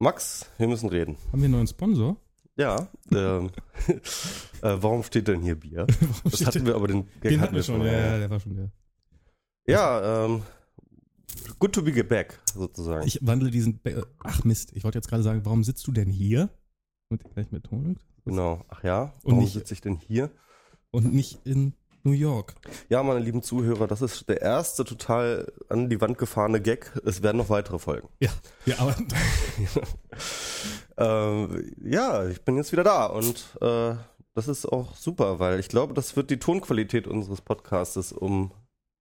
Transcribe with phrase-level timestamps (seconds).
[0.00, 1.16] Max, wir müssen reden.
[1.32, 2.16] Haben wir einen neuen Sponsor?
[2.56, 2.88] Ja.
[3.10, 3.50] Ähm,
[3.88, 5.86] äh, warum steht denn hier Bier?
[6.24, 7.80] Das hatten wir aber den, den hatten wir schon.
[7.82, 8.70] Ja, ja, der war schon der.
[9.66, 10.42] Ja, ähm,
[11.58, 13.06] good to be back, sozusagen.
[13.06, 13.80] Ich wandle diesen.
[13.80, 16.48] Be Ach Mist, ich wollte jetzt gerade sagen, warum sitzt du denn hier?
[17.08, 17.98] Und gleich mit Ton.
[18.24, 18.64] Genau.
[18.68, 20.30] Ach ja, Und warum sitze ich denn hier?
[20.92, 21.74] Und nicht in
[22.08, 22.54] New York.
[22.88, 26.92] Ja, meine lieben Zuhörer, das ist der erste total an die Wand gefahrene Gag.
[27.04, 28.08] Es werden noch weitere Folgen.
[28.20, 28.30] Ja,
[28.66, 28.96] ja aber
[30.98, 33.94] Ähm, ja, ich bin jetzt wieder da und äh,
[34.34, 38.52] das ist auch super, weil ich glaube, das wird die Tonqualität unseres Podcastes um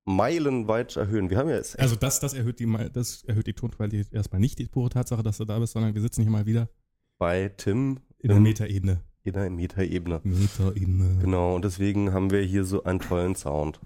[0.05, 1.31] meilenweit erhöhen.
[1.31, 4.59] Wir haben ja jetzt also das, das erhöht die das erhöht die Tonqualität erstmal nicht
[4.59, 6.69] die pure Tatsache, dass du da bist, sondern wir sitzen hier mal wieder
[7.17, 9.01] bei Tim in der Metaebene.
[9.27, 10.21] In der Metaebene.
[10.23, 11.17] Metaebene.
[11.21, 13.79] Genau, und deswegen haben wir hier so einen tollen Sound.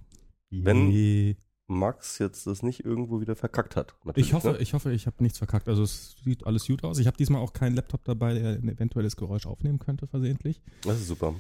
[0.50, 1.36] Wenn- Je.
[1.68, 3.96] Max jetzt das nicht irgendwo wieder verkackt hat.
[4.16, 4.58] Ich hoffe, Ne?
[4.58, 5.70] ich hoffe, ich habe nichts verkackt.
[5.70, 7.00] Also es sieht alles gut aus.
[7.00, 10.60] Ich habe diesmal auch keinen Laptop dabei, der ein eventuelles Geräusch aufnehmen könnte, versehentlich.
[10.84, 11.34] Das ist super.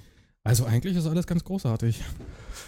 [0.45, 2.01] Also eigentlich ist alles ganz großartig.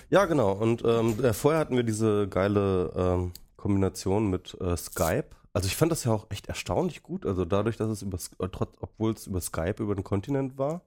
[0.10, 0.52] Ja, genau.
[0.52, 5.28] Und ähm, äh, vorher hatten wir diese geile ähm, Kombination mit äh, Skype.
[5.54, 7.26] Also ich fand das ja auch echt erstaunlich gut.
[7.26, 8.50] Also dadurch, dass es über, äh,
[8.82, 10.82] obwohl es über Skype über den Kontinent war,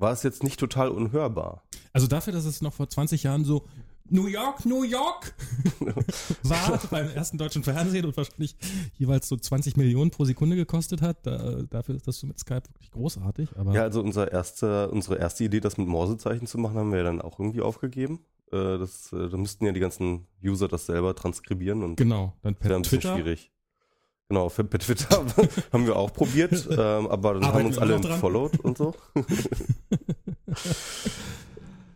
[0.00, 1.62] war es jetzt nicht total unhörbar.
[1.92, 3.66] Also dafür, dass es noch vor 20 Jahren so
[4.12, 5.34] New York, New York
[6.42, 8.56] war beim ersten deutschen Fernsehen und wahrscheinlich
[8.94, 12.62] jeweils so 20 Millionen pro Sekunde gekostet hat, da, dafür ist das so mit Skype
[12.72, 13.56] wirklich großartig.
[13.56, 16.98] Aber Ja, also unser erste, unsere erste Idee, das mit Morsezeichen zu machen, haben wir
[16.98, 18.20] ja dann auch irgendwie aufgegeben.
[18.50, 22.54] Äh, das, äh, da müssten ja die ganzen User das selber transkribieren und genau, dann
[22.54, 23.14] das wäre per ein bisschen Twitter.
[23.14, 23.52] schwierig.
[24.30, 25.26] Genau, für, Twitter
[25.72, 28.94] haben wir auch probiert, ähm, aber dann Arbeiten haben uns alle entfollowed und so.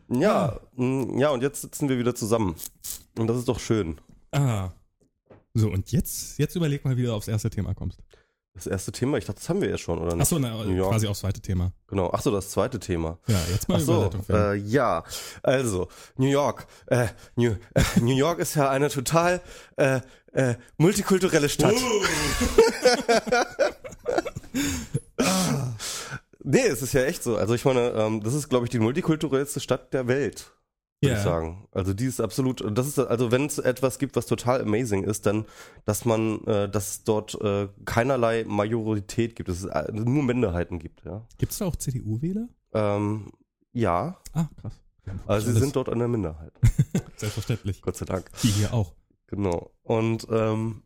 [0.09, 2.57] ja, mh, ja, und jetzt sitzen wir wieder zusammen.
[3.17, 4.01] Und das ist doch schön.
[4.33, 4.71] Ah.
[5.55, 8.01] So, und jetzt, jetzt überleg mal, wie du aufs erste Thema kommst.
[8.55, 10.23] Das erste Thema, ich dachte, das haben wir ja schon, oder nicht?
[10.23, 10.91] Achso, York.
[10.91, 11.73] quasi aufs zweite Thema.
[11.87, 13.19] Genau, ach so, das zweite Thema.
[13.29, 14.23] Ja, jetzt mal Ach so, Überleitung.
[14.25, 14.43] finden.
[14.43, 15.05] äh, ja,
[15.43, 17.07] also New York, äh,
[17.37, 19.41] New, äh, New York ist ja eine total
[19.77, 20.01] äh,
[20.35, 21.75] äh, multikulturelle Stadt.
[26.43, 27.37] nee, es ist ja echt so.
[27.37, 30.53] Also ich meine, ähm, das ist, glaube ich, die multikulturellste Stadt der Welt,
[31.01, 31.19] würde Ja.
[31.19, 31.67] ich sagen.
[31.73, 35.27] Also die ist absolut, das ist also wenn es etwas gibt, was total amazing ist,
[35.27, 35.47] dann,
[35.85, 40.79] dass man, äh, dass es dort äh, keinerlei Majorität gibt, dass es äh, nur Minderheiten
[40.79, 41.27] gibt, ja.
[41.39, 42.49] Gibt's da auch CDU-Wähler?
[42.73, 43.31] Ähm,
[43.73, 44.73] ja, Ah, krass.
[45.27, 46.53] Also sie sind dort eine Minderheit.
[47.17, 47.83] Selbstverständlich.
[47.83, 48.31] Gott sei Dank.
[48.43, 48.95] Die hier auch.
[49.35, 49.71] Genau.
[49.83, 50.83] Und ähm,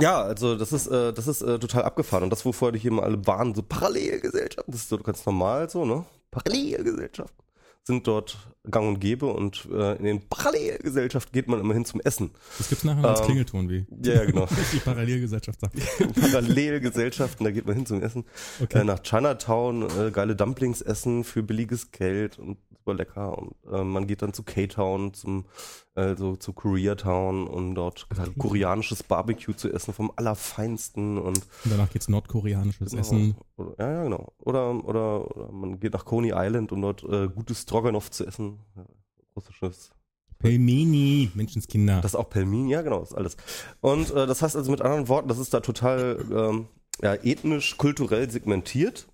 [0.00, 2.24] ja, also das ist, äh, das ist äh, total abgefahren.
[2.24, 5.68] Und das, wovor die hier mal alle waren, so Parallelgesellschaften, das ist so ganz normal
[5.68, 6.04] so, ne?
[6.30, 7.42] Parallelgesellschaften
[7.84, 8.38] sind dort
[8.70, 12.30] gang und gäbe und äh, in den Parallelgesellschaften geht man immer hin zum Essen.
[12.58, 14.46] Das gibt's nachher als Ähm, Klingelton, wie Ja, ja, genau.
[14.72, 15.74] die Parallelgesellschaft sagt.
[16.20, 18.24] Parallelgesellschaften, da geht man hin zum Essen.
[18.62, 18.80] Okay.
[18.80, 23.38] Äh, nach Chinatown, äh, geile Dumplings essen für billiges Geld und super lecker.
[23.38, 25.46] Und äh, man geht dann zu K-Town, zum
[25.94, 31.90] äh, so zu Koreatown, um dort koreanisches Barbecue zu essen vom allerfeinsten und Und danach
[31.90, 33.00] geht's nordkoreanisches genau.
[33.00, 33.36] Essen.
[33.56, 34.32] Oder, ja, ja, genau.
[34.38, 38.58] Oder, oder, oder man geht nach Coney Island, um dort äh, gutes Stroganoff zu essen.
[38.76, 38.84] Ja,
[39.36, 39.90] russisches
[40.38, 42.00] Pelmeni, Menschenskinder.
[42.00, 43.36] Das ist auch Pelmin, ja genau, ist alles.
[43.80, 46.66] Und äh, das heißt also mit anderen Worten, das ist da total ähm,
[47.00, 49.06] ja, ethnisch, kulturell segmentiert.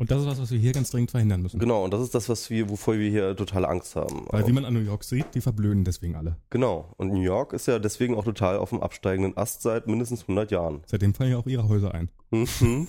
[0.00, 1.58] Und das ist was, was wir hier ganz dringend verhindern müssen.
[1.60, 4.24] Genau, und das ist das, was wir, wovor wir hier totale Angst haben.
[4.30, 6.36] Weil wie man an New York sieht, die verblöden deswegen alle.
[6.48, 6.94] genau.
[6.96, 10.50] Und New York ist ja deswegen auch total auf dem absteigenden Ast seit mindestens 100
[10.50, 10.80] Jahren.
[10.86, 12.08] Seitdem fallen ja auch ihre Häuser ein.
[12.30, 12.88] Mhm.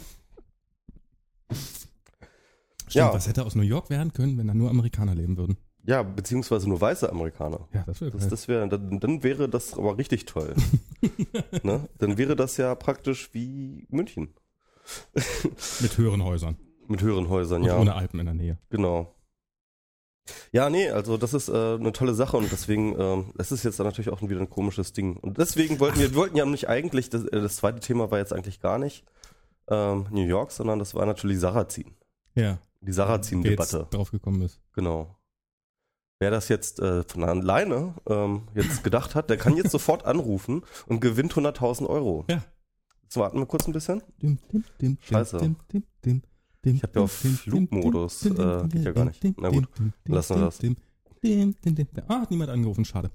[1.51, 3.13] Stimmt, Ja.
[3.13, 5.57] was hätte aus New York werden können, wenn da nur Amerikaner leben würden?
[5.83, 7.67] Ja, beziehungsweise nur weiße Amerikaner.
[7.73, 10.55] Ja, das wäre Das, das wäre, dann, dann wäre das aber richtig toll.
[11.63, 11.89] ne?
[11.97, 14.29] Dann wäre das ja praktisch wie München.
[15.81, 16.55] Mit höheren Häusern.
[16.91, 17.79] Mit höheren Häusern, Und ja.
[17.79, 18.57] ohne Alpen in der Nähe.
[18.69, 19.15] Genau.
[20.51, 23.79] Ja, nee, also das ist äh, eine tolle Sache und deswegen, ähm, es ist jetzt
[23.79, 25.17] dann natürlich auch wieder ein komisches Ding.
[25.17, 28.19] Und deswegen wollten wir, wir wollten ja nicht eigentlich, das, äh, das zweite Thema war
[28.19, 29.03] jetzt eigentlich gar nicht
[29.67, 31.95] ähm, New York, sondern das war natürlich Sarrazin.
[32.35, 32.59] Ja.
[32.81, 33.87] Die Sarrazin-Debatte.
[33.89, 34.59] drauf gekommen ist.
[34.73, 35.15] Genau.
[36.19, 40.63] Wer das jetzt äh, von alleine ähm, jetzt gedacht hat, der kann jetzt sofort anrufen
[40.85, 42.25] und gewinnt 100.000 Euro.
[42.29, 42.43] Ja.
[43.03, 44.03] Jetzt warten wir kurz ein bisschen.
[44.21, 45.37] Dim, dim, dim, Scheiße.
[45.39, 46.21] Dim, dim, dim,
[46.63, 48.29] Ich hab ja auf Flugmodus, äh,
[48.69, 49.23] geht ja gar nicht.
[49.39, 49.67] Na gut,
[50.05, 50.57] lassen wir das.
[50.59, 50.75] dim,
[51.23, 51.87] dim, dim, dim.
[52.07, 53.09] Ah, hat niemand angerufen, schade.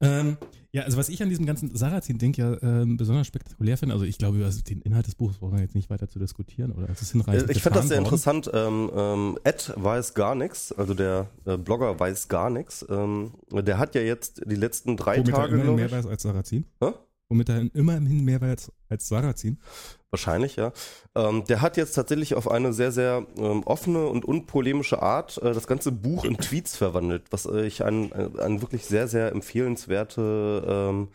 [0.00, 0.36] Ähm,
[0.70, 4.18] ja, also was ich an diesem ganzen Sarrazin-Ding ja ähm, besonders spektakulär finde, also ich
[4.18, 6.88] glaube, über den Inhalt des Buches brauchen wir jetzt nicht weiter zu diskutieren, oder?
[6.90, 8.04] Es ist hinreichend Äh, Ich fand das sehr worden.
[8.06, 8.50] interessant.
[8.52, 12.84] Ähm, ähm, Ed weiß gar nichts, also der äh, Blogger weiß gar nichts.
[12.88, 16.06] Ähm, der hat ja jetzt die letzten drei Womit er Tage, immerhin glaube mehr weiß
[16.06, 16.64] als Sarrazin.
[16.80, 16.90] Hä?
[17.28, 19.58] Womit er immerhin mehr als, als Sarrazin.
[20.14, 20.70] Wahrscheinlich, ja.
[21.16, 25.52] Ähm, der hat jetzt tatsächlich auf eine sehr, sehr ähm, offene und unpolemische Art äh,
[25.52, 30.64] das ganze Buch in Tweets verwandelt, was äh, ich an, an wirklich sehr, sehr empfehlenswerte
[30.68, 31.08] ähm,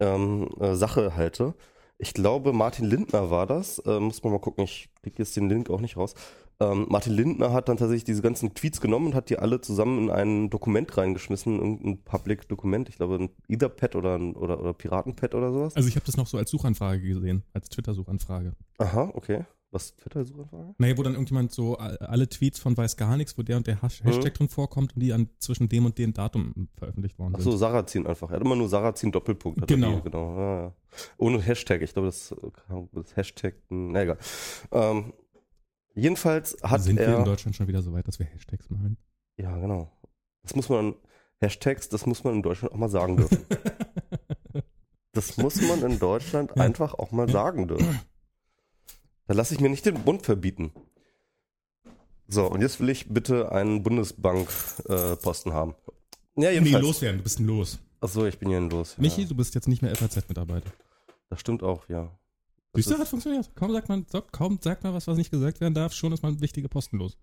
[0.00, 1.52] ähm, äh, Sache halte.
[1.98, 3.78] Ich glaube, Martin Lindner war das.
[3.80, 6.14] Äh, muss man mal gucken, ich kriege jetzt den Link auch nicht raus.
[6.60, 10.04] Ähm, Martin Lindner hat dann tatsächlich diese ganzen Tweets genommen und hat die alle zusammen
[10.04, 15.34] in ein Dokument reingeschmissen, irgendein Public-Dokument, ich glaube ein Etherpad oder ein oder, oder Piratenpad
[15.34, 15.74] oder sowas.
[15.74, 18.54] Also ich habe das noch so als Suchanfrage gesehen, als Twitter-Suchanfrage.
[18.76, 19.46] Aha, okay.
[19.72, 20.74] Was Twitter-Suchanfrage?
[20.76, 23.80] Naja, wo dann irgendjemand so alle Tweets von weiß gar nichts, wo der und der
[23.80, 24.34] Hashtag mhm.
[24.34, 27.40] drin vorkommt und die an zwischen dem und dem Datum veröffentlicht worden sind.
[27.40, 28.30] Ach so, Sarrazin einfach.
[28.30, 29.66] Er hat immer nur Sarrazin Doppelpunkt.
[29.68, 30.00] Genau.
[30.02, 30.36] genau.
[30.36, 30.74] Ja, ja.
[31.18, 31.82] Ohne Hashtag.
[31.82, 32.34] Ich glaube, das,
[32.92, 34.18] das Hashtag, na egal.
[34.72, 35.12] Ähm,
[35.94, 37.06] Jedenfalls hat Sind er.
[37.06, 38.96] Sind wir in Deutschland schon wieder so weit, dass wir Hashtags machen?
[39.36, 39.90] Ja, genau.
[40.42, 40.94] Das muss man,
[41.40, 43.44] Hashtags, das muss man in Deutschland auch mal sagen dürfen.
[45.12, 46.62] das muss man in Deutschland ja.
[46.62, 48.00] einfach auch mal sagen dürfen.
[49.26, 50.72] Da lasse ich mir nicht den Mund verbieten.
[52.28, 55.74] So, und jetzt will ich bitte einen Bundesbank-Posten äh, haben.
[56.36, 56.82] Ja, jedenfalls.
[56.82, 57.80] Nee, loswerden, du bist ein Los.
[58.00, 58.96] Achso, ich bin hier ein Los.
[58.98, 60.70] Michi, du bist jetzt nicht mehr FAZ-Mitarbeiter.
[61.28, 62.10] Das stimmt auch, ja.
[62.74, 63.50] Siehst du, hat funktioniert.
[63.56, 66.40] Kaum sagt man, kaum sagt man was, was nicht gesagt werden darf, schon ist man
[66.40, 67.16] wichtige Posten los.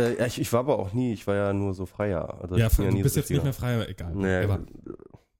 [0.00, 2.40] Äh, ja, ich, ich, war aber auch nie, ich war ja nur so Freier.
[2.40, 4.14] Also ja, du ja bist so jetzt nicht mehr Freier, egal.
[4.14, 4.48] Nee,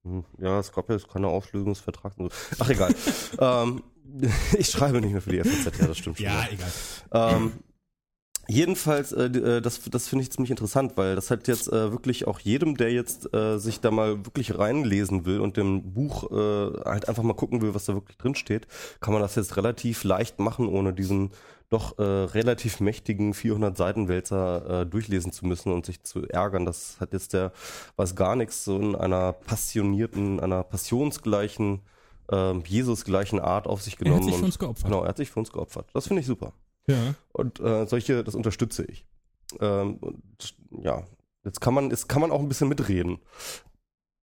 [0.05, 2.12] hm, ja, es gab ja keine Auflösungsvertrag.
[2.16, 2.28] So.
[2.58, 2.94] Ach, egal.
[3.40, 3.82] ähm,
[4.58, 6.26] ich schreibe nicht mehr für die FAZ, ja, das stimmt schon.
[6.26, 6.72] Ja, egal.
[7.12, 7.52] Ähm,
[8.49, 12.26] Jedenfalls, äh, äh, das, das finde ich ziemlich interessant, weil das hat jetzt äh, wirklich
[12.26, 16.85] auch jedem, der jetzt äh, sich da mal wirklich reinlesen will und dem Buch äh,
[16.85, 18.67] halt einfach mal gucken will, was da wirklich drin steht,
[19.00, 21.31] kann man das jetzt relativ leicht machen, ohne diesen
[21.70, 26.67] doch äh, relativ mächtigen 400 Seitenwälzer äh, durchlesen zu müssen und sich zu ärgern.
[26.67, 27.52] Das hat jetzt der,
[27.96, 31.81] was gar nichts, so in einer passionierten, einer passionsgleichen,
[32.31, 34.20] äh, Jesus-gleichen Art auf sich genommen.
[34.20, 34.85] Er hat sich für uns geopfert.
[34.85, 35.87] Genau, er hat sich für uns geopfert.
[35.94, 36.52] Das finde ich super.
[36.86, 37.14] Ja.
[37.32, 39.04] Und äh, solche, das unterstütze ich.
[39.60, 41.04] Ähm, und, ja,
[41.44, 43.19] jetzt kann man, jetzt kann man auch ein bisschen mitreden.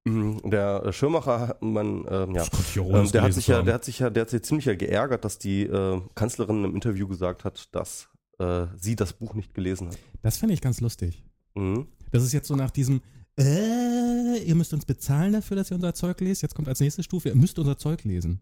[0.04, 2.44] Mhm, der Schirmacher, man, ähm, ja,
[2.76, 5.24] ähm, der hat sich ja, der hat sich ja, der hat sich ziemlich ja geärgert,
[5.24, 8.10] dass die äh, Kanzlerin im Interview gesagt hat, dass
[8.40, 10.00] äh, sie das Buch nicht gelesen hat.
[10.24, 11.24] Das fände ich ganz lustig.
[11.54, 11.88] Mhm.
[12.12, 13.02] Das ist jetzt so nach diesem,
[13.40, 16.42] äh, ihr müsst uns bezahlen dafür, dass ihr unser Zeug lest.
[16.42, 18.42] Jetzt kommt als nächste Stufe, ihr müsst unser Zeug lesen.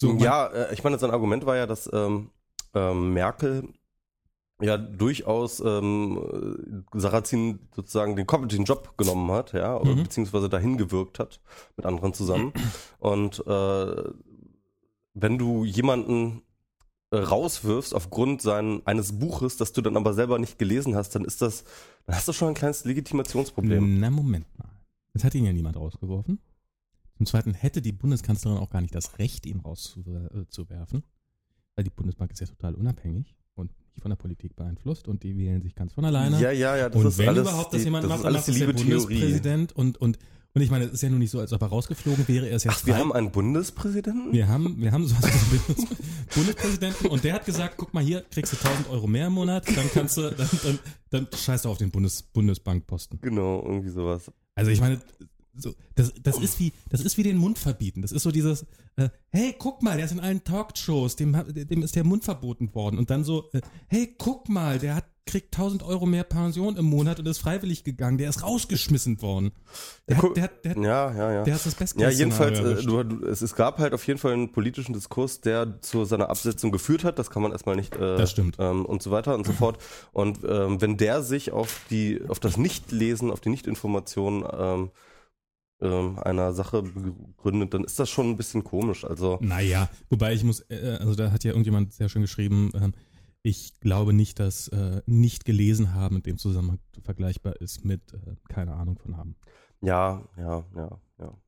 [0.00, 2.30] So, ja, äh, ich meine, sein Argument war ja, dass ähm,
[2.74, 3.68] ähm, Merkel
[4.62, 10.04] ja durchaus ähm, Sarrazin sozusagen den, den Job genommen hat, ja, mhm.
[10.04, 11.40] beziehungsweise dahin gewirkt hat
[11.76, 12.52] mit anderen zusammen.
[12.98, 14.04] Und äh,
[15.14, 16.42] wenn du jemanden
[17.10, 21.24] äh, rauswirfst aufgrund sein, eines Buches, das du dann aber selber nicht gelesen hast, dann
[21.24, 21.64] ist das,
[22.06, 24.00] dann hast du schon ein kleines Legitimationsproblem.
[24.00, 24.70] Na, Moment mal.
[25.12, 26.38] Jetzt hat ihn ja niemand rausgeworfen.
[27.16, 31.04] Zum Zweiten hätte die Bundeskanzlerin auch gar nicht das Recht, ihn rauszuwerfen
[31.76, 35.36] weil die Bundesbank ist ja total unabhängig und nicht von der Politik beeinflusst und die
[35.36, 36.40] wählen sich ganz von alleine.
[36.40, 36.88] Ja, ja, ja.
[36.88, 39.98] Das und ist wenn alles überhaupt das jemand das macht, dann macht der Bundespräsident und,
[39.98, 40.18] und
[40.54, 42.46] und ich meine, es ist ja nun nicht so, als ob er rausgeflogen wäre.
[42.46, 44.32] Er ist jetzt Ach, wir haben einen Bundespräsidenten?
[44.32, 45.76] Wir haben, wir haben so einen
[46.34, 49.66] Bundespräsidenten und der hat gesagt, guck mal hier, kriegst du 1000 Euro mehr im Monat,
[49.74, 50.78] dann kannst du, dann, dann,
[51.08, 53.20] dann scheißt du auf den Bundes, Bundesbankposten.
[53.22, 54.30] Genau, irgendwie sowas.
[54.54, 55.00] Also ich meine,
[55.54, 58.02] so, das, das ist wie, das ist wie den Mund verbieten.
[58.02, 58.64] Das ist so dieses,
[58.96, 62.74] äh, hey, guck mal, der ist in allen Talkshows, dem, dem ist der Mund verboten
[62.74, 62.98] worden.
[62.98, 66.86] Und dann so, äh, hey, guck mal, der hat kriegt 1000 Euro mehr Pension im
[66.86, 68.18] Monat und ist freiwillig gegangen.
[68.18, 69.52] Der ist rausgeschmissen worden.
[70.08, 71.42] Der, hat, der, hat, der, ja, ja, ja.
[71.44, 74.18] der hat das Beste Ja, jedenfalls, äh, du, du, es, es gab halt auf jeden
[74.18, 77.18] Fall einen politischen Diskurs, der zu seiner Absetzung geführt hat.
[77.18, 77.94] Das kann man erstmal nicht.
[77.94, 78.56] Äh, das stimmt.
[78.58, 79.78] Ähm, und so weiter und so fort.
[80.12, 84.90] Und ähm, wenn der sich auf die, auf das Nichtlesen, auf die Nichtinformation ähm,
[85.82, 89.04] ähm, einer Sache begründet, dann ist das schon ein bisschen komisch.
[89.04, 92.90] Also naja, wobei ich muss, äh, also da hat ja irgendjemand sehr schön geschrieben, äh,
[93.42, 98.36] ich glaube nicht, dass äh, nicht gelesen haben in dem Zusammenhang vergleichbar ist mit äh,
[98.48, 99.36] keine Ahnung von haben.
[99.80, 101.38] Ja, ja, ja, ja.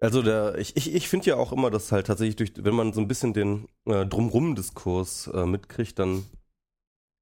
[0.00, 2.92] Also der, ich, ich, ich finde ja auch immer, dass halt tatsächlich durch, wenn man
[2.92, 6.24] so ein bisschen den äh, Drumrum-Diskurs äh, mitkriegt, dann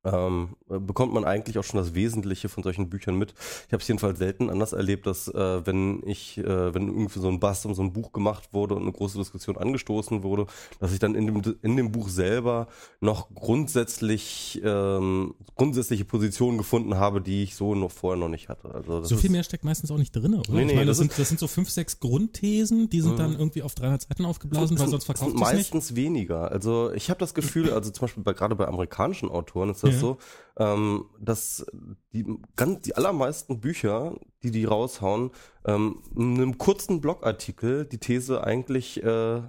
[0.04, 3.34] ähm, bekommt man eigentlich auch schon das Wesentliche von solchen Büchern mit.
[3.66, 7.28] Ich habe es jedenfalls selten anders erlebt, dass äh, wenn ich, äh, wenn irgendwie so
[7.28, 10.46] ein Bass um so ein Buch gemacht wurde und eine große Diskussion angestoßen wurde,
[10.78, 12.68] dass ich dann in dem, in dem Buch selber
[13.00, 18.74] noch grundsätzlich ähm, grundsätzliche Positionen gefunden habe, die ich so noch vorher noch nicht hatte.
[18.74, 20.50] Also so viel mehr steckt meistens auch nicht drin, oder?
[20.52, 23.12] Nee, nee, ich meine, das, das, sind, das sind so fünf, sechs Grundthesen, die sind
[23.12, 23.18] mhm.
[23.18, 26.50] dann irgendwie auf 300 Seiten aufgeblasen, weil sonst verkauft es meistens weniger.
[26.50, 29.89] Also ich habe das Gefühl, also zum Beispiel bei, gerade bei amerikanischen Autoren ist das
[29.90, 30.00] das Ja.
[30.00, 30.18] so,
[30.58, 31.66] ähm, dass
[32.12, 35.30] die, ganz, die allermeisten Bücher, die die raushauen,
[35.64, 39.42] ähm, in einem kurzen Blogartikel die These eigentlich äh,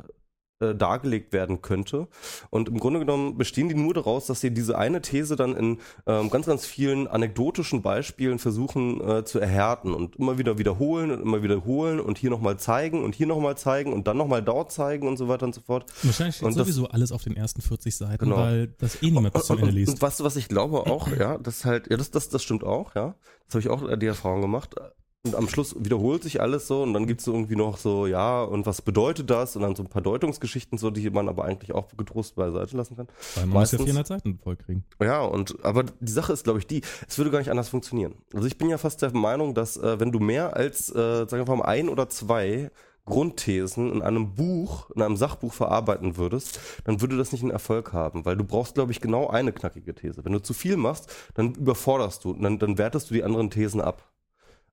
[0.62, 2.08] äh, dargelegt werden könnte.
[2.50, 5.78] Und im Grunde genommen bestehen die nur daraus, dass sie diese eine These dann in
[6.08, 11.22] ähm, ganz, ganz vielen anekdotischen Beispielen versuchen äh, zu erhärten und immer wieder wiederholen und
[11.22, 15.08] immer wiederholen und hier nochmal zeigen und hier nochmal zeigen und dann nochmal dort zeigen
[15.08, 15.86] und so weiter und so fort.
[16.04, 18.38] Wahrscheinlich steht Und das- sowieso alles auf den ersten 40 Seiten, Genau.
[18.38, 20.02] weil das eh niemand bis zum Ende liest.
[20.02, 22.96] und du, was ich glaube auch, ja, das halt, ja, das, das, das stimmt auch,
[22.96, 23.16] ja.
[23.48, 24.76] Das habe ich auch äh, die Erfahrung gemacht.
[25.24, 28.42] Und am Schluss wiederholt sich alles so und dann gibt's so irgendwie noch so, ja,
[28.42, 29.56] und was bedeutet das?
[29.56, 32.96] Und dann so ein paar Deutungsgeschichten, so, die man aber eigentlich auch getrost beiseite lassen
[32.98, 33.08] kann.
[33.36, 34.84] Weil man muss ja meistens- 400 Seiten vollkriegen.
[35.00, 38.16] Ja, und aber die Sache ist, glaube ich, die, es würde gar nicht anders funktionieren.
[38.34, 41.48] Also ich bin ja fast der Meinung, dass äh, wenn du mehr als, äh, sagen
[41.48, 42.72] wir mal, ein oder zwei
[43.06, 47.94] Grundthesen in einem Buch, in einem Sachbuch verarbeiten würdest, dann würde das nicht einen Erfolg
[47.94, 50.26] haben, weil du brauchst, glaube ich, genau eine knackige These.
[50.26, 53.82] Wenn du zu viel machst, dann überforderst du, dann, dann wertest du die anderen Thesen
[53.82, 54.08] ab.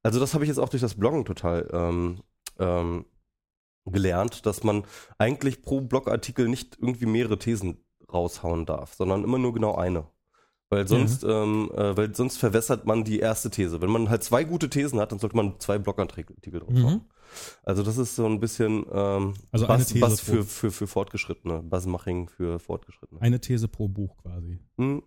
[0.03, 2.21] Also das habe ich jetzt auch durch das Bloggen total ähm,
[2.59, 3.05] ähm,
[3.85, 4.85] gelernt, dass man
[5.19, 10.07] eigentlich pro Blogartikel nicht irgendwie mehrere Thesen raushauen darf, sondern immer nur genau eine.
[10.71, 13.81] Weil sonst, ähm, äh, weil sonst verwässert man die erste These.
[13.81, 16.83] Wenn man halt zwei gute Thesen hat, dann sollte man zwei Blogartikel drauf Mhm.
[16.83, 17.01] machen.
[17.63, 20.87] Also das ist so ein bisschen ähm, Also eine Bass, These Bass für, für, für
[20.87, 23.21] Fortgeschrittene, Bassmaching für Fortgeschrittene.
[23.21, 24.59] Eine These pro Buch quasi.
[24.77, 25.03] Hm.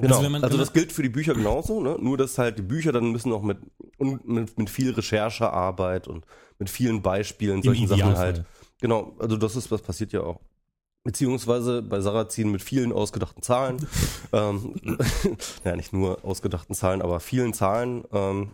[0.00, 1.96] Genau, also, man- wenn das gilt für die Bücher genauso, ne?
[2.00, 3.58] nur dass halt die Bücher dann müssen auch mit,
[3.98, 6.24] mit, mit viel Recherchearbeit und
[6.58, 8.44] mit vielen Beispielen, solchen Sachen halt.
[8.80, 10.40] Genau, also das ist, was passiert ja auch.
[11.04, 13.86] Beziehungsweise bei Sarrazin mit vielen ausgedachten Zahlen.
[14.32, 14.74] ähm,
[15.64, 18.50] ja, nicht nur ausgedachten Zahlen, aber vielen Zahlen, ähm,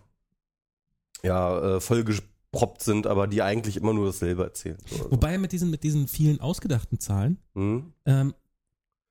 [1.23, 4.77] ja, äh, vollgeproppt sind, aber die eigentlich immer nur dasselbe erzählen.
[4.87, 5.11] So, also.
[5.13, 7.93] Wobei mit diesen, mit diesen vielen ausgedachten Zahlen, Hm?
[8.07, 8.35] ähm,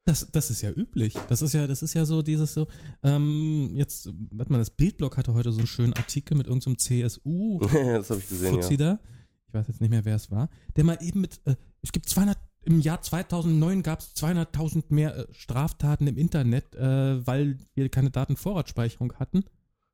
[0.05, 1.13] das, das ist ja üblich.
[1.29, 2.67] Das ist ja, das ist ja so dieses so,
[3.03, 7.59] ähm, jetzt, warte mal, das Bildblog hatte heute so einen schönen Artikel mit irgendeinem CSU
[7.61, 8.77] das habe ich gesehen, Fuzzi ja.
[8.77, 8.99] da,
[9.47, 12.09] ich weiß jetzt nicht mehr, wer es war, der mal eben mit, äh, es gibt
[12.09, 17.89] 200, im Jahr 2009 gab es 200.000 mehr äh, Straftaten im Internet, äh, weil wir
[17.89, 19.43] keine Datenvorratsspeicherung hatten.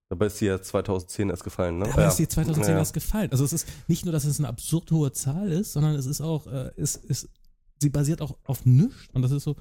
[0.09, 1.85] Dabei ist die ja 2010 erst gefallen, ne?
[1.91, 2.79] Aber ist die 2010 Ja.
[2.79, 3.29] erst gefallen.
[3.31, 6.21] Also es ist nicht nur, dass es eine absurd hohe Zahl ist, sondern es ist
[6.21, 7.29] auch, äh, es ist,
[7.79, 9.57] sie basiert auch auf nichts und das ist so,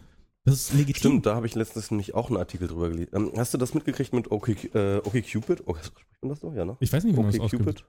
[0.46, 0.98] das ist legitim.
[0.98, 3.10] Stimmt, da habe ich letztens nämlich auch einen Artikel drüber gelesen.
[3.14, 5.64] Ähm, hast du das mitgekriegt mit OK, äh, OkCupid?
[5.66, 6.52] Okay, spricht man das so?
[6.52, 6.76] Ja, ne?
[6.80, 7.60] Ich weiß nicht, wie man das OkCupid?
[7.68, 7.84] ausgibt.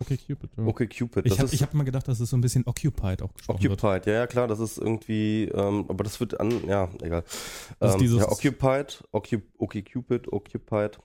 [0.00, 0.50] Okay, Cupid.
[0.56, 0.64] Ja.
[0.64, 1.26] OkCupid.
[1.26, 3.32] Ich das habe ist ich hab immer gedacht, dass es so ein bisschen occupied auch
[3.34, 3.84] gesprochen wird.
[3.84, 7.22] Occupied, ja, ja, klar, das ist irgendwie, ähm, aber das wird an, ja, egal.
[7.78, 10.98] Das ist Ähm, dieses- ja, Occupied, Occup, OkCupid, Occupied.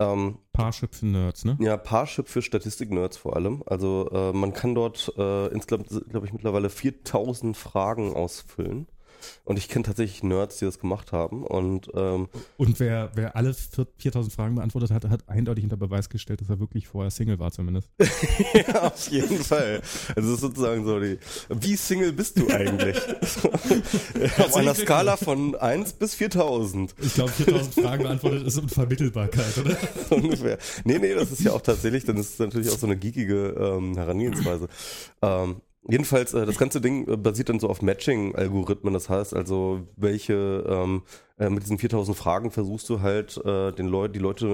[0.00, 1.58] Ähm, Parship für Nerds, ne?
[1.60, 3.62] ja, Parship für Statistik-Nerds vor allem.
[3.66, 8.88] Also äh, man kann dort äh, insgesamt, glaube ich, mittlerweile 4000 Fragen ausfüllen.
[9.44, 11.42] Und ich kenne tatsächlich Nerds, die das gemacht haben.
[11.44, 16.08] Und ähm, Und wer, wer alle vier- 4000 Fragen beantwortet hat, hat eindeutig unter Beweis
[16.08, 17.88] gestellt, dass er wirklich vorher Single war zumindest.
[18.54, 19.82] ja, auf jeden Fall.
[20.16, 22.96] Also es ist sozusagen so die, wie Single bist du eigentlich?
[24.38, 29.76] Auf einer Skala von 1 bis 4000 Ich glaube, 4000 Fragen beantwortet ist Unvermittelbarkeit, oder?
[30.10, 30.58] ungefähr.
[30.84, 33.48] Nee, nee, das ist ja auch tatsächlich, dann ist es natürlich auch so eine geekige
[33.58, 34.68] ähm, Herangehensweise.
[35.22, 38.92] Ähm, jedenfalls, äh, das ganze Ding äh, basiert dann so auf Matching-Algorithmen.
[38.92, 41.02] Das heißt also, welche, ähm,
[41.38, 44.46] äh, mit diesen 4000 Fragen versuchst du halt, äh, den Leut, die Leute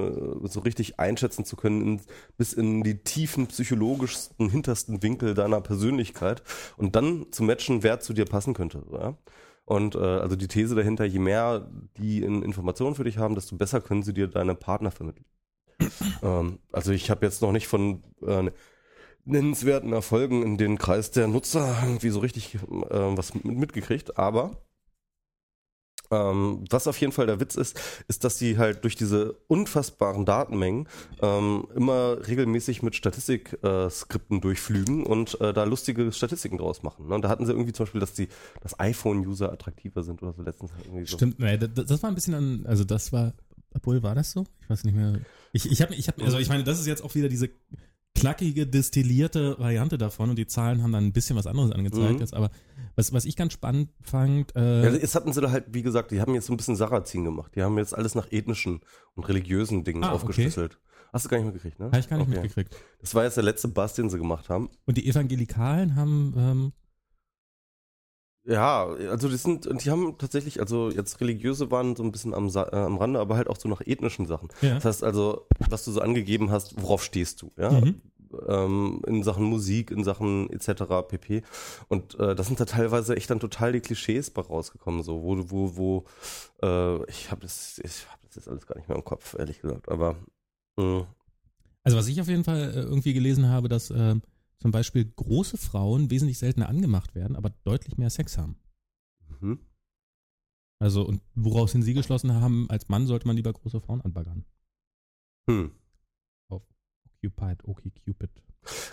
[0.44, 2.00] äh, so richtig einschätzen zu können, in,
[2.36, 6.42] bis in die tiefen, psychologischsten, hintersten Winkel deiner Persönlichkeit
[6.76, 8.82] und dann zu matchen, wer zu dir passen könnte.
[8.92, 9.16] Ja?
[9.64, 11.68] Und äh, also die These dahinter, je mehr
[11.98, 15.26] die in Informationen für dich haben, desto besser können sie dir deine Partner vermitteln.
[16.22, 18.50] ähm, also ich habe jetzt noch nicht von äh,
[19.26, 22.58] nennenswerten Erfolgen in den Kreis der Nutzer irgendwie so richtig äh,
[22.90, 24.52] was mit, mitgekriegt, aber
[26.10, 30.24] ähm, was auf jeden Fall der Witz ist, ist, dass sie halt durch diese unfassbaren
[30.24, 30.88] Datenmengen
[31.20, 37.08] ähm, immer regelmäßig mit Statistik-Skripten durchflügen und äh, da lustige Statistiken draus machen.
[37.08, 37.14] Ne?
[37.14, 38.28] Und da hatten sie irgendwie zum Beispiel, dass die
[38.60, 41.16] dass iPhone-User attraktiver sind oder so letztens irgendwie so.
[41.16, 43.34] Stimmt, nee, das, das war ein bisschen an, also das war,
[43.74, 44.46] obwohl war das so?
[44.62, 45.20] Ich weiß nicht mehr.
[45.52, 47.50] Ich, ich habe, ich hab, also ich meine, das ist jetzt auch wieder diese
[48.20, 52.18] knackige, destillierte Variante davon und die Zahlen haben dann ein bisschen was anderes angezeigt Mhm.
[52.20, 52.50] jetzt, aber
[52.96, 56.10] was, was ich ganz spannend fand, äh, Ja, jetzt hatten sie da halt, wie gesagt,
[56.10, 57.52] die haben jetzt so ein bisschen Sarrazin gemacht.
[57.54, 58.80] Die haben jetzt alles nach ethnischen
[59.14, 60.14] und religiösen Dingen Ah, okay.
[60.16, 60.78] aufgeschlüsselt.
[61.12, 61.86] Hast du gar nicht mitgekriegt, ne?
[61.86, 62.40] habe ich gar nicht Okay.
[62.40, 62.74] mitgekriegt.
[63.00, 64.68] Das war jetzt der letzte Bass, den sie gemacht haben.
[64.86, 66.72] Und die Evangelikalen haben, ähm,
[68.46, 72.32] Ja, also die sind, und die haben tatsächlich, also jetzt religiöse waren so ein bisschen
[72.32, 74.48] am, Sa- äh, am Rande, aber halt auch so nach ethnischen Sachen.
[74.62, 77.72] ja, Das heißt also, was du so angegeben hast, worauf stehst du, ja?
[77.72, 78.00] Mhm.
[78.48, 81.02] ähm, in Sachen Musik, in Sachen etc.
[81.08, 81.42] pp.
[81.88, 85.36] Und äh, das sind da teilweise echt dann total die Klischees bei rausgekommen, so wo
[85.50, 86.04] wo wo
[86.62, 89.60] äh, ich habe das ich habe das jetzt alles gar nicht mehr im Kopf, ehrlich
[89.60, 89.88] gesagt.
[89.88, 90.14] Aber
[90.76, 91.06] mh.
[91.82, 94.14] Also was ich auf jeden Fall äh, irgendwie gelesen habe, dass äh,
[94.58, 98.56] zum Beispiel große Frauen wesentlich seltener angemacht werden, aber deutlich mehr Sex haben.
[99.40, 99.60] Mhm.
[100.78, 104.44] Also und woraus hin Sie geschlossen haben, als Mann sollte man lieber große Frauen anbaggern.
[105.48, 105.72] Hm.
[107.26, 108.30] Occupied, OkCupid.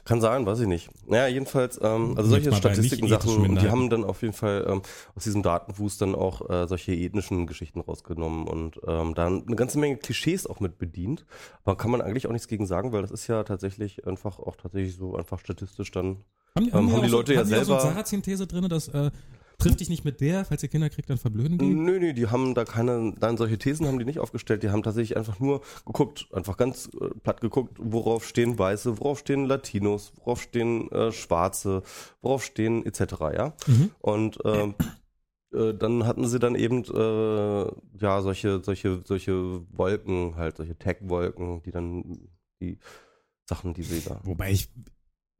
[0.06, 0.90] Kann sein, weiß ich nicht.
[1.10, 4.22] Naja, jedenfalls, ähm, also solche mal bei Statistiken, nicht ethischen Sachen, die haben dann auf
[4.22, 4.84] jeden Fall ähm,
[5.16, 9.80] aus diesem Datenwust dann auch äh, solche ethnischen Geschichten rausgenommen und ähm, dann eine ganze
[9.80, 11.26] Menge Klischees auch mit bedient.
[11.64, 14.56] Aber kann man eigentlich auch nichts gegen sagen, weil das ist ja tatsächlich einfach auch
[14.58, 16.18] tatsächlich so einfach statistisch dann.
[16.56, 18.70] Haben, Ähm, haben die auch Leute so, ja haben die so selber- eine Sarrazin-These drin,
[18.70, 19.10] dass äh,
[19.58, 21.66] trifft dich nicht mit der, falls ihr Kinder kriegt, dann verblöden die?
[21.66, 24.64] Nö, nö, die haben da keine, nein, solche Thesen haben die nicht aufgestellt.
[24.64, 29.20] Die haben tatsächlich einfach nur geguckt, einfach ganz äh, platt geguckt, worauf stehen Weiße, worauf
[29.20, 31.84] stehen Latinos, worauf stehen äh, Schwarze,
[32.22, 33.00] worauf stehen etc.
[33.34, 33.54] Ja.
[33.68, 33.92] Mhm.
[34.00, 34.76] Und ähm,
[35.54, 41.62] äh, dann hatten sie dann eben äh, ja solche solche solche Wolken halt solche Tag-Wolken,
[41.64, 42.30] die dann
[42.62, 42.80] die
[43.46, 44.20] Sachen, die sie da.
[44.24, 44.70] Wobei ich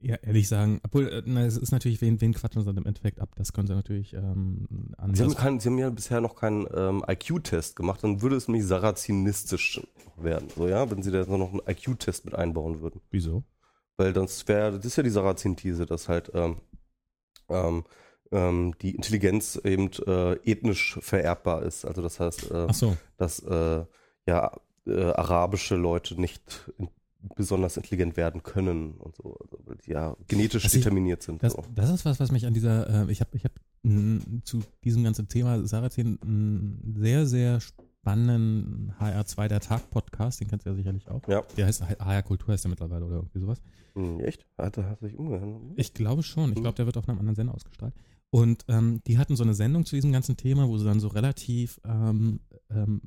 [0.04, 2.86] ja, ehrlich sagen, obwohl, äh, na, es ist natürlich, wen, wen quatschen sie dann im
[2.86, 3.30] Endeffekt ab?
[3.36, 4.66] Das können sie natürlich ähm,
[4.98, 5.18] anders.
[5.18, 8.46] Sie haben, kein, sie haben ja bisher noch keinen ähm, IQ-Test gemacht, dann würde es
[8.46, 9.80] nämlich sarazinistisch
[10.16, 13.00] werden, so ja, wenn sie da noch einen IQ-Test mit einbauen würden.
[13.10, 13.44] Wieso?
[13.96, 16.56] Weil das wäre, das ist ja die Sarazin-These, dass halt ähm,
[17.48, 17.84] ähm,
[18.30, 21.84] ähm, die Intelligenz eben äh, ethnisch vererbbar ist.
[21.84, 22.96] Also das heißt, äh, so.
[23.16, 23.84] dass äh,
[24.26, 24.52] ja
[24.86, 26.70] äh, arabische Leute nicht
[27.36, 31.42] besonders intelligent werden können und so, also, ja genetisch Also ich- determiniert sind.
[31.42, 31.64] Das, so.
[31.74, 33.52] das ist was, was mich an dieser, äh, ich habe ich hab,
[33.82, 40.48] mh, zu diesem ganzen Thema Sarrazin einen sehr, sehr spannenden HR2 der Tag Podcast, den
[40.48, 41.26] kennst du ja sicherlich auch.
[41.28, 43.62] Ja, Der heißt HR Kultur heißt der mittlerweile oder irgendwie sowas.
[43.94, 44.46] hm, echt?
[44.58, 45.48] Hat er sich umgehört?
[45.76, 46.50] Ich glaube schon.
[46.50, 46.62] Ich Mhm.
[46.62, 47.94] glaube, der wird auf einem anderen Sender ausgestrahlt.
[48.30, 51.06] Und ähm, die hatten so eine Sendung zu diesem ganzen Thema, wo sie dann so
[51.08, 53.02] relativ ähm, ähm,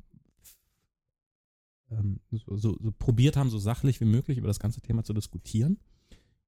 [1.90, 5.12] ähm, so, so, so probiert haben, so sachlich wie möglich über das ganze Thema zu
[5.12, 5.78] diskutieren.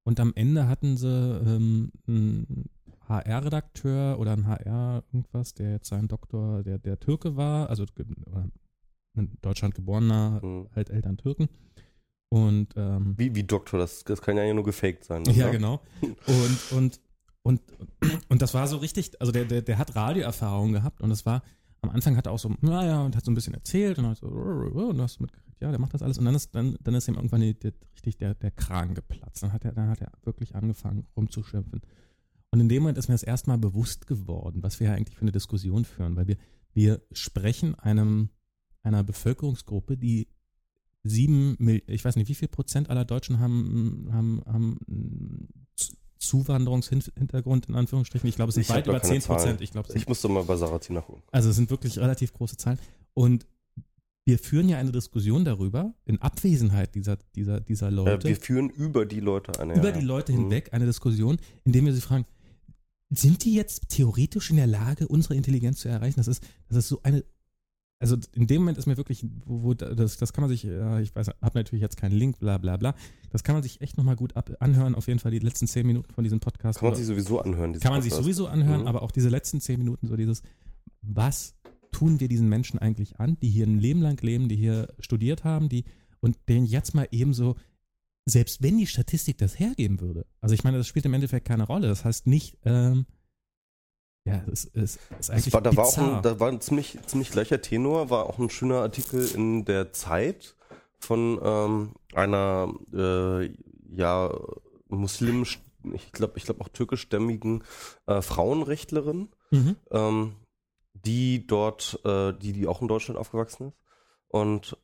[0.03, 2.65] Und am Ende hatten sie ähm, einen
[3.09, 7.85] HR-Redakteur oder einen HR irgendwas, der jetzt sein Doktor, der, der Türke war, also
[8.27, 8.49] oder
[9.17, 10.69] in Deutschland geborener, Hm.
[10.75, 11.49] halt Eltern Türken.
[12.29, 15.23] Und ähm, Wie, wie Doktor, das, das kann ja nur gefaked sein.
[15.23, 15.33] ne?
[15.33, 15.81] ja, genau.
[16.01, 17.01] Und, und,
[17.43, 17.61] und,
[18.29, 21.43] und das war so richtig, also der, der, der hat Radioerfahrung gehabt und das war,
[21.83, 24.19] am Anfang hat er auch so, naja, und hat so ein bisschen erzählt und hat
[24.19, 26.19] so, und hast mitgekriegt, ja, der macht das alles.
[26.19, 29.43] Und dann ist, dann, dann ist ihm irgendwann die, die, richtig der, der Kragen geplatzt.
[29.43, 31.81] Dann hat er, dann hat er wirklich angefangen rumzuschimpfen.
[32.51, 35.23] Und in dem Moment ist mir das erstmal bewusst geworden, was wir ja eigentlich für
[35.23, 36.37] eine Diskussion führen, weil wir,
[36.73, 38.31] wir sprechen einem,
[38.83, 40.29] einer Bevölkerungsgruppe, die
[41.03, 45.49] sieben, ich weiß nicht, wie viel Prozent aller Deutschen haben, haben, haben
[46.21, 48.29] Zuwanderungshintergrund in Anführungsstrichen.
[48.29, 49.61] Ich glaube, es sind Ich weit über keine 10 Prozent.
[49.61, 51.23] Ich glaube, Ich musste mal bei Sarazin nachgucken.
[51.33, 52.79] also es sind wirklich relativ große Zahlen.
[53.15, 53.47] Und
[54.27, 58.69] wir führen ja eine Diskussion darüber, in Abwesenheit dieser, dieser, dieser Äh, Leute, wir führen
[58.71, 59.75] über die Leute eine.
[59.75, 60.07] über ja, die ja.
[60.07, 60.37] Leute Mhm.
[60.43, 62.27] hinweg eine Diskussion, indem wir sie fragen,
[63.09, 66.15] sind die jetzt theoretisch in der Lage, unsere Intelligenz zu erreichen?
[66.19, 67.25] Das ist, das ist so eine,
[68.01, 71.03] also in dem Moment ist mir wirklich, wo, wo das, das kann man sich, äh,
[71.03, 72.95] ich weiß, habe natürlich jetzt keinen Link, bla bla bla,
[73.31, 75.87] das kann man sich echt nochmal gut ab, anhören, auf jeden Fall die letzten zehn
[75.87, 76.79] Minuten von diesem Podcast.
[76.81, 77.79] Kann man sich sowieso anhören.
[77.79, 78.25] kann man sich Podcast.
[78.25, 78.87] sowieso anhören, Mhm.
[78.89, 80.43] aber auch diese letzten zehn Minuten, so dieses,
[81.03, 81.55] was
[81.93, 85.45] tun wir diesen Menschen eigentlich an, die hier ein Leben lang leben, die hier studiert
[85.45, 85.85] haben, die
[86.21, 87.57] und denen jetzt mal eben so,
[88.27, 91.65] selbst wenn die Statistik das hergeben würde, also ich meine, das spielt im Endeffekt keine
[91.65, 91.89] Rolle.
[91.89, 93.07] Das heißt nicht, ähm,
[94.25, 97.61] ja, es, es ist eigentlich war, da, war ein, da war ein ziemlich, ziemlich gleicher
[97.63, 100.57] Tenor, war auch ein schöner Artikel in der Zeit
[100.99, 103.51] von ähm, einer äh,
[103.91, 104.31] ja
[104.89, 105.61] muslimisch,
[105.95, 107.65] ich glaube, ich glaube auch türkischstämmigen
[108.07, 109.77] äh, Frauenrechtlerin, mhm.
[109.91, 110.37] ähm,
[110.93, 113.81] die dort, äh, die, die auch in Deutschland aufgewachsen ist
[114.29, 114.77] und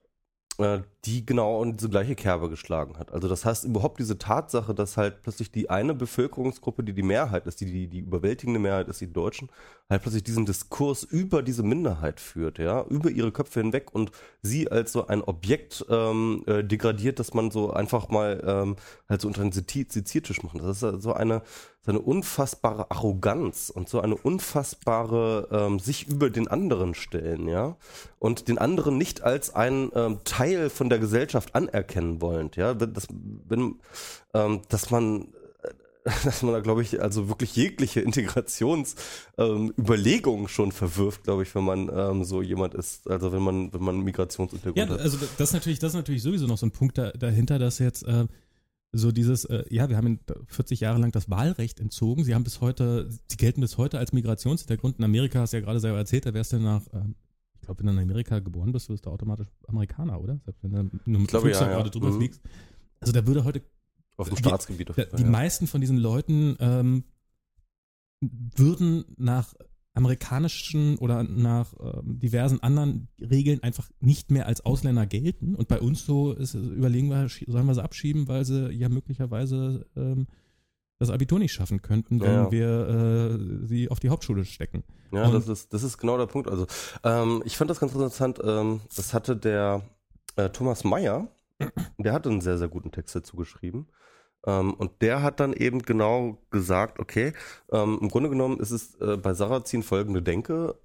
[0.58, 3.12] äh, die genau in diese gleiche Kerbe geschlagen hat.
[3.12, 7.46] Also das heißt überhaupt diese Tatsache, dass halt plötzlich die eine Bevölkerungsgruppe, die die Mehrheit
[7.46, 9.48] ist, die die, die überwältigende Mehrheit ist, die Deutschen,
[9.88, 14.10] halt plötzlich diesen Diskurs über diese Minderheit führt, ja, über ihre Köpfe hinweg und
[14.42, 18.76] sie als so ein Objekt ähm, äh, degradiert, dass man so einfach mal ähm,
[19.08, 20.58] halt so unter den Seziertisch macht.
[20.60, 21.42] Das ist so eine
[21.86, 27.76] so eine unfassbare Arroganz und so eine unfassbare ähm, sich über den anderen stellen, ja,
[28.18, 33.06] und den anderen nicht als einen ähm, Teil von der Gesellschaft anerkennen wollend, ja, das,
[33.48, 33.76] wenn,
[34.34, 35.28] ähm, dass man
[35.62, 35.70] äh,
[36.24, 41.64] dass man da, glaube ich, also wirklich jegliche Integrationsüberlegungen ähm, schon verwirft, glaube ich, wenn
[41.64, 45.00] man ähm, so jemand ist, also wenn man, wenn man Migrationshintergrund Ja, hat.
[45.00, 47.78] also das ist natürlich, das ist natürlich sowieso noch so ein Punkt da, dahinter, dass
[47.78, 48.26] jetzt äh,
[48.92, 52.24] so dieses, äh, ja, wir haben ihnen 40 Jahre lang das Wahlrecht entzogen.
[52.24, 54.98] Sie haben bis heute, sie gelten bis heute als Migrationshintergrund.
[54.98, 57.14] In Amerika hast du ja gerade selber erzählt, da wärst du nach, ähm,
[57.66, 60.38] ich glaube, wenn du in Amerika geboren bist, wirst du automatisch Amerikaner, oder?
[60.44, 61.76] Selbst wenn du nur mit glaube, ja, Flugzeug ja.
[61.78, 62.16] gerade drüber Mhm.
[62.18, 62.40] fliegst.
[63.00, 63.62] Also da würde heute
[64.16, 65.18] Auf dem Die- Staatsgebiet auf jeden Fall.
[65.18, 65.28] die ja.
[65.30, 67.04] meisten von diesen Leuten ähm,
[68.20, 69.52] würden nach
[69.94, 75.54] amerikanischen oder nach ähm, diversen anderen Regeln einfach nicht mehr als Ausländer gelten.
[75.54, 79.86] Und bei uns so ist, überlegen wir, sollen wir sie abschieben, weil sie ja möglicherweise
[79.96, 80.26] ähm,
[80.98, 82.88] das Abitur nicht schaffen könnten, wenn Ja, wir
[83.62, 84.82] äh, sie auf die Hauptschule stecken.
[85.12, 86.48] Ja, Und- das ist, das ist genau der Punkt.
[86.48, 86.66] Also,
[87.04, 88.38] ähm, ich fand das ganz interessant.
[88.42, 89.82] Ähm, das hatte der
[90.36, 91.28] äh, Thomas Mayer,
[91.98, 93.88] der hat einen sehr, sehr guten Text dazu geschrieben.
[94.46, 97.32] Ähm, und der hat dann eben genau gesagt, okay,
[97.72, 100.76] ähm, im Grunde genommen ist es äh, bei Sarrazin folgende Denke.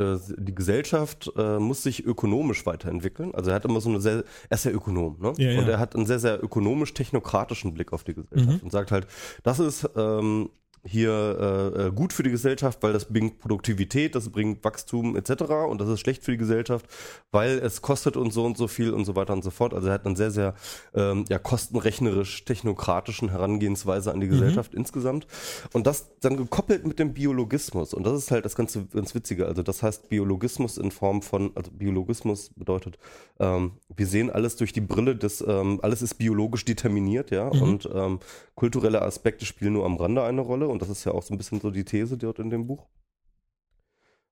[0.00, 3.34] Äh, die Gesellschaft äh, muss sich ökonomisch weiterentwickeln.
[3.34, 5.32] Also er hat immer so eine sehr, er ist ja Ökonom, ne?
[5.36, 5.60] Ja, ja.
[5.60, 8.64] Und er hat einen sehr, sehr ökonomisch-technokratischen Blick auf die Gesellschaft Mhm.
[8.64, 9.06] und sagt halt,
[9.42, 10.50] das ist ähm,
[10.84, 15.42] hier äh, äh, gut für die Gesellschaft, weil das bringt Produktivität, das bringt Wachstum etc.
[15.68, 16.86] Und das ist schlecht für die Gesellschaft,
[17.30, 19.74] weil es kostet uns so und so viel und so weiter und so fort.
[19.74, 20.54] Also er hat eine sehr, sehr
[20.94, 25.26] ähm, ja, kostenrechnerisch technokratischen Herangehensweise an die Gesellschaft insgesamt.
[25.72, 27.94] Und das dann gekoppelt mit dem Biologismus.
[27.94, 29.46] Und das ist halt das ganze ganz Witzige.
[29.46, 32.98] Also das heißt Biologismus in Form von, also Biologismus bedeutet,
[33.38, 37.52] ähm, wir sehen alles durch die Brille des, ähm, alles ist biologisch determiniert, ja.
[37.52, 37.62] Mhm.
[37.62, 38.20] Und ähm,
[38.54, 40.68] kulturelle Aspekte spielen nur am Rande eine Rolle.
[40.70, 42.86] Und das ist ja auch so ein bisschen so die These dort in dem Buch.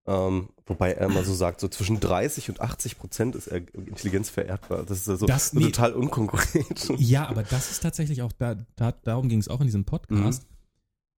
[0.07, 4.31] Ähm, wobei er immer so sagt, so zwischen 30 und 80 Prozent ist er Intelligenz
[4.31, 4.85] vererbbar.
[4.85, 5.67] Das ist ja so, Das- so nee.
[5.67, 6.89] total unkonkurrent.
[6.99, 10.45] Ja, aber das ist tatsächlich auch, da, da, darum ging es auch in diesem Podcast.
[10.45, 10.55] Mhm.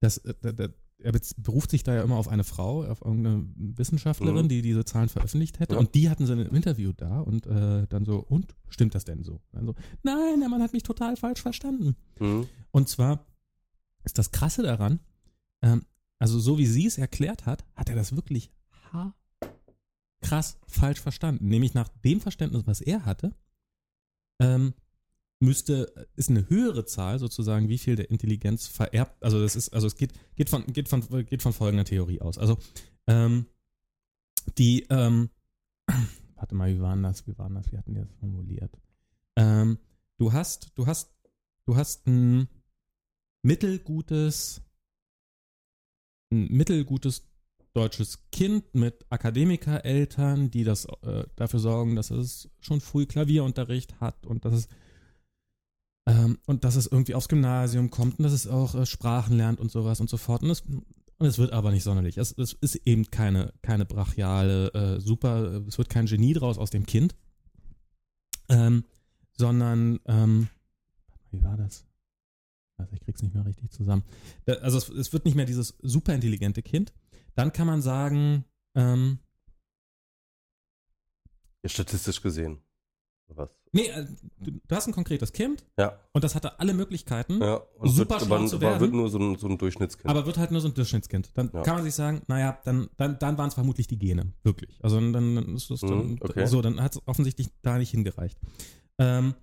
[0.00, 0.68] dass, äh, da, da,
[1.02, 4.48] er beruft sich da ja immer auf eine Frau, auf irgendeine Wissenschaftlerin, Mhm.
[4.48, 5.74] die diese Zahlen veröffentlicht hätte.
[5.74, 5.78] Ja.
[5.80, 9.22] Und die hatten sie im Interview da und äh, dann so, und stimmt das denn
[9.22, 9.40] so?
[9.52, 11.96] Dann so, nein, der Mann hat mich total falsch verstanden.
[12.18, 12.48] Mhm.
[12.72, 13.24] Und zwar
[14.04, 14.98] ist das Krasse daran,
[15.62, 15.84] ähm,
[16.18, 18.52] also so wie sie es erklärt hat, hat er das wirklich
[20.20, 21.48] krass falsch verstanden.
[21.48, 23.34] Nämlich nach dem Verständnis, was er hatte,
[24.40, 24.74] ähm,
[25.40, 29.86] müsste, ist eine höhere Zahl sozusagen, wie viel der Intelligenz vererbt, also das ist, also
[29.86, 32.38] es geht, geht von, geht von, geht von folgender Theorie aus.
[32.38, 32.58] Also,
[33.06, 33.46] ähm,
[34.58, 35.30] die, ähm,
[36.36, 38.78] warte mal, wie waren das, wie waren das, wie hatten die das formuliert?
[39.36, 39.78] Ähm,
[40.18, 41.14] du hast, du hast,
[41.64, 42.48] du hast ein
[43.42, 44.62] mittelgutes,
[46.30, 47.26] ein mittelgutes
[47.72, 54.26] deutsches Kind mit Akademikereltern, die das äh, dafür sorgen, dass es schon früh Klavierunterricht hat
[54.26, 54.68] und dass es
[56.06, 59.60] ähm, und dass es irgendwie aufs Gymnasium kommt und dass es auch äh, Sprachen lernt
[59.60, 60.42] und sowas und so fort.
[60.42, 62.16] Und es, und es wird aber nicht sonderlich.
[62.18, 66.70] Es, es ist eben keine, keine brachiale, äh, super, es wird kein Genie draus aus
[66.70, 67.14] dem Kind,
[68.48, 68.84] ähm,
[69.36, 70.48] sondern, ähm,
[71.30, 71.89] wie war das?
[72.80, 74.02] Also ich krieg's nicht mehr richtig zusammen.
[74.46, 76.92] Also es, es wird nicht mehr dieses superintelligente Kind.
[77.34, 79.18] Dann kann man sagen, ähm,
[81.62, 82.58] Ja, statistisch gesehen.
[83.32, 83.48] Was?
[83.72, 84.04] nee, äh,
[84.40, 87.58] du, du hast ein konkretes Kind Ja, und das hatte alle Möglichkeiten, ja.
[87.78, 88.80] Und Super wird, schlau aber, zu aber werden.
[88.80, 90.08] wird nur so ein, so ein Durchschnittskind.
[90.10, 91.30] aber wird halt nur so ein Durchschnittskind.
[91.34, 91.62] Dann Ja.
[91.62, 94.82] kann man sich sagen, naja, dann, dann, dann waren es vermutlich die Gene, wirklich.
[94.82, 96.46] Also dann, ist das dann, Mhm, okay.
[96.46, 98.36] so, dann hat es offensichtlich da nicht hingereicht.
[98.98, 99.34] Ähm,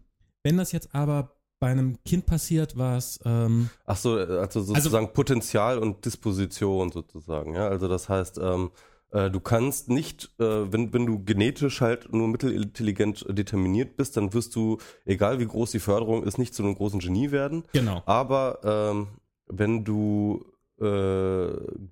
[0.43, 5.79] wenn das jetzt aber bei einem Kind passiert, was ähm, Ach so, also sozusagen Potenzial
[5.79, 7.67] und Disposition sozusagen, ja.
[7.67, 8.71] Also das heißt, ähm,
[9.11, 14.33] äh, du kannst nicht, äh, wenn, wenn du genetisch halt nur mittelintelligent determiniert bist, dann
[14.33, 17.63] wirst du, egal wie groß die Förderung ist, nicht zu einem großen Genie werden.
[17.71, 18.03] genau.
[18.05, 19.07] Aber ähm,
[19.47, 20.45] wenn du
[20.81, 21.47] äh,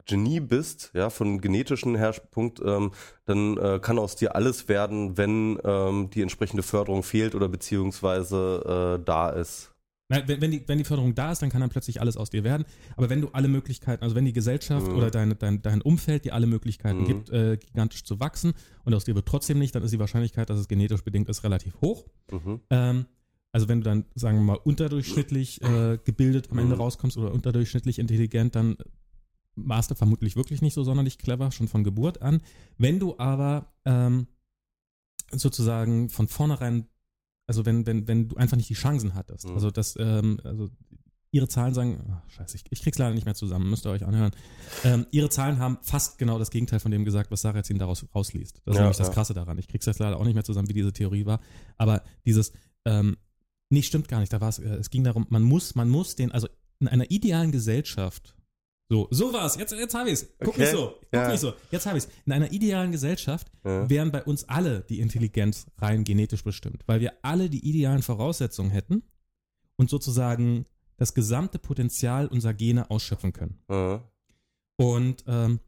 [0.05, 2.91] Genie bist, ja, von genetischen Herpunkt, ähm,
[3.25, 8.97] dann äh, kann aus dir alles werden, wenn ähm, die entsprechende Förderung fehlt oder beziehungsweise
[8.99, 9.71] äh, da ist.
[10.07, 12.29] Nein, wenn, wenn, die, wenn die Förderung da ist, dann kann dann plötzlich alles aus
[12.29, 12.65] dir werden.
[12.95, 14.97] Aber wenn du alle Möglichkeiten, also wenn die Gesellschaft Mhm.
[14.97, 17.05] oder dein, dein, dein Umfeld dir alle Möglichkeiten Mhm.
[17.05, 20.49] gibt, äh, gigantisch zu wachsen und aus dir wird trotzdem nicht, dann ist die Wahrscheinlichkeit,
[20.51, 22.05] dass es genetisch bedingt ist, relativ hoch.
[22.31, 22.61] Mhm.
[22.69, 23.05] Ähm,
[23.55, 26.81] also wenn du dann, sagen wir mal, unterdurchschnittlich äh, gebildet am Ende Mhm.
[26.81, 28.75] rauskommst oder unterdurchschnittlich intelligent, dann
[29.55, 32.41] warst du vermutlich wirklich nicht so sonderlich clever, schon von Geburt an.
[32.77, 34.27] Wenn du aber ähm,
[35.31, 36.87] sozusagen von vornherein,
[37.47, 39.53] also wenn, wenn, wenn du einfach nicht die Chancen hattest, Mhm.
[39.53, 40.69] also das, ähm, also
[41.31, 44.05] ihre Zahlen sagen, ach, scheiße, ich, ich krieg's leider nicht mehr zusammen, müsst ihr euch
[44.05, 44.31] anhören.
[44.83, 47.79] Ähm, ihre Zahlen haben fast genau das Gegenteil von dem gesagt, was Sarah jetzt ihnen
[47.79, 48.61] daraus rausliest.
[48.65, 49.13] Das ist Ja, nämlich das ja.
[49.13, 49.57] Krasse daran.
[49.57, 51.39] Ich krieg's jetzt leider auch nicht mehr zusammen, wie diese Theorie war.
[51.77, 52.53] Aber dieses,
[52.85, 53.17] ähm,
[53.75, 54.33] nee, stimmt gar nicht.
[54.33, 56.47] Da war es, äh, es ging darum, man muss, man muss den, also
[56.79, 58.35] in einer idealen Gesellschaft,
[58.87, 60.27] so, so war's, jetzt, jetzt habe ich's.
[60.39, 61.31] Guck Okay, nicht so, guck ja.
[61.31, 61.53] nicht so.
[61.71, 62.07] Jetzt habe ich's.
[62.25, 63.89] In einer idealen Gesellschaft Ja.
[63.89, 68.69] wären bei uns alle die Intelligenz rein genetisch bestimmt, weil wir alle die idealen Voraussetzungen
[68.69, 69.01] hätten,
[69.77, 70.65] und sozusagen
[70.97, 73.59] das gesamte Potenzial unserer Gene ausschöpfen können.
[73.67, 73.99] Mhm.
[74.77, 75.59] Und, ähm,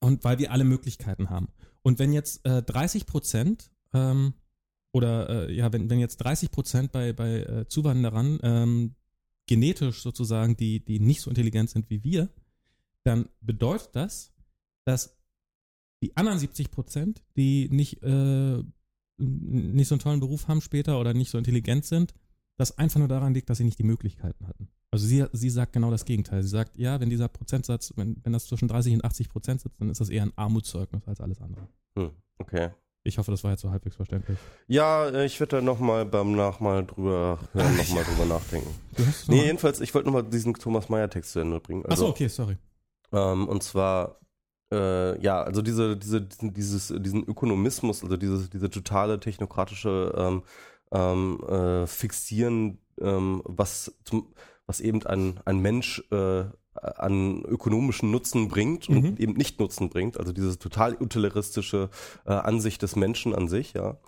[0.00, 1.48] und weil wir alle Möglichkeiten haben.
[1.82, 4.34] Und wenn jetzt äh, 30 Prozent ähm,
[4.92, 8.94] oder äh, ja, wenn, wenn jetzt 30 Prozent bei, bei äh, Zuwanderern ähm,
[9.46, 12.28] genetisch sozusagen, die, die nicht so intelligent sind wie wir,
[13.04, 14.32] dann bedeutet das,
[14.84, 15.16] dass
[16.02, 18.62] die anderen 70 Prozent, die nicht, äh,
[19.18, 22.14] nicht so einen tollen Beruf haben später oder nicht so intelligent sind,
[22.56, 24.68] das einfach nur daran liegt, dass sie nicht die Möglichkeiten hatten.
[24.90, 26.42] Also sie, sie sagt genau das Gegenteil.
[26.42, 29.80] Sie sagt, ja, wenn dieser Prozentsatz, wenn, wenn das zwischen 30 und 80 Prozent sitzt,
[29.80, 31.68] dann ist das eher ein Armutszeugnis als alles andere.
[31.96, 32.70] Hm, okay.
[33.02, 34.38] Ich hoffe, das war jetzt so halbwegs verständlich.
[34.66, 38.68] Ja, äh, ich werde da nochmal beim Nachmal drüber hören, nochmal drüber nachdenken.
[39.26, 41.82] Nee, jedenfalls, ich wollte nochmal diesen Thomas Meyer-Text zu Ende bringen.
[41.86, 42.58] Achso, Also, okay, sorry.
[43.12, 44.20] ähm, und zwar,
[44.70, 50.42] äh, ja, also diese, diese, diesen, dieses, diesen Ökonomismus, also diese, diese totale technokratische ähm,
[50.92, 54.34] ähm, äh, Fixieren, ähm, was, zum,
[54.70, 59.16] was eben ein, ein Mensch äh, an ökonomischen Nutzen bringt und Mhm.
[59.18, 61.90] eben nicht Nutzen bringt, also diese total utilitaristische
[62.24, 63.98] äh, Ansicht des Menschen an sich, ja,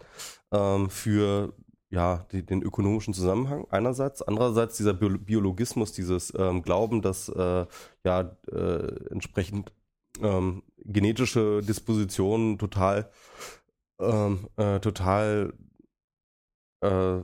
[0.53, 1.53] ähm, für
[1.90, 7.66] ja, die, den ökonomischen Zusammenhang einerseits, andererseits dieser Bio Biologismus, dieses ähm, Glauben, dass äh,
[8.05, 9.72] ja äh, entsprechend
[10.20, 13.11] ähm, genetische Dispositionen total
[14.01, 15.55] ähm, äh, total
[16.83, 17.18] äh,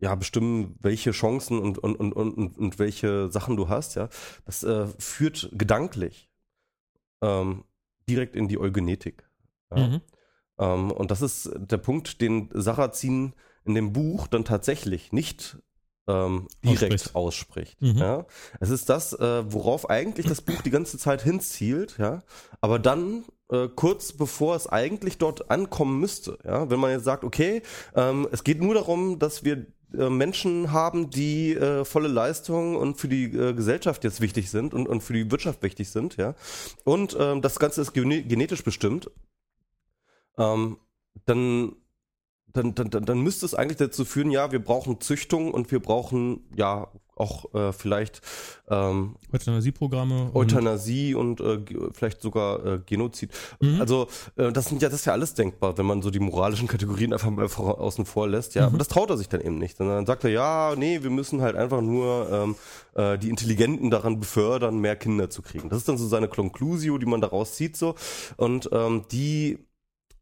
[0.00, 4.08] ja bestimmen, welche Chancen und, und, und, und, und welche Sachen du hast, ja,
[4.46, 6.30] das äh, führt gedanklich
[7.22, 7.64] ähm,
[8.08, 9.28] direkt in die Eugenetik.
[9.74, 9.86] Ja.
[9.86, 10.00] Mhm.
[10.58, 13.34] Ähm, und das ist der Punkt, den Sarrazin
[13.64, 15.58] in dem Buch dann tatsächlich nicht
[16.08, 17.80] ähm, direkt ausspricht.
[17.80, 17.98] Mhm.
[17.98, 18.26] Ja?
[18.58, 22.22] Es ist das, äh, worauf eigentlich das Buch die ganze Zeit hinzielt, ja,
[22.60, 27.24] aber dann äh, kurz bevor es eigentlich dort ankommen müsste, ja, wenn man jetzt sagt,
[27.24, 27.62] okay,
[27.94, 33.08] ähm, es geht nur darum, dass wir Menschen haben, die äh, volle Leistung und für
[33.08, 36.34] die äh, Gesellschaft jetzt wichtig sind und, und für die Wirtschaft wichtig sind, ja.
[36.84, 39.10] Und ähm, das Ganze ist gene genetisch bestimmt.
[40.38, 40.78] Ähm,
[41.26, 41.72] dann,
[42.52, 45.80] dann, dann, dann, dann müsste es eigentlich dazu führen, ja, wir brauchen Züchtung und wir
[45.80, 48.22] brauchen ja auch äh, vielleicht
[48.70, 50.30] ähm, Euthanasieprogramme.
[50.32, 53.30] und- Euthanasie und äh, ge- vielleicht sogar äh, Genozid.
[53.60, 53.78] Mhm.
[53.78, 56.66] Also äh, das sind ja das ist ja alles denkbar, wenn man so die moralischen
[56.66, 58.54] Kategorien einfach mal außen vor lässt.
[58.54, 58.68] Ja, Mhm.
[58.68, 59.76] aber das traut er sich dann eben nicht.
[59.76, 62.56] Sondern dann sagt er, ja, nee, wir müssen halt einfach nur ähm,
[62.94, 65.68] äh, die Intelligenten daran befördern, mehr Kinder zu kriegen.
[65.68, 67.96] Das ist dann so seine Conclusio, die man daraus zieht so
[68.38, 69.58] und ähm, die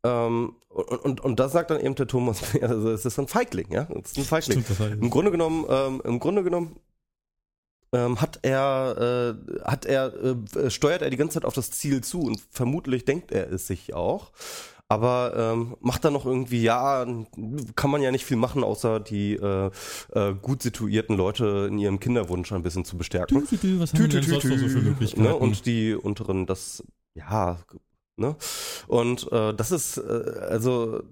[0.05, 3.73] ähm, und, und, und da sagt dann eben der Thomas, also es ist ein Feigling,
[3.73, 4.63] ja, es ist ein Feigling.
[4.63, 6.77] Stimmt, das Im Grunde genommen, ähm, im Grunde genommen
[7.93, 12.03] ähm, hat er, äh, hat er, äh, steuert er die ganze Zeit auf das Ziel
[12.03, 14.31] zu und vermutlich denkt er es sich auch.
[14.91, 17.05] Aber ähm, macht dann noch irgendwie, ja,
[17.77, 19.71] kann man ja nicht viel machen, außer die äh,
[20.15, 23.47] äh, gut situierten Leute in ihrem Kinderwunsch ein bisschen zu bestärken.
[23.47, 25.25] Tü, tü, tü, was haben wir denn sonst noch so für Möglichkeiten?
[25.25, 25.37] Ne?
[25.37, 26.83] Und die unteren, das,
[27.13, 27.59] ja,
[28.19, 28.37] ne?
[28.87, 30.01] Und äh, das ist, äh,
[30.49, 31.03] also,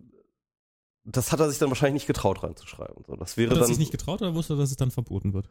[1.05, 3.05] das hat er sich dann wahrscheinlich nicht getraut reinzuschreiben.
[3.07, 4.91] So, das wäre Hat er dann, sich nicht getraut oder wusste, er, dass es dann
[4.91, 5.49] verboten wird?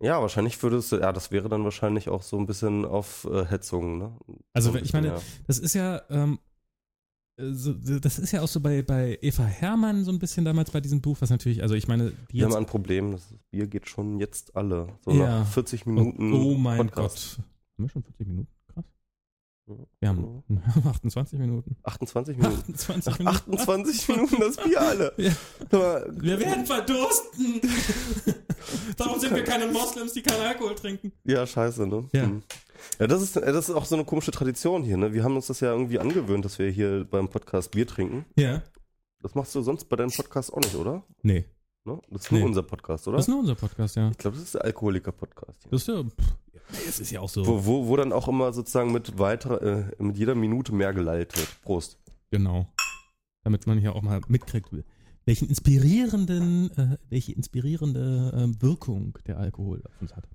[0.00, 3.44] ja, wahrscheinlich würde es, ja, das wäre dann wahrscheinlich auch so ein bisschen auf äh,
[3.44, 4.16] Hetzung, ne?
[4.52, 6.38] Also so ich meine, Das ist ja, ähm,
[7.36, 10.70] äh, so, das ist ja auch so bei, bei Eva Herrmann so ein bisschen damals
[10.70, 13.66] bei diesem Buch, was natürlich, also ich meine, die Wir haben ein Problem, das Bier
[13.66, 14.86] geht schon jetzt alle.
[15.04, 15.40] So Ja.
[15.40, 16.32] nach 40 oh, Minuten.
[16.32, 17.36] oh mein Podcast.
[17.36, 17.44] Gott.
[17.78, 18.57] Haben wir schon 40 Minuten?
[20.00, 20.42] Wir haben
[20.86, 21.76] 28 Minuten.
[21.82, 22.72] 28 Minuten.
[22.74, 23.54] 28 Nach Minuten.
[23.60, 25.12] 28 Minuten das Bier alle.
[25.18, 25.32] Ja.
[26.12, 27.60] Wir werden verdursten.
[28.96, 31.12] Warum sind wir keine Moslems, die keinen Alkohol trinken?
[31.24, 32.08] ja, scheiße, ne?
[32.12, 32.22] Ja.
[32.24, 32.42] Hm.
[32.98, 35.12] Ja, das ist, das ist auch so eine komische Tradition hier, ne?
[35.12, 38.24] Wir haben uns das ja irgendwie angewöhnt, dass wir hier beim Podcast Bier trinken.
[38.36, 38.62] Ja.
[39.20, 41.02] Das machst du sonst bei deinem Podcast auch nicht, oder?
[41.22, 41.44] Nee.
[41.84, 42.00] Ne?
[42.10, 42.46] Das ist nur Nee.
[42.46, 43.16] unser Podcast, oder?
[43.16, 44.10] Das ist nur unser Podcast, ja.
[44.10, 45.66] ich glaube, das ist der Alkoholiker-Podcast.
[45.70, 46.36] Das ist ja, pff,
[46.88, 47.46] es ist ja auch so.
[47.46, 51.36] Wo, wo, wo dann auch immer sozusagen mit weiter, äh, mit jeder Minute mehr geleitet
[51.38, 51.62] wird.
[51.62, 51.98] Prost.
[52.30, 52.66] Genau.
[53.44, 54.68] Damit man hier auch mal mitkriegt,
[55.24, 60.28] welchen inspirierenden, äh, welche inspirierende äh, Wirkung der Alkohol auf uns hat.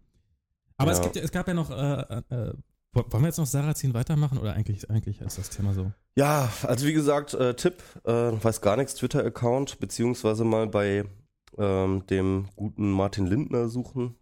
[0.78, 1.04] Aber es, Ja.
[1.04, 2.54] gibt, ja- es gab ja noch, äh, äh,
[2.94, 5.92] wollen wir jetzt noch Sarrazin weitermachen oder eigentlich, eigentlich ist das Thema so?
[6.16, 11.06] Ja, also wie gesagt, äh, Tipp, äh, weiß gar nichts, Twitter-Account, beziehungsweise mal bei
[11.58, 14.16] ähm, dem guten Martin Lindner suchen,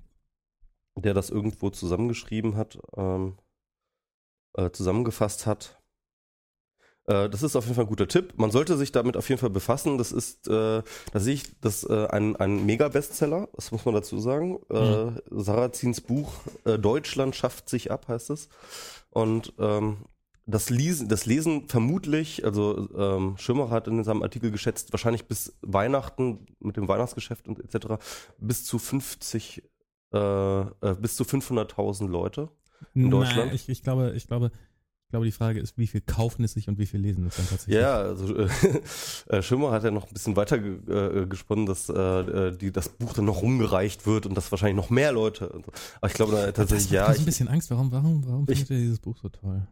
[0.95, 3.37] der das irgendwo zusammengeschrieben hat, ähm,
[4.53, 5.81] äh, zusammengefasst hat.
[7.05, 8.33] Äh, das ist auf jeden Fall ein guter Tipp.
[8.37, 9.97] Man sollte sich damit auf jeden Fall befassen.
[9.97, 14.19] Das ist, äh, da sehe ich, das äh, ein, ein Mega-Bestseller, das muss man dazu
[14.19, 14.59] sagen.
[14.69, 16.33] Äh, Sarrazins Buch
[16.65, 18.49] äh, Deutschland schafft sich ab, heißt es.
[19.09, 20.05] Und ähm,
[20.45, 25.57] das Lesen, das Lesen vermutlich, also ähm, Schirmer hat in seinem Artikel geschätzt, wahrscheinlich bis
[25.61, 28.03] Weihnachten mit dem Weihnachtsgeschäft und etc.
[28.37, 29.63] bis zu 50,
[30.13, 32.49] äh, äh, bis zu 500.000 Leute
[32.93, 33.47] in Deutschland.
[33.47, 34.51] Nein, ich, ich glaube, ich glaube,
[35.05, 37.35] ich glaube, die Frage ist, wie viel kaufen es sich und wie viel lesen es
[37.35, 37.75] dann tatsächlich.
[37.81, 38.47] Ja, also äh,
[39.27, 42.89] äh, Schirmer hat ja noch ein bisschen weiter ge äh, gesponnen, dass äh, die, das
[42.89, 45.49] Buch dann noch rumgereicht wird und dass wahrscheinlich noch mehr Leute.
[45.53, 45.71] So.
[45.99, 47.07] Aber ich glaube da, tatsächlich, ja.
[47.09, 47.69] Ich Ich, ein bisschen Angst.
[47.71, 49.67] Warum, warum, warum Ich- findet ihr dieses Buch so toll?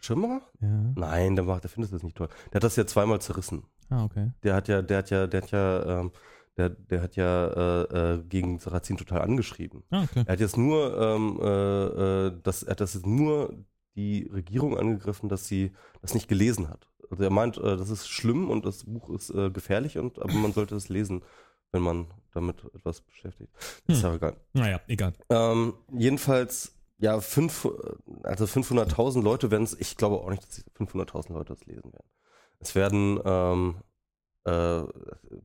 [0.00, 0.40] Schirmer?
[0.60, 0.92] Ja.
[0.96, 2.28] Nein, der macht, der findet das nicht toll.
[2.52, 3.64] Der hat das ja zweimal zerrissen.
[3.90, 4.30] Ah, okay.
[4.42, 6.10] Der hat ja, der hat ja, der hat ja, ähm,
[6.56, 7.46] der, der hat ja
[7.82, 9.84] äh, äh, gegen Sarrazin total angeschrieben.
[9.90, 10.24] Ah, okay.
[10.26, 13.54] Er hat jetzt nur, ähm, äh, äh, das, er hat das jetzt nur
[13.96, 16.86] die Regierung angegriffen, dass sie das nicht gelesen hat.
[17.10, 20.32] Also er meint, äh, das ist schlimm und das Buch ist äh, gefährlich und aber
[20.34, 21.22] man sollte es lesen,
[21.72, 23.52] wenn man damit etwas beschäftigt.
[23.86, 24.06] Das ist Hm.
[24.06, 24.36] aber egal.
[24.52, 25.12] Naja, egal.
[25.28, 27.66] Ähm, jedenfalls, ja, fünf,
[28.22, 32.08] also 500.000 Leute werden es, ich glaube auch nicht, dass 500.000 Leute das lesen werden.
[32.60, 33.76] Es werden, ähm,
[34.44, 34.82] äh,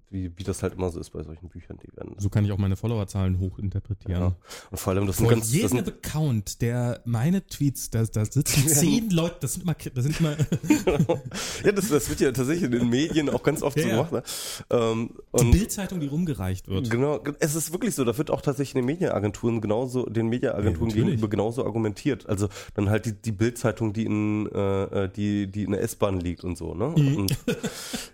[0.09, 2.15] wie, wie das halt immer so ist bei solchen Büchern, die werden.
[2.17, 4.21] So kann ich auch meine Followerzahlen hochinterpretieren.
[4.21, 4.35] Ja.
[4.71, 8.03] Und vor allem, das sind Vor ganz, das jedem sind, Account, der meine Tweets, da,
[8.05, 10.37] da sitzen zehn Leute, das sind immer, das sind immer
[11.63, 14.11] ja, das, das wird ja tatsächlich in den Medien auch ganz oft Ja, so gemacht.
[14.11, 14.23] Ne?
[14.69, 16.89] Ähm, die Bildzeitung, die rumgereicht wird.
[16.89, 20.89] Genau, es ist wirklich so, da wird auch tatsächlich in den Medienagenturen genauso, den Medienagenturen
[20.91, 22.27] Ja, gegenüber genauso argumentiert.
[22.29, 26.19] Also dann halt die, die Bildzeitung, die in äh, äh, die, die in der S-Bahn
[26.19, 26.93] liegt und so, ne?
[26.95, 27.17] Mhm.
[27.17, 27.37] Und,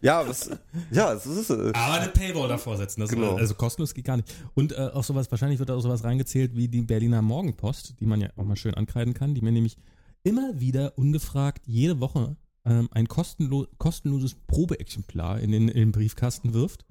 [0.02, 0.50] ja, was,
[0.92, 3.36] ja, es ist äh, Aber eine Paywall davor setzen, das Genau.
[3.36, 4.34] also kostenlos geht gar nicht.
[4.54, 8.06] Und äh, auch sowas, wahrscheinlich wird da auch sowas reingezählt wie die Berliner Morgenpost, die
[8.06, 9.78] man ja auch mal schön ankreiden kann, die mir nämlich
[10.24, 16.54] immer wieder ungefragt jede Woche ähm, ein kostenlo kostenloses Probeexemplar in den, in den Briefkasten
[16.54, 16.86] wirft.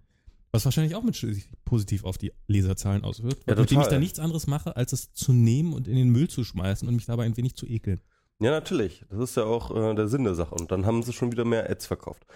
[0.53, 1.17] Was wahrscheinlich auch mit
[1.65, 3.49] positiv auf die Leserzahlen auswirkt.
[3.49, 6.11] Ja, mit dem ich da nichts anderes mache, als es zu nehmen und in den
[6.11, 8.01] Müll zu schmeißen und mich dabei ein wenig zu ekeln.
[8.41, 9.05] Ja natürlich.
[9.11, 10.55] Das ist ja auch äh, der Sinn der Sache.
[10.55, 12.27] Und dann haben sie schon wieder mehr Ads verkauft.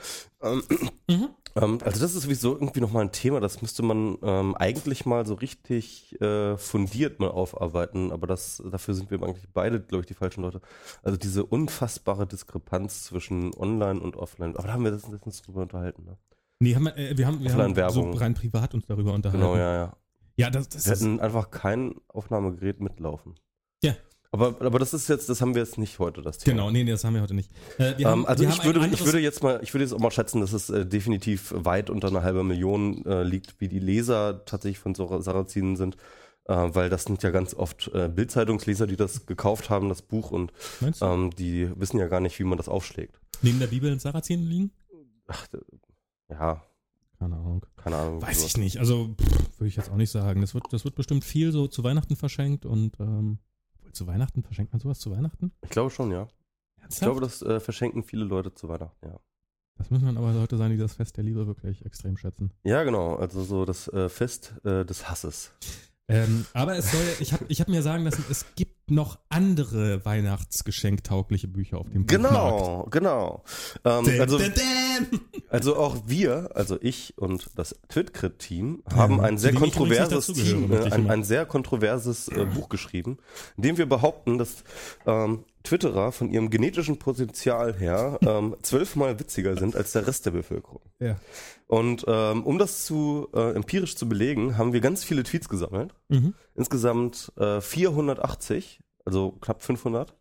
[0.42, 0.62] Ähm,
[1.06, 1.28] Mhm.
[1.54, 5.26] ähm, also das ist sowieso irgendwie nochmal ein Thema, das müsste man ähm, eigentlich mal
[5.26, 10.06] so richtig äh, fundiert mal aufarbeiten, aber das dafür sind wir eigentlich beide, glaube ich,
[10.06, 10.62] die falschen Leute.
[11.02, 14.56] Also diese unfassbare Diskrepanz zwischen Online und Offline.
[14.56, 16.04] Aber da haben wir das letztens drüber unterhalten.
[16.04, 16.16] Ne?
[16.60, 19.42] Nee, haben wir, äh, wir haben, wir haben so rein privat uns darüber unterhalten.
[19.42, 19.96] Genau, ja, ja.
[20.36, 23.34] Ja, das, das Wir ist, hatten einfach kein Aufnahmegerät mitlaufen.
[23.82, 23.94] Ja.
[24.34, 26.56] Aber, aber das ist jetzt, das haben wir jetzt nicht heute, das Thema.
[26.56, 27.52] Genau, nee, nee, das haben wir heute nicht.
[27.78, 29.84] Äh, wir haben, Ähm, also wir ich haben würde, ich würde jetzt mal, ich würde
[29.84, 33.60] jetzt auch mal schätzen, dass es äh, definitiv weit unter einer halben Million äh, liegt,
[33.60, 35.94] wie die Leser tatsächlich von Sar- Sarazinen sind,
[36.46, 40.32] äh, weil das sind ja ganz oft äh, Bildzeitungsleser, die das gekauft haben, das Buch,
[40.32, 40.52] und
[41.00, 43.20] ähm, die wissen ja gar nicht, wie man das aufschlägt.
[43.40, 44.70] Neben der Bibel in Sarazinen liegen?
[45.28, 45.46] Ach,
[46.28, 46.60] ja,
[47.20, 47.64] Keine Ahnung.
[47.76, 48.20] keine Ahnung.
[48.20, 48.78] Weiß ich nicht.
[48.78, 50.40] Also pff, würde ich jetzt auch nicht sagen.
[50.40, 53.38] Das wird, das wird bestimmt viel so zu Weihnachten verschenkt und ähm,
[53.94, 55.52] zu Weihnachten verschenkt man sowas zu Weihnachten?
[55.62, 56.28] Ich glaube schon, ja.
[56.76, 57.12] Ich Ernsthaft?
[57.12, 59.18] glaube, das äh, verschenken viele Leute zu Weihnachten, ja.
[59.76, 62.50] das müssen dann aber Leute sein, die das Fest der Liebe wirklich extrem schätzen.
[62.64, 63.16] Ja, genau.
[63.16, 65.52] Also so das äh, Fest äh, des Hasses.
[66.08, 70.04] Ähm, aber es soll, ich habe ich hab mir sagen lassen, es gibt noch andere
[70.04, 72.34] Weihnachtsgeschenktaugliche Bücher auf dem Buchmarkt.
[72.34, 73.44] Genau, genau.
[73.84, 74.38] Ähm, also,
[75.48, 81.10] also auch wir, also ich und das Twitcrit-Team, haben ein sehr kontroverses Team, äh, ein,
[81.10, 83.18] ein sehr kontroverses äh, Buch geschrieben,
[83.56, 84.64] in dem wir behaupten, dass
[85.06, 90.30] ähm, Twitterer von ihrem genetischen Potenzial her ähm, zwölfmal witziger sind als der Rest der
[90.32, 90.82] Bevölkerung.
[91.00, 91.16] Ja.
[91.66, 95.94] Und ähm, um das zu äh, empirisch zu belegen, haben wir ganz viele Tweets gesammelt.
[96.08, 96.34] Mhm.
[96.54, 100.14] Insgesamt äh, 480, also knapp 500.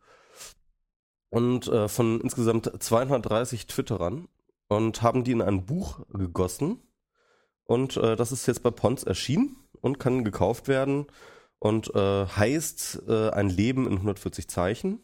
[1.29, 4.29] Und äh, von insgesamt 230 Twitterern
[4.69, 6.79] und haben die in ein Buch gegossen.
[7.65, 11.07] Und äh, das ist jetzt bei Pons erschienen und kann gekauft werden
[11.59, 14.99] und äh, heißt äh, Ein Leben in 140 Zeichen.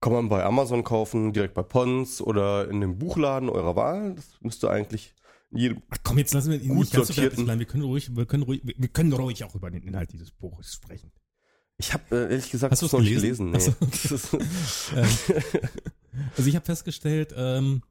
[0.00, 4.14] Kann man bei Amazon kaufen, direkt bei Pons oder in dem Buchladen eurer Wahl.
[4.14, 5.14] Das müsste eigentlich
[5.50, 7.44] in jedem Ach komm, jetzt lassen wir ihn nicht ganz so sortierten.
[7.44, 7.58] bleiben.
[7.58, 10.72] Wir können ruhig, wir können ruhig, wir können ruhig auch über den Inhalt dieses Buches
[10.74, 11.10] sprechen.
[11.78, 13.50] Ich habe äh, ehrlich gesagt Hast das noch nicht gelesen?
[13.50, 13.58] Nee.
[13.60, 13.72] So,
[14.96, 15.08] Ähm,
[16.36, 17.82] also ich habe festgestellt, ähm,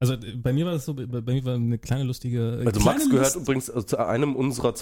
[0.00, 2.62] also äh, bei mir war das so, bei, mir war eine kleine lustige.
[2.64, 4.74] Also kleine Max gehört Lust- übrigens äh, zu einem unserer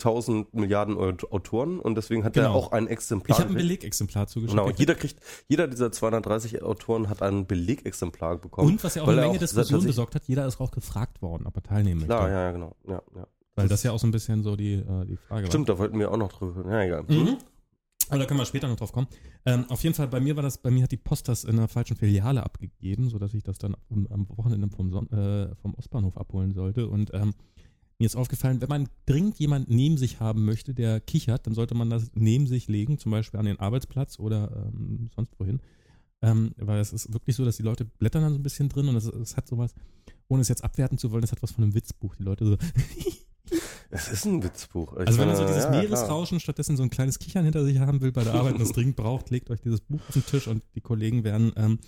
[0.00, 2.54] 230.000 Milliarden Aut- Autoren und deswegen hat er Genau.
[2.54, 3.36] auch ein Exemplar.
[3.38, 3.56] Ich habe ein.
[3.56, 4.58] Belegexemplar zugeschickt.
[4.58, 8.68] Genau, jeder kriegt, jeder dieser 230 Autoren hat ein Belegexemplar bekommen.
[8.72, 11.22] Und was ja auch eine er Menge auch Diskussion besorgt hat, jeder ist auch gefragt
[11.22, 12.34] worden, ob er teilnehmen Klar, möchte.
[12.34, 12.76] ja, ja, genau.
[12.88, 13.26] Ja, ja.
[13.56, 15.98] Weil das ja auch so ein bisschen so die, äh, die Frage Stimmt, da wollten
[15.98, 16.64] wir auch noch drüber.
[16.70, 17.08] Ja, egal.
[17.08, 17.14] war.
[17.16, 17.36] Mhm.
[18.08, 19.06] Aber da können wir später noch drauf kommen.
[19.46, 21.58] Ähm, auf jeden Fall, bei mir war das, bei mir hat die Post das in
[21.58, 25.74] einer falschen Filiale abgegeben, sodass ich das dann am, am Wochenende vom, Son äh, vom
[25.74, 26.88] Ostbahnhof abholen sollte.
[26.88, 27.34] Und ähm,
[28.00, 31.74] mir ist aufgefallen, wenn man dringend jemanden neben sich haben möchte, der kichert, dann sollte
[31.74, 35.60] man das neben sich legen, zum Beispiel an den Arbeitsplatz oder ähm, sonst wohin.
[36.22, 38.88] Ähm, weil es ist wirklich so, dass die Leute blättern dann so ein bisschen drin
[38.88, 39.74] und es, es hat sowas,
[40.28, 42.16] ohne es jetzt abwerten zu wollen, es hat was von einem Witzbuch.
[42.16, 42.56] Die Leute so.
[43.92, 44.92] Es ist ein Witzbuch.
[44.92, 47.80] Ich also wenn man so dieses ja, Meeresrauschen stattdessen so ein kleines Kichern hinter sich
[47.80, 50.24] haben will bei der Arbeit und es dringend braucht, legt euch dieses Buch auf den
[50.24, 51.80] Tisch und die Kollegen werden, ähm,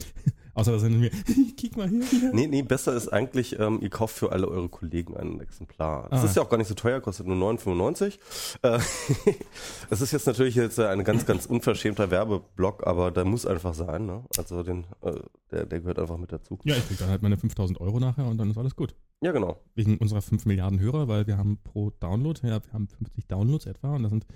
[0.55, 1.11] außer dass sie mir,
[1.57, 2.05] kick mal hier.
[2.05, 2.30] hier.
[2.32, 6.09] Nee, nee, besser ist eigentlich, ähm, ihr kauft für alle eure Kollegen ein Exemplar.
[6.11, 6.24] Das Ah.
[6.26, 8.18] ist ja auch gar nicht so teuer, kostet nur 9,95.
[8.62, 8.78] Äh,
[9.90, 14.07] das ist jetzt natürlich jetzt ein ganz, ganz unverschämter Werbeblock, aber der muss einfach sein.
[14.07, 14.22] Ne?
[14.36, 15.12] Also den, äh,
[15.50, 16.59] der, der gehört einfach mit dazu.
[16.64, 18.94] Ja, ich krieg dann halt meine 5000 Euro nachher und dann ist alles gut.
[19.20, 19.57] Ja, genau.
[19.74, 23.66] Wegen unserer 5 Milliarden Hörer, weil wir haben pro Download, ja, wir haben 50 Downloads
[23.66, 24.26] etwa und das sind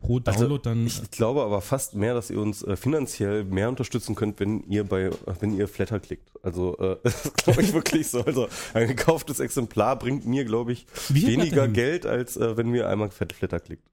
[0.00, 0.86] pro Also, Download dann.
[0.86, 4.84] Ich glaube aber fast mehr, dass ihr uns äh, finanziell mehr unterstützen könnt, wenn ihr
[4.84, 6.30] bei, wenn ihr Flatter klickt.
[6.42, 8.22] Also äh, das glaube ich wirklich so.
[8.22, 11.68] Also ein gekauftes Exemplar bringt mir, glaube ich, Wie weniger?
[11.68, 13.88] Geld, als äh, wenn mir einmal Flatter klickt.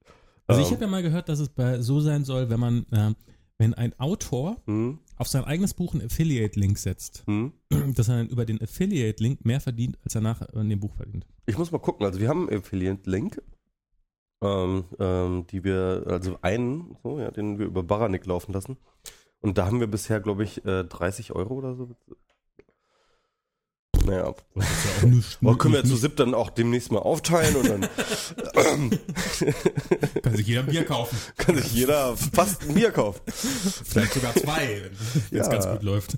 [0.47, 2.85] Also Ähm, ich habe ja mal gehört, dass es bei so sein soll, wenn man,
[2.91, 3.13] äh,
[3.57, 7.53] wenn ein Autor hm, auf sein eigenes Buch einen Affiliate-Link setzt, hm.
[7.95, 11.25] dass er dann über den Affiliate-Link mehr verdient, als er nachher in dem Buch verdient.
[11.45, 12.05] Ich muss mal gucken.
[12.05, 13.41] Also wir haben einen Affiliate-Link,
[14.41, 18.77] ähm, ähm, die wir, also einen, so, ja, den wir über Baranik laufen lassen.
[19.41, 21.95] Und da haben wir bisher, glaube ich, äh, 30 Euro oder so.
[24.05, 26.99] Naja, Das ist ja auch nicht, aber können wir zu SIP dann auch demnächst mal
[26.99, 27.81] aufteilen und dann
[30.21, 31.17] Kann sich jeder ein Bier kaufen.
[31.37, 33.21] kann sich jeder fast ein Bier kaufen.
[33.27, 34.91] Vielleicht sogar zwei, wenn
[35.39, 35.47] es Ja.
[35.47, 36.17] ganz gut läuft.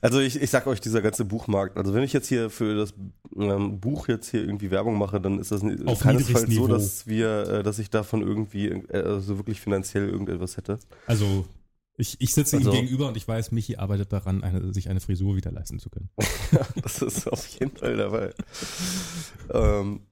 [0.00, 2.94] Also ich, ich sag euch, dieser ganze Buchmarkt, also wenn ich jetzt hier für das
[3.36, 6.66] ähm, Buch jetzt hier irgendwie Werbung mache, dann ist das Auf keinesfalls so, Niedrigsniveau.
[6.68, 10.78] dass wir, äh, dass ich davon irgendwie äh, also wirklich finanziell irgendetwas hätte.
[11.06, 11.46] Also,
[11.96, 15.00] ich, ich sitze Also- ihm gegenüber und ich weiß, Michi arbeitet daran, eine, sich eine
[15.00, 16.10] Frisur wieder leisten zu können.
[16.82, 18.32] Das ist auf jeden Fall dabei.
[19.50, 20.06] ähm,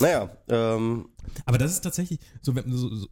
[0.00, 1.08] naja, ähm,
[1.46, 3.08] Aber das ist tatsächlich, so, so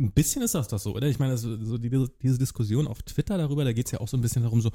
[0.00, 1.06] ein bisschen ist das das so, oder?
[1.06, 1.90] Ich meine, so, so die,
[2.22, 4.70] diese Diskussion auf Twitter darüber, da geht es ja auch so ein bisschen darum, so,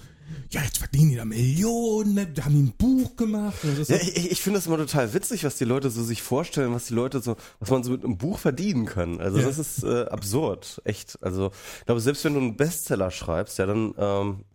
[0.51, 2.27] ja, jetzt verdienen die da Millionen, ne?
[2.27, 3.57] da haben die ein Buch gemacht.
[3.87, 6.85] Ja, ich, ich finde das immer total witzig, was die Leute so sich vorstellen, was
[6.87, 9.19] die Leute so, was man so mit einem Buch verdienen kann.
[9.19, 9.45] Also Ja.
[9.47, 11.21] das ist äh, absurd, echt.
[11.21, 14.45] Also ich glaube, selbst wenn du einen Bestseller schreibst, ja, dann ähm,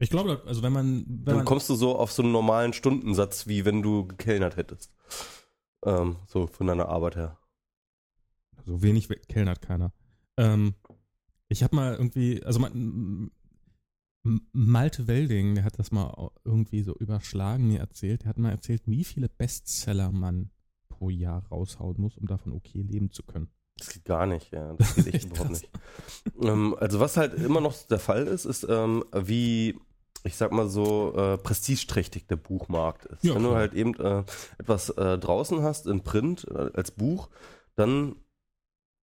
[0.00, 2.72] ich glaube, also wenn man, wenn dann man kommst du so auf so einen normalen
[2.72, 4.92] Stundensatz, wie wenn du gekellnert hättest.
[5.84, 7.38] Ähm, so von deiner Arbeit her.
[8.64, 9.92] so wenig kellnert keiner.
[10.38, 10.74] Ähm,
[11.48, 13.30] ich habe mal irgendwie, also man,
[14.52, 18.22] Malte Welding, der hat das mal irgendwie so überschlagen mir erzählt.
[18.22, 20.50] Der hat mal erzählt, wie viele Bestseller man
[20.88, 23.48] pro Jahr raushauen muss, um davon okay leben zu können.
[23.78, 24.74] Das geht gar nicht, ja.
[24.74, 25.70] Das geht echt überhaupt nicht.
[26.42, 29.78] Ähm, also was halt immer noch der Fall ist, ist, ähm, wie,
[30.24, 33.24] ich sag mal so, äh, prestigeträchtig der Buchmarkt ist.
[33.24, 33.60] Ja, Wenn du klar.
[33.60, 34.24] halt eben äh,
[34.58, 37.28] etwas äh, draußen hast, in Print, äh, als Buch,
[37.76, 38.16] dann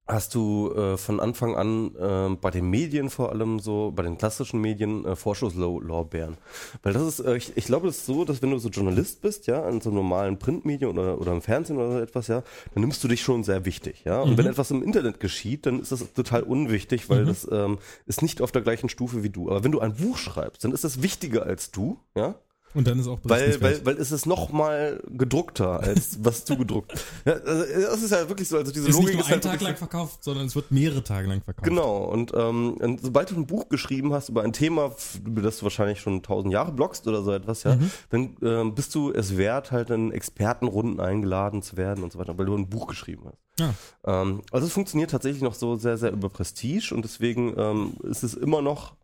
[0.07, 4.19] hast du äh, von Anfang an äh, bei den Medien vor allem so, bei den
[4.19, 6.37] klassischen Medien äh, Vorschusslorbeeren.
[6.83, 9.23] Weil das ist, äh, ich, ich glaube, es ist so, dass wenn du so Journalist
[9.23, 12.43] bist, ja, an so normalen Printmedien oder, oder im Fernsehen oder so etwas, ja,
[12.75, 14.21] dann nimmst du dich schon sehr wichtig, ja.
[14.21, 14.39] Und Mhm.
[14.39, 17.27] wenn etwas im Internet geschieht, dann ist das total unwichtig, weil Mhm.
[17.27, 19.49] das ähm, ist nicht auf der gleichen Stufe wie du.
[19.51, 22.35] Aber wenn du ein Buch schreibst, dann ist das wichtiger als du, ja.
[22.75, 26.57] Und dann ist auch Weil, weil, weil es ist noch mal gedruckter, als was du
[26.57, 26.93] gedruckt.
[27.25, 29.43] Ja, also das ist ja wirklich so, also diese ist nicht Logik nur ist einen
[29.43, 31.69] halt Tag lang verkauft, sondern es wird mehrere Tage lang verkauft.
[31.69, 34.93] Genau, und, ähm, und sobald du ein Buch geschrieben hast über ein Thema,
[35.25, 37.91] über das du wahrscheinlich schon tausend Jahre bloggst oder so etwas, ja, Mhm.
[38.11, 42.37] dann ähm, bist du es wert, halt in Expertenrunden eingeladen zu werden und so weiter,
[42.39, 43.39] weil du ein Buch geschrieben hast.
[43.59, 43.75] Ja.
[44.05, 48.23] Ähm, also es funktioniert tatsächlich noch so sehr, sehr über Prestige und deswegen ähm, ist
[48.25, 48.95] es immer noch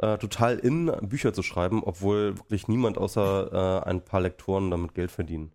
[0.00, 4.94] äh, total in, Bücher zu schreiben, obwohl wirklich niemand außer äh, ein paar Lektoren damit
[4.94, 5.52] Geld verdienen.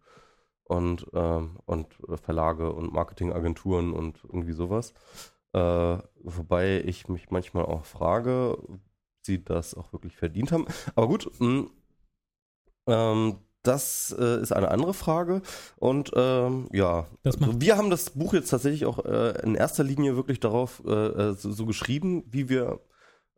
[0.68, 1.88] Und, ähm, und
[2.24, 4.94] Verlage und Marketingagenturen und irgendwie sowas.
[5.54, 8.80] Äh, wobei ich mich manchmal auch frage, ob
[9.22, 10.66] sie das auch wirklich verdient haben.
[10.96, 11.68] Aber gut, mh,
[12.88, 15.42] ähm, das äh, ist eine andere Frage.
[15.78, 20.16] Und ähm, ja, also wir haben das Buch jetzt tatsächlich auch äh, in erster Linie
[20.16, 22.80] wirklich darauf äh, äh, so, so geschrieben, wie wir,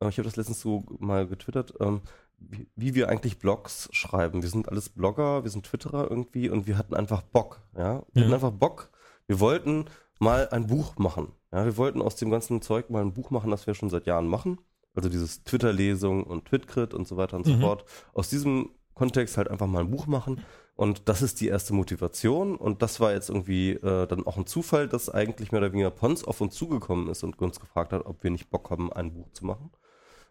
[0.01, 2.01] äh, ich habe das letztens so mal getwittert, ähm,
[2.39, 4.41] wie, wie wir eigentlich Blogs schreiben.
[4.43, 7.61] Wir sind alles Blogger, wir sind Twitterer irgendwie und wir hatten einfach Bock.
[7.75, 8.21] Ja, wir Ja.
[8.23, 8.89] hatten einfach Bock.
[9.25, 9.85] Wir wollten
[10.19, 11.31] mal ein Buch machen.
[11.51, 14.05] Ja, wir wollten aus dem ganzen Zeug mal ein Buch machen, das wir schon seit
[14.05, 14.59] Jahren machen.
[14.93, 17.61] Also dieses Twitter-Lesung und Twitcrit und so weiter und so Mhm.
[17.61, 17.85] fort.
[18.13, 20.41] Aus diesem Kontext halt einfach mal ein Buch machen.
[20.75, 22.55] Und das ist die erste Motivation.
[22.55, 25.89] Und das war jetzt irgendwie äh, dann auch ein Zufall, dass eigentlich mehr oder weniger
[25.91, 29.13] Pons auf uns zugekommen ist und uns gefragt hat, ob wir nicht Bock haben, ein
[29.13, 29.71] Buch zu machen.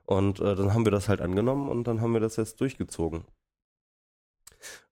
[0.06, 3.24] Und äh, dann haben wir das halt angenommen und dann haben wir das jetzt durchgezogen.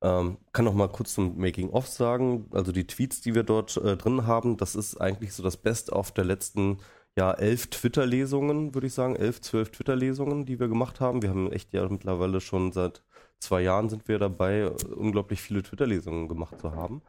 [0.03, 2.49] Ähm, kann noch mal kurz zum Making-of sagen.
[2.53, 6.13] Also die Tweets, die wir dort äh, drin haben, das ist eigentlich so das Best-of
[6.13, 6.79] der letzten
[7.17, 11.23] ja elf Twitter-Lesungen, würde ich sagen, elf, zwölf Twitter-Lesungen, die wir gemacht haben.
[11.23, 13.03] Wir haben echt ja mittlerweile schon seit
[13.39, 17.03] zwei Jahren sind wir dabei, unglaublich viele Twitter-Lesungen gemacht zu haben.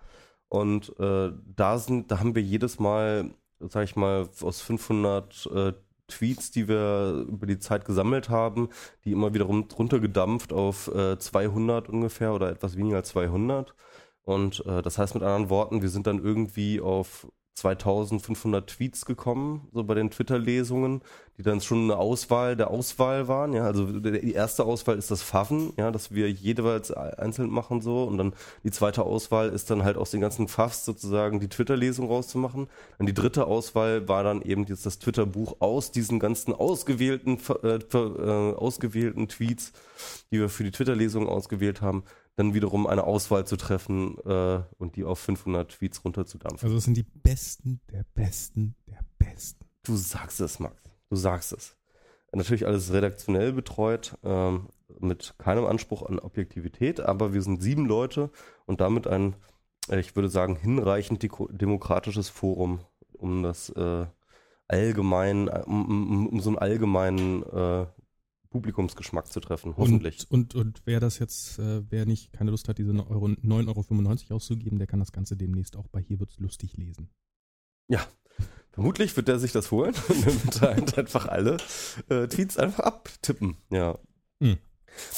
[0.50, 5.74] Und äh, da sind, da haben wir jedes Mal, sag ich mal, aus 500 äh,
[6.08, 8.70] Tweets, die wir über die Zeit gesammelt haben,
[9.04, 13.76] die immer wiederum runtergedampft auf äh, 200 ungefähr oder etwas weniger als 200.
[14.24, 19.70] Und äh, das heißt mit anderen Worten, wir sind dann irgendwie auf 2500 Tweets gekommen,
[19.74, 21.02] so bei den Twitter-Lesungen,
[21.38, 23.54] die dann schon eine Auswahl der Auswahl waren.
[23.54, 28.04] Ja, also die erste Auswahl ist das Pfaffen, ja, dass wir jeweils einzeln machen so.
[28.04, 28.34] Und dann
[28.64, 32.68] die zweite Auswahl ist dann halt aus den ganzen Pfaffs sozusagen die Twitter-Lesung rauszumachen.
[32.98, 37.76] Und die dritte Auswahl war dann eben jetzt das Twitter-Buch aus diesen ganzen ausgewählten, äh,
[37.76, 39.72] äh, ausgewählten Tweets,
[40.32, 42.04] die wir für die Twitter-Lesung ausgewählt haben,
[42.36, 46.66] dann wiederum eine Auswahl zu treffen äh, und die auf 500 Tweets runterzudampfen.
[46.66, 49.66] Also es sind die Besten der Besten der Besten.
[49.84, 50.82] Du sagst es, Max.
[51.10, 51.78] Du sagst es.
[52.34, 54.68] Natürlich alles redaktionell betreut, ähm,
[55.00, 58.30] mit keinem Anspruch an Objektivität, aber wir sind sieben Leute
[58.66, 59.36] und damit ein,
[59.90, 62.80] äh, ich würde sagen, hinreichend demokratisches Forum,
[63.14, 64.06] um das äh,
[64.68, 67.86] allgemein, um, um, um, so einen allgemeinen äh,
[68.56, 70.28] Publikumsgeschmack zu treffen, hoffentlich.
[70.30, 74.36] Und, und, und wer das jetzt, äh, wer nicht keine Lust hat, diese 9,95 Euro
[74.38, 77.10] auszugeben, der kann das Ganze demnächst auch bei Hier wird's lustig lesen.
[77.90, 78.00] Ja,
[78.72, 81.58] vermutlich wird er sich das holen und dann wird er halt einfach alle
[82.08, 83.58] äh, Tweets einfach abtippen.
[83.72, 83.98] Ja.
[84.40, 84.56] Hm.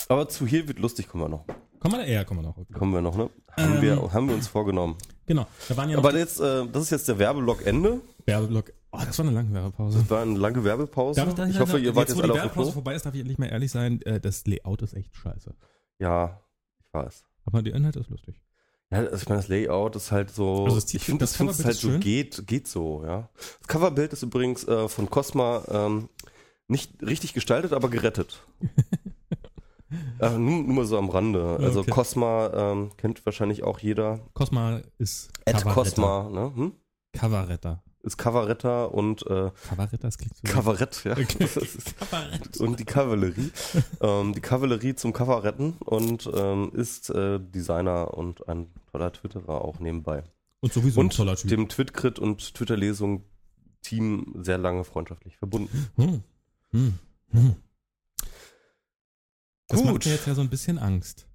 [0.10, 1.46] Aber zu Hier wird lustig kommen wir noch.
[1.80, 2.58] Kommen wir, ja, kommen wir noch.
[2.58, 2.74] Okay.
[2.74, 3.30] Kommen wir noch, ne?
[3.56, 4.98] Haben, ähm, wir, haben wir uns vorgenommen.
[5.28, 5.46] Genau.
[5.70, 8.02] Da waren ja Aber jetzt, äh, das ist jetzt der Werbeblock Ende.
[8.26, 8.74] Werbeblock.
[8.98, 10.00] Oh, das war eine lange Werbepause.
[10.00, 11.24] Das war eine lange Werbepause.
[11.24, 12.72] Darf ich, ich hoffe, ihr wart jetzt, jetzt alle auf dem Klo.
[12.72, 15.54] vorbei ist, darf ich endlich mal ehrlich sein, äh, das Layout ist echt scheiße.
[16.00, 16.42] Ja,
[16.80, 17.26] ich weiß.
[17.46, 18.42] Aber die Inhalt ist lustig.
[18.90, 20.66] Ja, also ich meine, das Layout ist halt so.
[20.66, 23.30] Also ich finde, das, das halt so geht, geht so, ja.
[23.60, 26.10] Das Coverbild ist übrigens äh, von Cosma ähm,
[26.68, 28.42] nicht richtig gestaltet, aber gerettet.
[30.20, 31.58] äh, nur, nur mal so am Rande.
[31.62, 31.92] Also okay.
[31.92, 34.22] Cosma ähm, kennt wahrscheinlich auch jeder.
[34.34, 35.30] Cosma ist.
[35.46, 36.52] Ed Cosma, ne?
[36.56, 36.72] Hm?
[37.14, 40.54] Coverretter ist Kabaretter und äh, Kabarett, das klingt so.
[40.54, 41.12] Kabarett, ja.
[41.14, 41.48] Okay.
[42.60, 43.52] Und die Kavallerie.
[44.02, 49.80] ähm, die Kavallerie zum Kabaretten und ähm, ist äh, Designer und ein toller Twitterer auch
[49.80, 50.24] nebenbei.
[50.62, 51.50] Und sowieso und ein toller Typ.
[51.50, 53.24] dem Twitcrit und Twitter-Lesung
[53.82, 55.90] Team sehr lange freundschaftlich verbunden.
[55.96, 56.24] Hm.
[56.72, 57.00] Hm.
[57.32, 57.56] Hm.
[59.68, 59.92] Das Gut.
[59.92, 61.27] macht mir jetzt ja so ein bisschen Angst.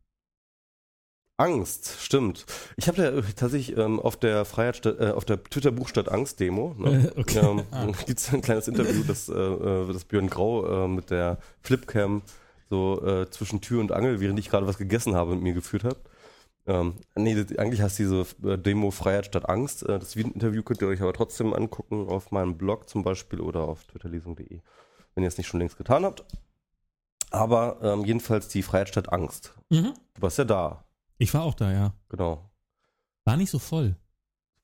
[1.36, 2.44] Angst, stimmt.
[2.76, 6.74] Ich habe ja tatsächlich ähm, auf der Freiheit, äh, auf der Twitter Buchstadt Angst Demo,
[6.78, 7.38] ne, okay.
[7.38, 7.86] ähm, ah.
[8.06, 12.22] gibt's ein kleines Interview, das, äh, äh, das Björn Grau äh, mit der Flipcam
[12.68, 15.84] so äh, zwischen Tür und Angel, während ich gerade was gegessen habe, mit mir geführt
[15.84, 15.98] hat.
[16.66, 19.82] Ähm, nee, das, eigentlich heißt diese äh, Demo Freiheit statt Angst.
[19.82, 23.62] Äh, das Interview könnt ihr euch aber trotzdem angucken auf meinem Blog zum Beispiel oder
[23.62, 24.60] auf twitterlesung.de,
[25.14, 26.24] wenn ihr es nicht schon längst getan habt.
[27.30, 29.54] Aber ähm, jedenfalls die Freiheit statt Angst.
[29.70, 29.94] Mhm.
[30.14, 30.84] Du warst ja da.
[31.22, 31.94] Ich war auch da, ja.
[32.08, 32.50] Genau.
[33.24, 33.94] War nicht so voll.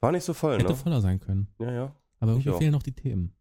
[0.01, 0.71] War nicht so voll, Hätte ne?
[0.71, 1.47] Hätte voller sein können.
[1.61, 1.97] Ja, ja.
[2.19, 3.33] Aber irgendwie fehlen noch die Themen.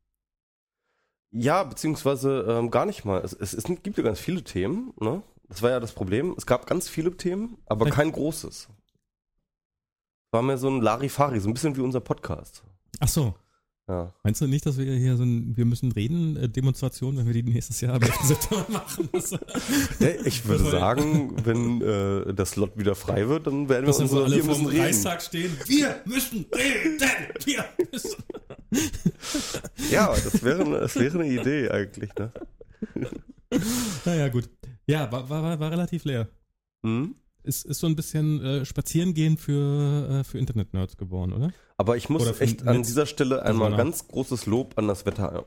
[1.31, 3.21] Ja, beziehungsweise ähm, gar nicht mal.
[3.21, 5.23] Es, es, es, gibt ja ganz viele Themen, ne?
[5.49, 6.35] Das war ja das Problem.
[6.37, 7.95] Es gab ganz viele Themen, aber Vielleicht.
[7.97, 8.69] kein großes.
[10.31, 12.63] War mehr so ein Larifari, so ein bisschen wie unser Podcast.
[12.99, 13.33] Ach so.
[13.89, 14.13] Ja.
[14.23, 17.33] Meinst du nicht, dass wir hier so ein Wir müssen reden äh, Demonstration, wenn wir
[17.33, 18.15] die nächstes Jahr am 11.
[18.23, 19.09] September machen?
[19.99, 24.25] ja, ich würde sagen, wenn äh, das Slot wieder frei wird, dann werden wir unsere,
[24.25, 24.81] alle wir müssen reden.
[24.81, 25.57] Reichstag stehen.
[25.65, 26.99] Wir müssen reden.
[27.45, 28.23] Wir müssen.
[29.89, 32.31] ja, das wäre, das wäre eine Idee eigentlich, ne?
[34.05, 34.49] naja, gut.
[34.85, 36.27] Ja, war, war, war relativ leer.
[36.85, 37.15] Hm?
[37.47, 41.51] Ist, ist so ein bisschen äh, Spazierengehen für, äh, für Internet-Nerds geworden, oder?
[41.77, 45.45] Aber ich muss echt Netz an dieser Stelle einmal ganz großes Lob an das Wetter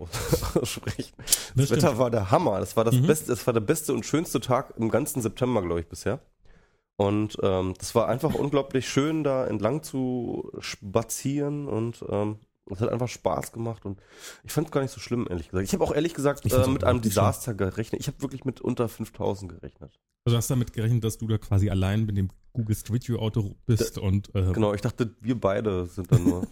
[0.54, 1.12] aussprechen.
[1.54, 2.60] Das, das Wetter war der Hammer.
[2.60, 3.06] Das war das mhm.
[3.06, 6.20] beste, das war der beste und schönste Tag im ganzen September, glaube ich, bisher.
[6.96, 12.38] Und ähm, das war einfach unglaublich schön, da entlang zu spazieren und ähm,
[12.74, 14.00] es hat einfach Spaß gemacht und
[14.44, 15.66] ich fand es gar nicht so schlimm, ehrlich gesagt.
[15.66, 18.00] Ich habe auch ehrlich gesagt äh, mit einem Desaster gerechnet.
[18.00, 19.98] Ich habe wirklich mit unter 5000 gerechnet.
[20.24, 23.18] Also hast du damit gerechnet, dass du da quasi allein mit dem Google Street View
[23.18, 26.46] Auto bist da, und äh, Genau, ich dachte, wir beide sind dann nur.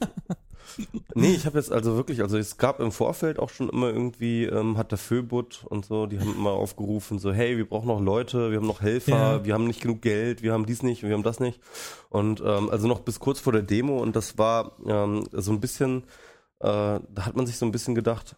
[1.15, 4.45] nee, ich habe jetzt also wirklich, also es gab im Vorfeld auch schon immer irgendwie,
[4.45, 8.01] ähm, hat der Föbut und so, die haben immer aufgerufen, so, hey, wir brauchen noch
[8.01, 9.45] Leute, wir haben noch Helfer, ja.
[9.45, 11.61] wir haben nicht genug Geld, wir haben dies nicht, wir haben das nicht.
[12.11, 15.61] Und ähm, also noch bis kurz vor der Demo und das war ähm, so ein
[15.61, 16.05] bisschen,
[16.61, 18.37] äh, da hat man sich so ein bisschen gedacht,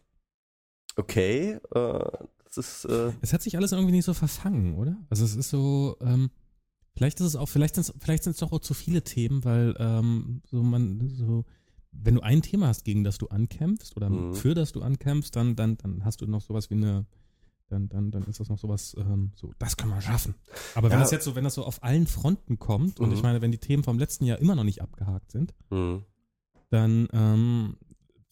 [0.97, 2.11] okay, äh,
[2.45, 2.85] das ist.
[2.85, 4.97] Äh es hat sich alles irgendwie nicht so verfangen, oder?
[5.09, 6.31] Also es ist so, ähm,
[7.01, 9.75] vielleicht ist es auch, vielleicht sind es vielleicht sind's doch auch zu viele Themen, weil
[9.79, 11.47] ähm, so man so
[11.93, 14.35] wenn du ein Thema hast, gegen das du ankämpfst oder Mhm.
[14.35, 17.07] für das du ankämpfst, dann, dann, dann hast du noch sowas wie eine,
[17.69, 20.35] dann, dann, dann ist das noch sowas, ähm, so, das können wir schaffen.
[20.75, 21.05] Aber wenn Ja.
[21.05, 23.15] das jetzt so, wenn das so auf allen Fronten kommt, und Mhm.
[23.15, 26.05] ich meine, wenn die Themen vom letzten Jahr immer noch nicht abgehakt sind, Mhm.
[26.69, 27.77] dann ähm,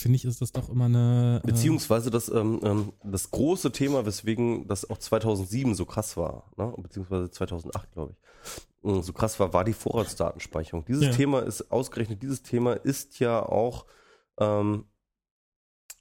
[0.01, 1.40] finde ich, ist das doch immer eine.
[1.42, 6.51] Äh, Beziehungsweise das, ähm, ähm, das große Thema, weswegen das auch 2007 so krass war,
[6.57, 6.72] ne?
[6.78, 8.12] beziehungsweise 2008, glaube
[8.84, 10.84] ich, äh, so krass war, war die Vorratsdatenspeicherung.
[10.84, 11.11] Dieses Ja.
[11.12, 13.86] Thema ist, ausgerechnet dieses Thema ist ja auch
[14.38, 14.84] ähm,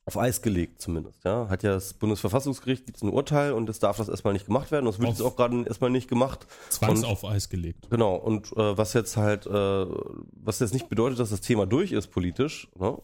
[0.06, 1.26] auf Eis gelegt zumindest.
[1.26, 1.50] Ja?
[1.50, 4.86] Hat ja das Bundesverfassungsgericht gibt ein Urteil und es darf das erstmal nicht gemacht werden.
[4.86, 6.48] Das wird Auf- jetzt auch gerade erstmal nicht gemacht.
[6.70, 7.90] Zwangs auf Eis gelegt.
[7.90, 9.86] Genau, und äh, was jetzt halt, äh,
[10.32, 12.98] was jetzt nicht bedeutet, dass das Thema durch ist politisch, ne?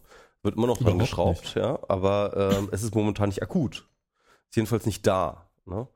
[0.44, 3.88] Wird immer noch dran geschraubt, ja, aber ähm, es ist momentan nicht akut.
[4.50, 5.50] Ist jedenfalls nicht da.
[5.66, 5.88] Ne?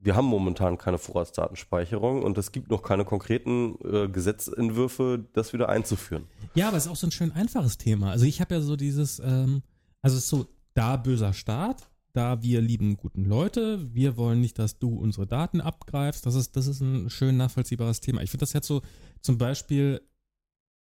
[0.00, 5.68] Wir haben momentan keine Vorratsdatenspeicherung und es gibt noch keine konkreten äh, Gesetzentwürfe, das wieder
[5.68, 6.26] einzuführen.
[6.54, 8.10] Ja, aber es ist auch so ein schön einfaches Thema.
[8.10, 9.62] Also ich habe ja so dieses, ähm,
[10.00, 14.58] also es ist so, da böser Staat, da wir lieben guten Leute, wir wollen nicht,
[14.58, 16.26] dass du unsere Daten abgreifst.
[16.26, 18.22] Das ist, das ist ein schön nachvollziehbares Thema.
[18.22, 18.82] Ich finde das jetzt so,
[19.20, 20.00] zum Beispiel,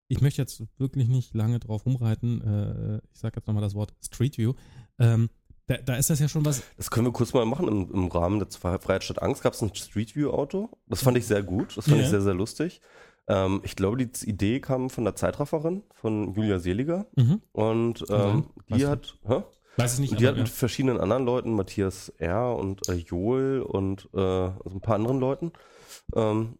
[0.07, 3.93] ich möchte jetzt wirklich nicht lange drauf rumreiten, äh, ich sage jetzt nochmal das Wort
[4.03, 4.53] Street View.
[4.99, 5.29] Ähm,
[5.67, 7.67] da, da ist das ja schon was, Das können wir kurz mal machen.
[7.67, 10.69] Im, im Rahmen der Fre- Freiheit statt Angst gab es ein Street View Auto.
[10.87, 11.75] Das fand ich sehr gut.
[11.75, 12.03] Das fand Ja.
[12.03, 12.79] ich sehr, sehr lustig.
[13.27, 17.07] Ähm, ich glaube, die Idee kam von der Zeitrafferin, von Julia Seliger.
[17.17, 19.43] mhm, Und ähm, Weißt die hat, hä?
[19.75, 22.55] weiß ich nicht, Und die hat aber, mit verschiedenen anderen Leuten, Matthias R.
[22.55, 25.51] und äh, Joel und äh, also ein paar anderen Leuten,
[26.15, 26.57] ähm,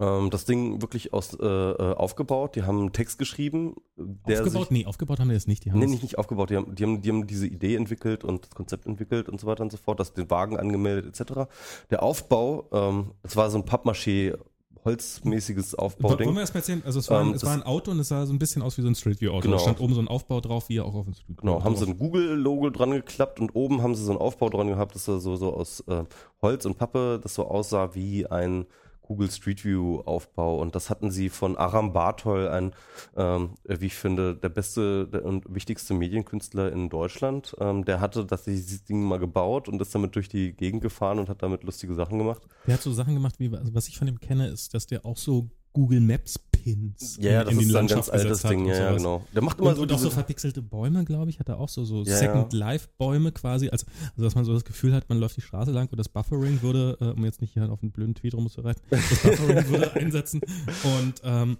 [0.00, 2.54] ähm, das Ding wirklich aus, äh, äh, aufgebaut.
[2.56, 4.68] Die haben einen Text geschrieben, der aufgebaut?
[4.68, 5.64] sich, nee, aufgebaut haben wir das nicht.
[5.64, 6.50] Die haben Nee, nicht, nicht aufgebaut.
[6.50, 9.46] Die haben, die, haben, die haben diese Idee entwickelt und das Konzept entwickelt und so
[9.46, 11.48] weiter und so fort, das den Wagen angemeldet etc.
[11.90, 14.38] Der Aufbau, ähm, das war so ein Pappmaché,
[14.84, 16.32] holzmäßiges Wollen Aufbauding.
[16.32, 16.82] wir erstmal erzählen?
[16.84, 18.62] Also es war, ein, Ähm, es war ein Auto und es sah so ein bisschen
[18.62, 19.40] aus wie so ein Street View Auto.
[19.42, 19.56] Genau.
[19.56, 21.64] Da stand oben so ein Aufbau drauf, wie er auch auf dem Street View Genau,
[21.64, 24.94] haben sie ein Google-Logo dran geklappt und oben haben sie so einen Aufbau dran gehabt,
[24.94, 26.04] das so, so aus äh,
[26.40, 28.66] Holz und Pappe, das so aussah wie ein
[29.08, 30.60] Google Street View Aufbau.
[30.60, 32.74] Und das hatten sie von Aram Bartol, ein,
[33.16, 37.56] ähm, wie ich finde, der beste und wichtigste Medienkünstler in Deutschland.
[37.58, 41.18] Ähm, der hatte das dieses Ding mal gebaut und ist damit durch die Gegend gefahren
[41.18, 42.42] und hat damit lustige Sachen gemacht.
[42.66, 45.04] Der hat so Sachen gemacht, wie, also was ich von ihm kenne, ist, dass der
[45.04, 48.74] auch so Google Maps Pins Ja, ja, das in ist ein ganz altes Ding, ja,
[48.74, 49.24] ja, genau.
[49.34, 51.68] Der macht immer Und, so und auch so verpixelte Bäume, glaube ich, hat er auch
[51.68, 55.08] so, so Ja, Second Life Bäume quasi, also, also dass man so das Gefühl hat,
[55.08, 57.82] man läuft die Straße lang und das Buffering würde, äh, um jetzt nicht hier auf
[57.82, 60.40] einen blöden Tweet rumzureiten, das Buffering würde einsetzen.
[60.84, 61.58] Und ähm,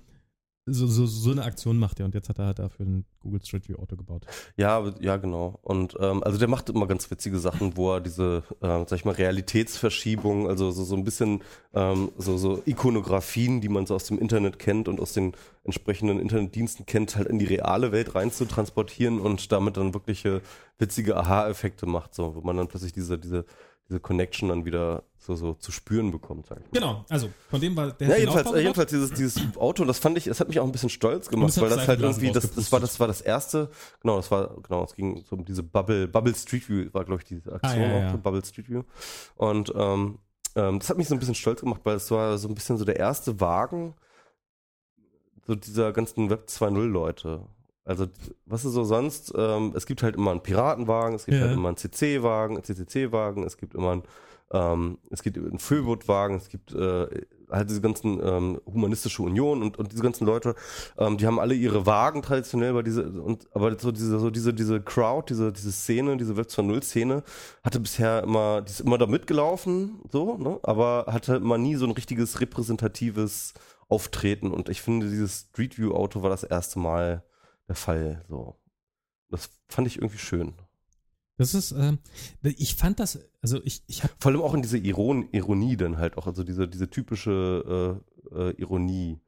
[0.70, 3.68] so, so, so eine Aktion macht er und jetzt hat er dafür ein Google Street
[3.68, 4.26] View Auto gebaut.
[4.56, 5.58] Ja, ja, genau.
[5.62, 9.04] Und ähm, also der macht immer ganz witzige Sachen, wo er diese, äh, sag ich
[9.04, 11.42] mal, Realitätsverschiebung, also so, so ein bisschen
[11.74, 15.32] ähm, so, so Ikonografien, die man so aus dem Internet kennt und aus den
[15.64, 20.40] entsprechenden Internetdiensten kennt, halt in die reale Welt rein zu transportieren und damit dann wirkliche
[20.78, 23.44] witzige Aha-Effekte macht, so, wo man dann plötzlich diese, diese,
[23.88, 26.46] diese Connection dann wieder so, so zu spüren bekommt.
[26.46, 26.70] Sag ich mal.
[26.72, 30.18] Genau, also von dem war der Ja, jedenfalls, äh, jedenfalls dieses, dieses Auto, das fand
[30.18, 32.70] ich, das hat mich auch ein bisschen stolz gemacht, weil das halt irgendwie, das, das
[32.70, 33.70] war, das war das erste,
[34.00, 37.22] genau, das war, genau, es ging so um diese Bubble, Bubble Street View, war, glaube
[37.22, 38.10] ich, diese Aktion Ah, ja, auch, ja.
[38.12, 38.82] so Bubble Street View.
[39.36, 40.18] Und, ähm,
[40.54, 42.76] ähm, das hat mich so ein bisschen stolz gemacht, weil es war so ein bisschen
[42.76, 43.94] so der erste Wagen,
[45.46, 47.46] so dieser ganzen Web 2.0 Leute.
[47.88, 48.06] Also,
[48.46, 49.32] was ist so sonst?
[49.36, 51.44] Ähm, es gibt halt immer einen Piratenwagen, es gibt Ja.
[51.46, 54.02] halt immer einen CC-Wagen, einen CCC-Wagen, es gibt immer einen,
[54.52, 57.06] ähm, es gibt einen Füllwood-Wagen, es gibt äh,
[57.50, 60.54] halt diese ganzen ähm, humanistische Union und, und diese ganzen Leute,
[60.98, 64.52] ähm, die haben alle ihre Wagen traditionell bei diese und aber so diese so diese
[64.52, 67.22] diese Crowd, diese diese Szene, diese Web 2.0 Szene
[67.64, 71.86] hatte bisher immer die ist immer da mitgelaufen, so, ne, aber hatte immer nie so
[71.86, 73.54] ein richtiges repräsentatives
[73.88, 77.22] Auftreten und ich finde dieses Street View Auto war das erste Mal
[77.68, 78.60] der Fall, so.
[79.30, 80.54] Das fand ich irgendwie schön.
[81.36, 81.98] Das ist, ähm,
[82.42, 85.98] ich fand das, also ich, ich habe Vor allem auch in diese Iron Ironie dann
[85.98, 88.02] halt auch, also diese, diese typische
[88.32, 89.20] äh, äh, Ironie,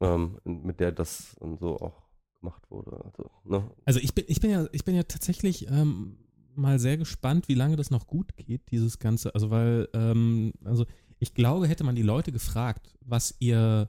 [0.00, 2.02] ähm, mit der das dann so auch
[2.40, 3.04] gemacht wurde.
[3.04, 3.70] Also, ne?
[3.84, 6.18] Also ich bin, ich bin ja, ich bin ja tatsächlich ähm,
[6.56, 9.34] mal sehr gespannt, wie lange das noch gut geht, dieses Ganze.
[9.34, 10.86] Also weil, ähm, also
[11.18, 13.88] ich glaube, hätte man die Leute gefragt, was ihr,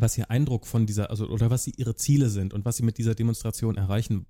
[0.00, 2.82] was ihr Eindruck von dieser, also oder was sie ihre Ziele sind und was sie
[2.84, 4.26] mit dieser Demonstration erreichen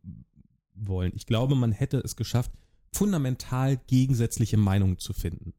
[0.75, 1.13] wollen.
[1.15, 2.51] Ich glaube, man hätte es geschafft,
[2.93, 5.53] fundamental gegensätzliche Meinungen zu finden.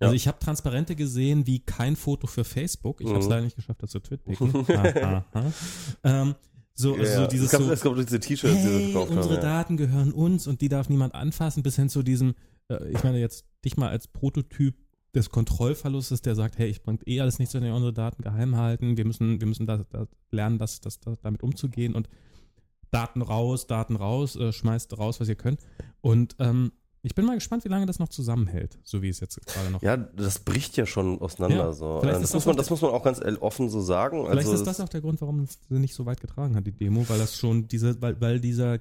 [0.00, 0.16] Also Ja.
[0.16, 3.00] ich habe Transparente gesehen wie kein Foto für Facebook.
[3.00, 3.30] Ich habe es Mhm.
[3.30, 4.52] leider nicht geschafft, das zu twitpicken.
[6.04, 6.34] Ähm,
[6.74, 9.34] so, also so dieses es gab, so, es gab diese T-Shirts, die hey, gekauft unsere
[9.34, 9.34] haben.
[9.34, 9.40] Ja.
[9.40, 12.34] Daten gehören uns und die darf niemand anfassen, bis hin zu diesem,
[12.68, 14.76] äh, ich meine jetzt dich mal als Prototyp
[15.14, 18.56] des Kontrollverlustes, der sagt, hey, ich bringe eh alles nichts, wenn wir unsere Daten geheim
[18.56, 18.96] halten.
[18.96, 22.08] Wir müssen, wir müssen da, da lernen, das, das, das, damit umzugehen und
[22.90, 25.60] Daten raus, Daten raus, äh, schmeißt raus, was ihr könnt.
[26.00, 29.40] Und ähm, ich bin mal gespannt, wie lange das noch zusammenhält, so wie es jetzt
[29.46, 29.82] gerade noch.
[29.82, 31.56] Ja, das bricht ja schon auseinander.
[31.56, 32.00] Ja, so.
[32.00, 34.24] vielleicht Das, ist muss das man, auch das muss man auch ganz offen so sagen.
[34.24, 36.72] Vielleicht also ist das auch der Grund, warum sie nicht so weit getragen hat, die
[36.72, 38.80] Demo, weil das schon diese, weil, weil dieser,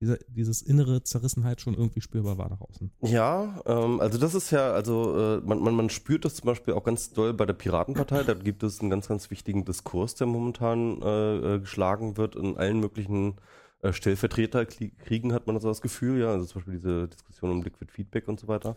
[0.00, 2.90] dieser, dieses innere Zerrissenheit schon irgendwie spürbar war nach außen.
[3.02, 6.74] Ja, ähm, also das ist ja, also äh, man, man, man spürt das zum Beispiel
[6.74, 8.22] auch ganz doll bei der Piratenpartei.
[8.24, 12.56] Da gibt es einen ganz, ganz wichtigen Diskurs, der momentan äh, äh, geschlagen wird in
[12.56, 13.36] allen möglichen
[13.82, 16.30] äh, Stellvertreterkriegen, hat man so das Gefühl, ja.
[16.32, 18.76] Also zum Beispiel diese Diskussion um Liquid Feedback und so weiter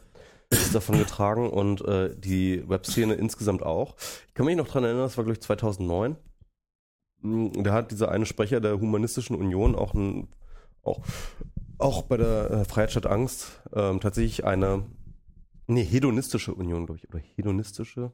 [0.49, 3.95] ist davon getragen und äh, die Webszene insgesamt auch.
[4.27, 6.17] Ich kann mich noch dran erinnern, das war glaube ich 2009.
[7.21, 10.27] Mm, Da hat dieser eine Sprecher der Humanistischen Union auch ein,
[10.83, 11.01] auch,
[11.77, 14.85] auch bei der äh, Freiheit statt Angst ähm, tatsächlich eine
[15.67, 18.11] nee, hedonistische Union, glaube ich, oder hedonistische,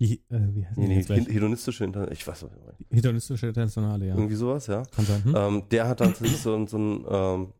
[0.00, 1.28] Die, äh, wie heißt nee, nee, gleich?
[1.28, 2.54] hedonistische, Inter ich weiß nicht,
[2.90, 4.14] Hedonistische Internationale, ja.
[4.14, 4.82] irgendwie sowas, ja.
[4.86, 5.24] Kann sein.
[5.24, 5.34] Hm?
[5.36, 7.52] Ähm, der hat dann tatsächlich so, so, ein, ähm,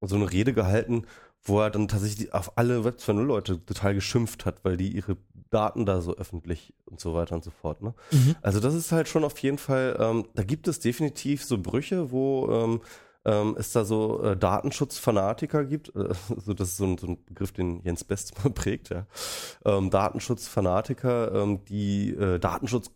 [0.00, 1.06] so eine Rede gehalten,
[1.42, 5.16] wo er dann tatsächlich auf alle Web 2.0 Leute total geschimpft hat, weil die ihre
[5.50, 7.82] Daten da so öffentlich und so weiter und so fort.
[7.82, 7.94] Ne?
[8.10, 8.36] Mhm.
[8.40, 12.10] Also das ist halt schon auf jeden Fall, ähm, da gibt es definitiv so Brüche,
[12.10, 12.80] wo ähm,
[13.24, 15.94] ähm, es da so äh, Datenschutzfanatiker gibt.
[15.94, 16.14] Äh,
[16.44, 19.06] so, das ist so ein, so ein Begriff, den Jens Best mal prägt, ja.
[19.64, 22.90] Ähm, Datenschutzfanatiker, ähm, die äh, Datenschutz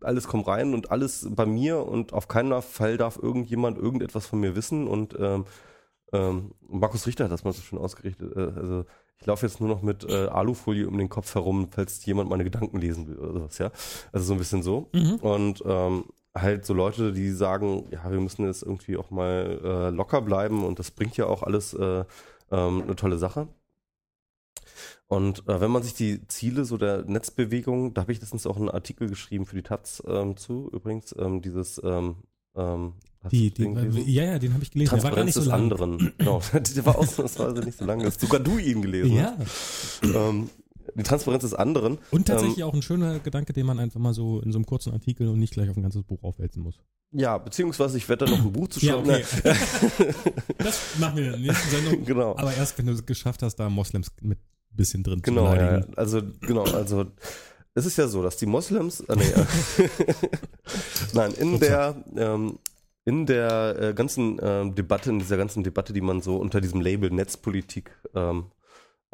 [0.00, 4.40] alles kommt rein und alles bei mir und auf keinen Fall darf irgendjemand irgendetwas von
[4.40, 5.44] mir wissen und ähm,
[6.12, 8.36] ähm, Markus Richter hat das mal so schön ausgerichtet.
[8.36, 8.84] Äh, also
[9.18, 12.44] ich laufe jetzt nur noch mit äh, Alufolie um den Kopf herum, falls jemand meine
[12.44, 13.70] Gedanken lesen will oder sowas, ja.
[14.12, 14.88] Also so ein bisschen so.
[14.92, 15.14] Mhm.
[15.16, 16.04] Und ähm,
[16.34, 20.64] halt so Leute, die sagen, ja, wir müssen jetzt irgendwie auch mal äh, locker bleiben
[20.64, 22.04] und das bringt ja auch alles äh,
[22.50, 23.48] ähm, eine tolle Sache.
[25.06, 28.56] Und äh, wenn man sich die Ziele so der Netzbewegung, da habe ich letztens auch
[28.56, 32.16] einen Artikel geschrieben für die Taz ähm, zu, übrigens, ähm, dieses ähm,
[32.56, 34.02] ähm, hast Die, die, gelesen?
[34.06, 34.94] ja, ja, den habe ich gelesen.
[34.94, 35.60] Der war gar Transparenz nicht so des lang.
[35.60, 36.12] anderen.
[36.18, 36.40] Genau,
[36.76, 38.06] der war ausnahmsweise nicht so lange.
[38.06, 39.12] Hast sogar du ihn gelesen.
[39.14, 39.36] Ja,
[40.02, 40.50] Ähm,
[40.96, 41.98] die Transparenz des anderen.
[42.10, 44.92] und tatsächlich auch ein schöner Gedanke, den man einfach mal so in so einem kurzen
[44.92, 46.76] Artikel und nicht gleich auf ein ganzes Buch aufwälzen muss.
[47.16, 49.24] Ja, beziehungsweise ich werde da noch ein Buch zu Ja, schreiben.
[49.44, 49.54] okay.
[50.58, 52.04] das machen wir in der nächsten Sendung.
[52.04, 52.36] genau.
[52.36, 55.56] Aber erst, wenn du es geschafft hast, da Moslems mit ein bisschen drin Genau, zu
[55.56, 55.92] ja, beleidigen.
[55.92, 55.98] ja.
[55.98, 57.04] also genau, also
[57.74, 59.24] es ist ja so, dass die Moslems, äh, nee,
[61.12, 62.58] nein, in der ähm,
[63.06, 66.80] in der äh, ganzen ähm, Debatte, in dieser ganzen Debatte, die man so unter diesem
[66.80, 68.46] Label Netzpolitik ähm,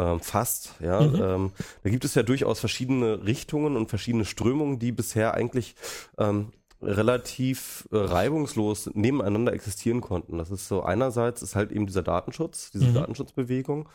[0.01, 1.15] ähm, fasst, ja, Mhm.
[1.19, 5.75] ähm, da gibt es ja durchaus verschiedene Richtungen und verschiedene Strömungen, die bisher eigentlich
[6.19, 10.39] ähm, relativ äh, reibungslos nebeneinander existieren konnten.
[10.39, 12.93] Das ist so einerseits ist halt eben dieser Datenschutz, diese Mhm.
[12.93, 13.89] Datenschutzbewegung.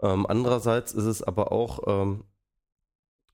[0.00, 2.24] Ähm, andererseits ist es aber auch ähm,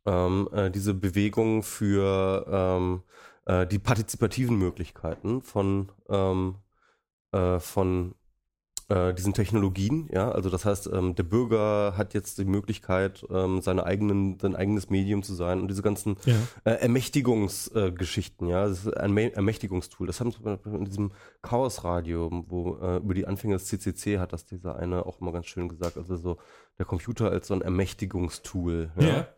[0.06, 3.02] ähm, äh, diese Bewegung für ähm,
[3.46, 6.56] äh, die partizipativen Möglichkeiten von ähm,
[7.32, 8.14] äh, von
[8.88, 13.60] äh, diesen Technologien, ja, also das heißt, ähm, der Bürger hat jetzt die Möglichkeit, ähm,
[13.60, 16.36] seine eigenen, sein eigenes Medium zu sein und diese ganzen Ja.
[16.64, 20.06] äh, Ermächtigungsgeschichten, ja, das ist ein Ermächtigungstool.
[20.06, 21.12] Das haben wir in diesem
[21.42, 25.46] Chaosradio, wo äh, über die Anfänge des CCC hat das dieser eine auch immer ganz
[25.46, 26.38] schön gesagt, also so
[26.78, 28.90] der Computer als so ein Ermächtigungstool.
[28.98, 29.06] Ja.
[29.06, 29.28] Ja.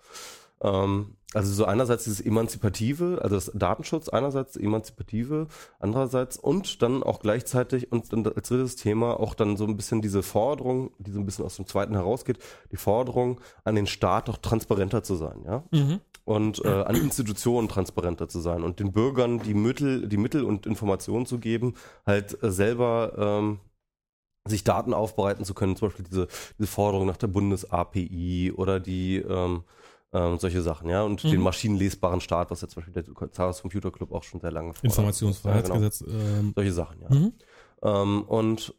[0.62, 5.46] Ähm, also so einerseits dieses Emanzipative, also das Datenschutz einerseits Emanzipative,
[5.78, 10.02] andererseits und dann auch gleichzeitig und dann als drittes Thema auch dann so ein bisschen
[10.02, 12.38] diese Forderung, die so ein bisschen aus dem zweiten herausgeht,
[12.72, 16.00] die Forderung an den Staat doch transparenter zu sein, ja Mhm.
[16.24, 20.66] und äh, an Institutionen transparenter zu sein und den Bürgern die Mittel, die Mittel und
[20.66, 21.74] Informationen zu geben,
[22.06, 23.60] halt äh, selber ähm,
[24.48, 26.26] sich Daten aufbereiten zu können, zum Beispiel diese,
[26.58, 29.62] diese Forderung nach der Bundes-API oder die ähm,
[30.12, 31.30] ähm, solche Sachen, ja, und Mhm.
[31.30, 34.74] den maschinenlesbaren Staat, was ja zum Beispiel der Zahlungs Computer Club auch schon sehr lange
[34.74, 34.84] fordert.
[34.84, 36.00] Informationsfreiheitsgesetz.
[36.00, 36.20] Ja, genau.
[36.40, 37.08] ähm, Solche Sachen, ja.
[37.14, 37.32] mhm.
[37.82, 38.74] Ähm, und,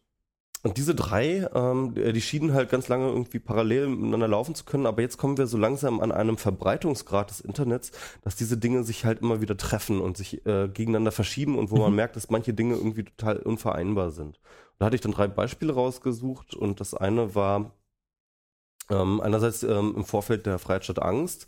[0.64, 4.86] und diese drei, ähm, die schienen halt ganz lange irgendwie parallel miteinander laufen zu können,
[4.86, 7.92] aber jetzt kommen wir so langsam an einem Verbreitungsgrad des Internets,
[8.24, 11.78] dass diese Dinge sich halt immer wieder treffen und sich äh, gegeneinander verschieben und wo
[11.78, 11.96] man Mhm.
[11.96, 14.40] merkt, dass manche Dinge irgendwie total unvereinbar sind.
[14.78, 17.72] Da hatte ich dann drei Beispiele rausgesucht und das eine war
[18.92, 21.48] ähm, einerseits ähm, im Vorfeld der Freiheit statt Angst,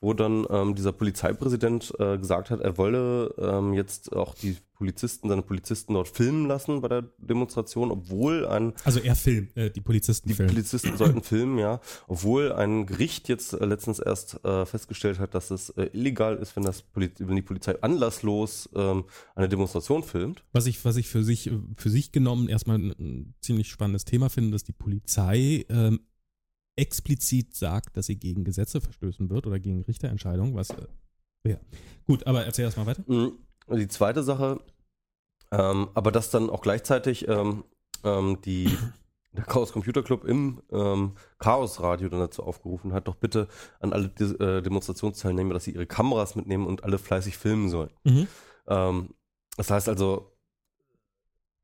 [0.00, 5.28] wo dann ähm, dieser Polizeipräsident äh, gesagt hat, er wolle ähm, jetzt auch die Polizisten,
[5.28, 9.80] seine Polizisten dort filmen lassen bei der Demonstration, obwohl ein Also er Film, äh, die
[9.80, 10.52] Polizisten die filmen.
[10.52, 15.52] Polizisten sollten filmen, ja, obwohl ein Gericht jetzt äh, letztens erst äh, festgestellt hat, dass
[15.52, 19.04] es äh, illegal ist, wenn das Poli wenn die Polizei anlasslos ähm,
[19.36, 20.42] eine Demonstration filmt.
[20.50, 24.30] Was ich, was ich für sich, für sich genommen erstmal ein, ein ziemlich spannendes Thema
[24.30, 26.00] finde, dass die Polizei ähm,
[26.76, 30.86] explizit sagt, dass sie gegen Gesetze verstößen wird oder gegen Richterentscheidungen, was äh,
[31.44, 31.56] ja.
[32.06, 33.02] Gut, aber erzähl erst mal weiter.
[33.06, 33.32] Mhm.
[33.70, 34.60] Die zweite Sache,
[35.50, 37.64] ähm, aber dass dann auch gleichzeitig ähm,
[38.04, 38.76] ähm, die,
[39.32, 43.48] der Chaos Computer Club im ähm, Chaos Radio dann dazu aufgerufen hat, doch bitte
[43.80, 47.90] an alle De äh, Demonstrationsteilnehmer, dass sie ihre Kameras mitnehmen und alle fleißig filmen sollen.
[48.04, 48.26] Mhm.
[48.68, 49.14] Ähm,
[49.56, 50.32] das heißt also,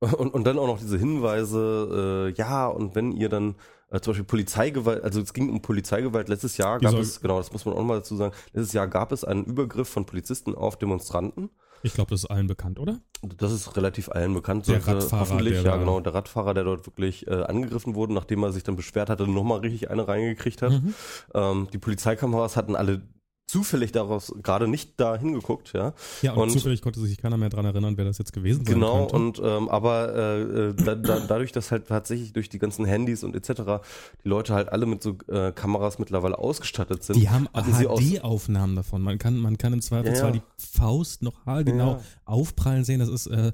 [0.00, 3.56] und, und dann auch noch diese Hinweise, äh, ja, und wenn ihr dann
[3.90, 7.02] äh, zum Beispiel Polizeigewalt, also es ging um Polizeigewalt, letztes Jahr gab Wieso?
[7.02, 9.88] es, genau, das muss man auch mal dazu sagen, letztes Jahr gab es einen Übergriff
[9.88, 11.50] von Polizisten auf Demonstranten.
[11.82, 13.00] Ich glaube, das ist allen bekannt, oder?
[13.36, 14.66] Das ist relativ allen bekannt.
[14.66, 18.42] Der Radfahrer, hoffentlich, der ja genau, der Radfahrer, der dort wirklich äh, angegriffen wurde, nachdem
[18.42, 20.72] er sich dann beschwert hatte, nochmal richtig eine reingekriegt hat.
[20.72, 20.94] Mhm.
[21.34, 23.02] Ähm, die Polizeikameras hatten alle
[23.48, 25.94] zufällig daraus gerade nicht da hingeguckt, ja.
[26.22, 28.74] Ja, und, Und- zufällig konnte sich keiner mehr dran erinnern, wer das jetzt gewesen sein
[28.74, 29.16] Genau, könnte.
[29.16, 33.24] und ähm, aber äh, äh, da, da, dadurch, dass halt tatsächlich durch die ganzen Handys
[33.24, 33.82] und etc.
[34.22, 37.16] die Leute halt alle mit so äh, Kameras mittlerweile ausgestattet sind.
[37.16, 39.02] die haben HD-Aufnahmen davon.
[39.02, 40.42] Man kann, man kann im Zweifelsfall Ja, ja.
[40.42, 42.00] die Faust noch haargenau Ja.
[42.26, 43.00] aufprallen sehen.
[43.00, 43.52] Das ist äh,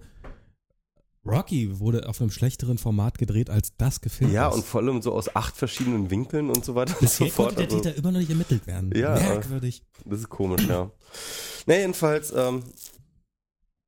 [1.26, 4.56] Rocky wurde auf einem schlechteren Format gedreht, als das gefilmt Ja, ist.
[4.56, 7.54] und vor allem so aus acht verschiedenen Winkeln und so weiter und so fort.
[7.56, 8.92] konnte der Also, Täter immer noch nicht ermittelt werden.
[8.94, 9.82] Ja, Merkwürdig.
[10.04, 10.90] das ist komisch, ja.
[11.66, 12.62] Ne, jedenfalls, ähm,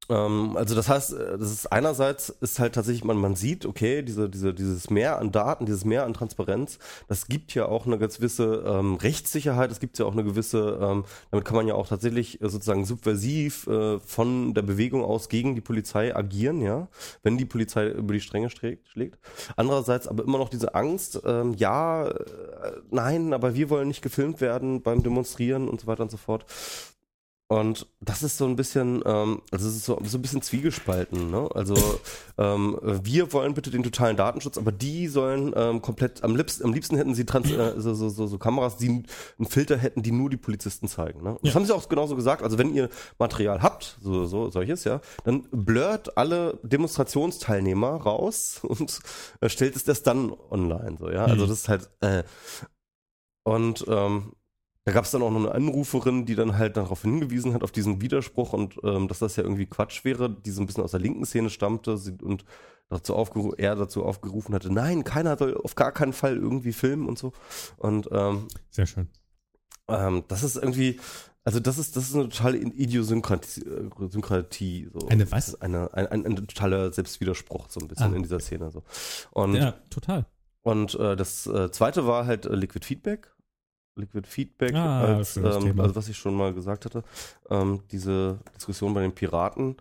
[0.09, 4.29] also das heißt, äh, das ist einerseits ist halt tatsächlich, man, man sieht, okay, diese,
[4.29, 6.79] diese, dieses Mehr an Daten, dieses Mehr an Transparenz,
[7.09, 11.05] das gibt ja auch eine gewisse ähm, Rechtssicherheit, es gibt ja auch eine gewisse, ähm,
[11.31, 15.55] damit kann man ja auch tatsächlich äh, sozusagen subversiv äh, von der Bewegung aus gegen
[15.57, 16.89] die Polizei agieren, ja,
[17.23, 18.89] wenn die Polizei über die Stränge schlägt.
[18.89, 19.19] schlägt.
[19.57, 22.25] Andererseits aber immer noch diese Angst, ähm, ja, äh,
[22.91, 26.47] nein, aber wir wollen nicht gefilmt werden beim Demonstrieren und so weiter und so fort.
[27.49, 31.31] Und das ist so ein bisschen, ähm, also es ist so, so ein bisschen zwiegespalten.
[31.31, 31.49] Ne?
[31.55, 32.01] Also
[32.39, 36.73] ähm, wir wollen bitte den totalen Datenschutz, aber die sollen ähm, komplett, am liebsten, am
[36.73, 40.11] liebsten hätten sie trans, äh, so, so, so, so Kameras, die einen Filter hätten, die
[40.11, 41.23] nur die Polizisten zeigen.
[41.23, 41.31] Ne?
[41.35, 41.61] Und Das Ja.
[41.61, 42.43] haben sie auch genauso gesagt.
[42.43, 42.89] Also wenn ihr
[43.21, 48.99] Material habt, so, so solches, ja, dann blurrt alle Demonstrationsteilnehmer raus und
[49.41, 50.97] äh, stellt es das dann online.
[50.99, 51.49] So, ja, also Mhm.
[51.49, 51.91] das ist halt.
[52.01, 52.25] Äh,
[53.45, 54.33] und ähm,
[54.87, 57.73] da gab es dann auch noch eine Anruferin, die dann halt darauf hingewiesen hat, auf
[57.73, 60.93] diesen Widerspruch und ähm, dass das ja irgendwie Quatsch wäre, die so ein bisschen aus
[60.93, 62.45] der linken Szene stammte sie, und
[62.89, 67.09] dazu aufgeru er dazu aufgerufen hatte, nein, keiner soll auf gar keinen Fall irgendwie filmen
[67.09, 67.33] und so.
[67.79, 69.09] Und ähm, Sehr schön.
[69.89, 71.01] ähm, das ist irgendwie,
[71.43, 74.85] also das ist, das ist eine totale Idiosynkratie.
[74.85, 75.09] äh, so.
[75.09, 75.61] Eine was?
[75.61, 78.17] Eine, ein, ein, ein totaler Selbstwiderspruch so ein bisschen Ah.
[78.17, 78.71] in dieser Szene.
[78.71, 78.83] So.
[79.33, 80.27] Und Ja, total.
[80.63, 83.33] und äh, das äh, zweite war halt äh, Liquid Feedback.
[83.97, 87.03] Liquid Feedback, Ah, als, ähm, also was ich schon mal gesagt hatte,
[87.51, 89.77] ähm, diese Diskussion bei den Piraten,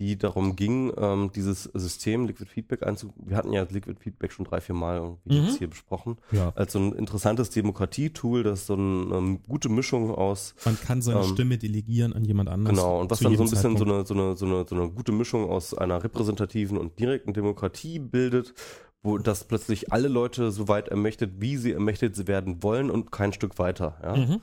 [0.00, 3.12] die darum ging, ähm, dieses System Liquid Feedback einzu...
[3.18, 5.44] Wir hatten ja Liquid Feedback schon drei, vier Mal irgendwie Mhm.
[5.46, 6.52] jetzt hier besprochen, Ja.
[6.56, 11.20] als so ein interessantes Demokratietool, das so eine ähm, gute Mischung aus Man kann seine
[11.20, 12.78] Ähm, Stimme delegieren an jemand anderes.
[12.78, 14.88] Genau, und was dann so ein bisschen so eine, so, eine, so, eine, so eine
[14.90, 18.54] gute Mischung aus einer repräsentativen und direkten Demokratie bildet,
[19.02, 23.32] wo das plötzlich alle Leute so weit ermächtigt, wie sie ermächtigt werden wollen und kein
[23.32, 23.98] Stück weiter.
[24.02, 24.16] Ja?
[24.16, 24.40] Mhm.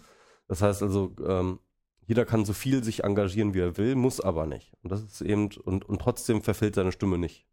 [0.48, 1.60] Das heißt also, ähm,
[2.06, 4.72] jeder kann so viel sich engagieren, wie er will, muss aber nicht.
[4.82, 7.46] Und das ist eben, und, und trotzdem verfällt seine Stimme nicht.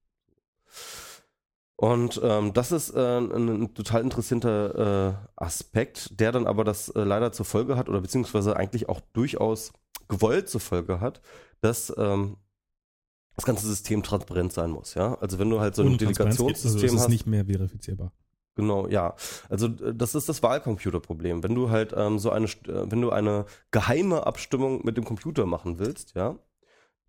[1.76, 6.88] Und ähm, das ist äh, ein, ein total interessanter äh, Aspekt, der dann aber das
[6.90, 9.72] äh, leider zur Folge hat, oder beziehungsweise eigentlich auch durchaus
[10.08, 11.20] gewollt zur Folge hat,
[11.60, 12.36] dass ähm,
[13.36, 15.14] das ganze System transparent sein muss, ja.
[15.20, 17.08] Also wenn du halt so ein geht- also Delegationssystem es ist hast.
[17.08, 18.12] nicht mehr verifizierbar.
[18.56, 19.16] Genau, ja.
[19.48, 21.42] Also äh, das ist das Wahlcomputerproblem.
[21.42, 25.46] Wenn du halt ähm, so eine, äh, wenn du eine geheime Abstimmung mit dem Computer
[25.46, 26.38] machen willst, ja,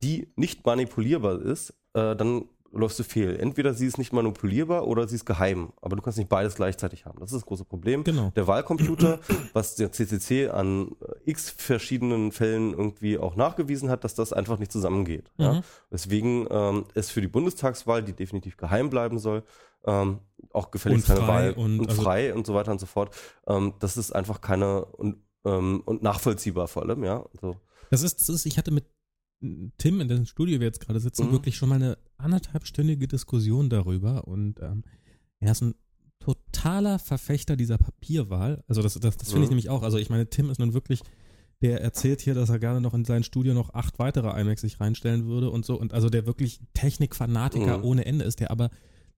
[0.02, 3.38] die nicht manipulierbar ist, äh, dann läufst du fehl.
[3.40, 5.72] Entweder sie ist nicht manipulierbar oder sie ist geheim.
[5.82, 7.20] Aber du kannst nicht beides gleichzeitig haben.
[7.20, 8.04] Das ist das große Problem.
[8.04, 8.32] Genau.
[8.36, 9.20] Der Wahlcomputer,
[9.54, 10.92] was der CCC an
[11.26, 15.32] x verschiedenen Fällen irgendwie auch nachgewiesen hat, dass das einfach nicht zusammengeht.
[15.38, 15.54] Ja?
[15.54, 15.62] Mhm.
[15.90, 19.44] Weswegen ähm, es für die Bundestagswahl, die definitiv geheim bleiben soll,
[19.86, 20.20] ähm,
[20.52, 22.86] auch gefälligst Und keine frei Wahl und- und, also- frei und so weiter und so
[22.88, 23.16] fort.
[23.48, 27.24] Ähm, das ist einfach keine und, ähm, und nachvollziehbar vor allem, ja.
[27.36, 27.56] Also,
[27.92, 28.86] Das ist, das ist, ich hatte mit
[29.42, 31.32] Tim, in dessen Studio wir jetzt gerade sitzen, Mhm.
[31.32, 34.84] wirklich schon mal eine anderthalbstündige Diskussion darüber und ähm,
[35.40, 35.76] er ist ein
[36.20, 38.64] totaler Verfechter dieser Papierwahl.
[38.68, 39.56] Also das, das, das finde ich Mhm.
[39.56, 39.84] nämlich auch.
[39.84, 41.02] Also ich meine, Tim ist nun wirklich,
[41.62, 44.80] der erzählt hier, dass er gerne noch in sein Studio noch acht weitere iMacs sich
[44.80, 45.80] reinstellen würde und so.
[45.80, 47.84] Und also der wirklich Technikfanatiker Mhm.
[47.84, 48.70] ohne Ende ist, der aber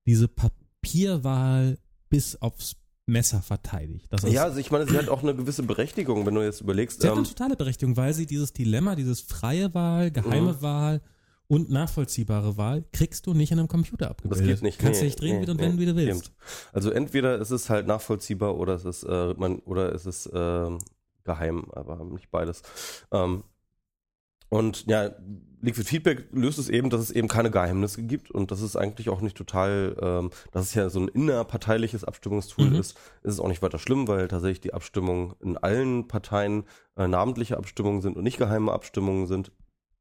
[0.05, 1.78] diese Papierwahl
[2.09, 2.76] bis aufs
[3.08, 4.08] Messer verteidigt.
[4.28, 7.01] Ja, also ich meine, sie hat auch eine gewisse Berechtigung, wenn du jetzt überlegst.
[7.01, 10.62] Sie hat Ähm, eine totale Berechtigung, weil sie dieses Dilemma, dieses freie Wahl, geheime Mhm.
[10.62, 11.01] Wahl
[11.47, 14.45] und nachvollziehbare Wahl kriegst du nicht in einem Computer abgebildet.
[14.45, 14.78] Das geht nicht.
[14.80, 16.26] Kannst Nee, dich drehen nee, wie und nee, wenden, wie du willst.
[16.26, 16.36] eben.
[16.74, 20.80] Also entweder ist es halt nachvollziehbar oder es ist äh, man oder es ist ähm,
[21.24, 22.62] geheim, aber nicht beides.
[23.14, 23.43] Ähm,
[24.49, 25.12] und ja,
[25.62, 29.10] Liquid Feedback löst es eben, dass es eben keine Geheimnisse gibt und das ist eigentlich
[29.10, 32.76] auch nicht total, ähm, dass es ja so ein innerparteiliches Abstimmungstool Mhm.
[32.76, 32.91] ist,
[33.24, 37.58] ist es auch nicht weiter schlimm, weil tatsächlich die Abstimmungen in allen Parteien äh, namentliche
[37.58, 39.51] Abstimmungen sind und nicht geheime Abstimmungen sind.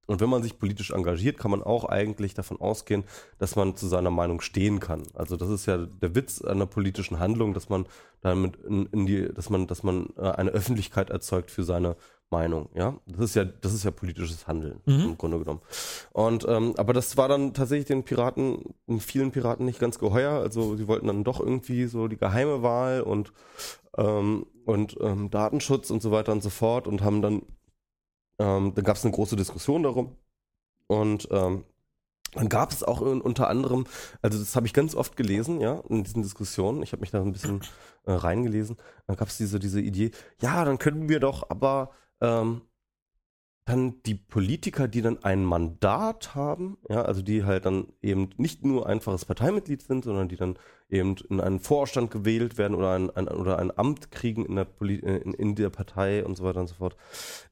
[0.07, 3.03] Und wenn man sich politisch engagiert, kann man auch eigentlich davon ausgehen,
[3.39, 5.03] dass man zu seiner Meinung stehen kann.
[5.15, 7.87] Also das ist ja der Witz einer politischen Handlung, dass man
[8.21, 11.97] damit in, in die, dass man, dass man äh, eine Öffentlichkeit erzeugt für seine
[12.31, 12.68] Meinung.
[12.74, 15.01] Ja, das ist ja, das ist ja politisches Handeln Mhm.
[15.01, 15.61] im Grunde genommen.
[16.12, 20.33] Und ähm, aber das war dann tatsächlich den Piraten, vielen Piraten nicht ganz geheuer.
[20.33, 23.33] Also sie wollten dann doch irgendwie so die geheime Wahl und
[23.97, 27.43] ähm, und ähm, Datenschutz und so weiter und so fort und haben dann
[28.39, 30.16] ähm, dann gab es eine große Diskussion darum.
[30.89, 31.64] Und ähm,
[32.35, 33.87] dann gab es auch in, unter anderem,
[34.20, 36.83] also das habe ich ganz oft gelesen, ja, in diesen Diskussionen.
[36.83, 37.61] Ich habe mich da ein bisschen
[38.05, 38.77] äh, reingelesen.
[39.07, 40.11] Dann gab es diese, diese Idee,
[40.43, 41.91] ja, dann können wir doch aber
[42.21, 42.62] ähm,
[43.67, 48.64] dann die Politiker, die dann ein Mandat haben, ja, also die halt dann eben nicht
[48.64, 50.57] nur einfaches Parteimitglied sind, sondern die dann
[50.89, 54.67] eben in einen Vorstand gewählt werden oder ein, ein, oder ein Amt kriegen in der,
[54.67, 56.97] Poli äh, in, in der Partei und so weiter und so fort,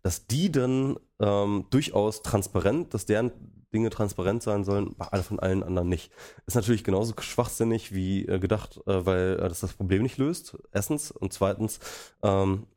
[0.03, 3.33] dass die dann ähm, durchaus transparent, dass deren
[3.73, 6.13] Dinge transparent sein sollen, bei von allen anderen nicht.
[6.47, 11.11] Ist natürlich genauso schwachsinnig wie äh, gedacht, äh, weil das das Problem nicht löst, erstens.
[11.11, 11.81] Und zweitens,
[12.23, 12.69] ähm,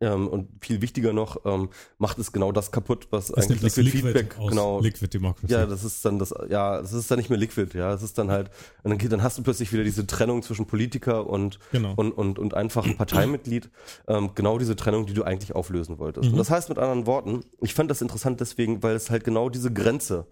[0.00, 3.76] ähm, und viel wichtiger noch, ähm, macht es genau das kaputt, was Das eigentlich das
[3.76, 5.52] Liquid Liquid Feedback aus genau Liquid Democracy.
[5.52, 8.16] ja, das ist dann das, ja, das ist dann nicht mehr Liquid, ja, das ist
[8.16, 8.48] dann halt,
[8.84, 11.94] und dann, geht- dann hast du plötzlich wieder diese Trennung zwischen Politiker und genau.
[11.96, 13.70] und und und einfachem Parteimitglied,
[14.06, 16.26] ähm, genau diese Trennung, die du eigentlich auflösen wolltest.
[16.26, 16.32] Mhm.
[16.34, 19.48] Und das heißt mit anderen Worten, ich fand das interessant deswegen, weil es halt genau
[19.48, 20.26] diese Grenze,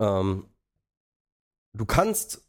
[0.00, 0.46] ähm,
[1.74, 2.45] du kannst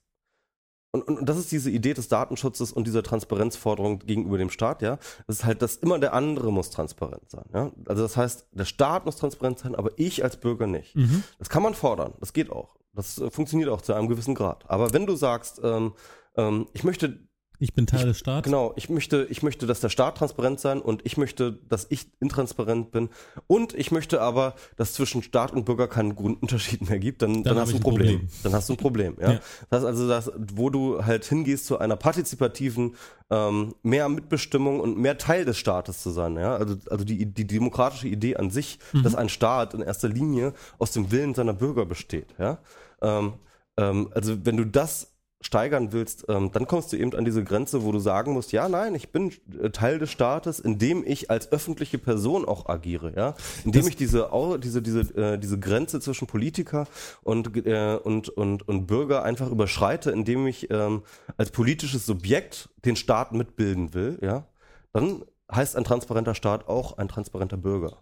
[0.92, 4.82] und, und, und das ist diese Idee des Datenschutzes und dieser Transparenzforderung gegenüber dem Staat,
[4.82, 4.98] ja.
[5.28, 7.72] Das ist halt, dass immer der andere muss transparent sein, ja.
[7.86, 10.96] Also das heißt, der Staat muss transparent sein, aber ich als Bürger nicht.
[10.96, 11.24] mhm.
[11.40, 12.76] Das kann man fordern, das geht auch.
[12.94, 14.70] Das äh, funktioniert auch zu einem gewissen Grad.
[14.70, 15.94] Aber wenn du sagst, ähm,
[16.36, 17.27] ähm, ich möchte
[17.60, 18.44] Ich bin Teil des Staates.
[18.44, 22.08] Genau, ich möchte, ich möchte, dass der Staat transparent sein und ich möchte, dass ich
[22.20, 23.10] intransparent bin
[23.48, 27.56] und ich möchte aber, dass zwischen Staat und Bürger keinen Grundunterschied mehr gibt, dann, dann,
[27.56, 28.20] hab hast du ich ein ein Problem.
[28.20, 28.30] Problem.
[28.44, 29.32] Dann hast du ein Problem, ja.
[29.34, 29.40] Ja.
[29.70, 32.96] Das heißt also, dass, wo du halt hingehst zu einer partizipativen,
[33.30, 36.56] ähm, mehr Mitbestimmung und mehr Teil des Staates zu sein, ja.
[36.56, 39.04] Also, also die, die demokratische Idee an sich, Mhm.
[39.04, 42.60] dass ein Staat in erster Linie aus dem Willen seiner Bürger besteht, ja.
[43.02, 43.34] Ähm,
[43.78, 47.84] ähm, also wenn du das steigern willst, ähm, dann kommst du eben an diese Grenze,
[47.84, 49.32] wo du sagen musst, ja, nein, ich bin
[49.62, 53.96] äh, Teil des Staates, indem ich als öffentliche Person auch agiere, ja, indem Das- ich
[53.96, 54.30] diese
[54.62, 56.88] diese diese äh, diese Grenze zwischen Politiker
[57.24, 61.04] und äh, und und und Bürger einfach überschreite, indem ich ähm,
[61.38, 64.48] als politisches Subjekt den Staat mitbilden will, ja,
[64.92, 65.24] dann
[65.54, 67.98] heißt ein transparenter Staat auch ein transparenter Bürger.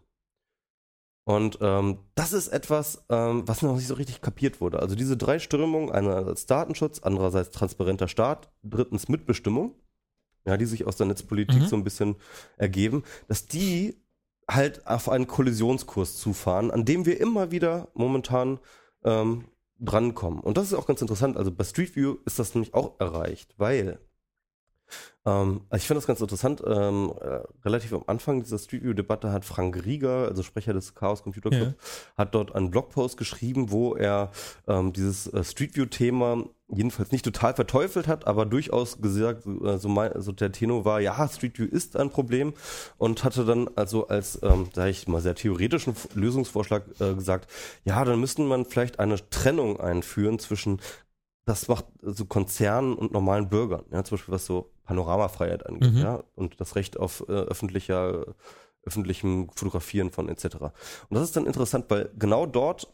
[1.26, 4.80] Und ähm, das ist etwas, ähm, was noch nicht so richtig kapiert wurde.
[4.80, 9.74] Also diese drei Strömungen, einerseits Datenschutz, andererseits transparenter Staat, drittens Mitbestimmung,
[10.46, 11.66] ja, die sich aus der Netzpolitik Mhm.
[11.68, 12.16] so ein bisschen
[12.58, 13.96] ergeben, dass die
[14.48, 18.60] halt auf einen Kollisionskurs zufahren, an dem wir immer wieder momentan
[19.04, 19.46] ähm,
[19.80, 20.40] drankommen.
[20.42, 21.38] Und das ist auch ganz interessant.
[21.38, 24.00] Also bei Street View ist das nämlich auch erreicht, weil
[25.26, 26.64] ähm, also ich finde das ganz interessant.
[26.66, 31.24] Ähm, äh, relativ am Anfang dieser Street View-Debatte hat Frank Rieger, also Sprecher des Chaos
[31.24, 32.18] Computer Club, Ja.
[32.18, 34.32] hat dort einen Blogpost geschrieben, wo er
[34.68, 39.88] ähm, dieses äh, Street View-Thema jedenfalls nicht total verteufelt hat, aber durchaus gesagt, äh, so,
[39.88, 42.54] mein, also der Tenor war, ja, Street View ist ein Problem
[42.98, 47.52] und hatte dann also als, ähm, sage ich mal, sehr theoretischen Lösungsvorschlag äh, gesagt,
[47.84, 50.82] ja, dann müsste man vielleicht eine Trennung einführen zwischen
[51.46, 55.98] das macht so Konzernen und normalen Bürgern, ja, zum Beispiel was so Panoramafreiheit angeht, Mhm.
[56.00, 58.26] ja, und das Recht auf äh, öffentlicher,
[58.84, 60.46] öffentlichem Fotografieren von etc.
[60.56, 60.72] Und
[61.12, 62.92] das ist dann interessant, weil genau dort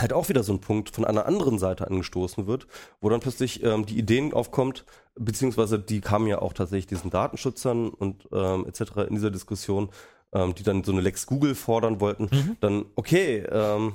[0.00, 2.68] halt auch wieder so ein Punkt von einer anderen Seite angestoßen wird,
[3.00, 4.84] wo dann plötzlich ähm, die Ideen aufkommt,
[5.16, 9.08] beziehungsweise die kamen ja auch tatsächlich diesen Datenschützern und ähm, etc.
[9.08, 9.90] in dieser Diskussion,
[10.32, 12.56] ähm, die dann so eine Lex Google fordern wollten, Mhm.
[12.60, 13.94] dann okay, ähm,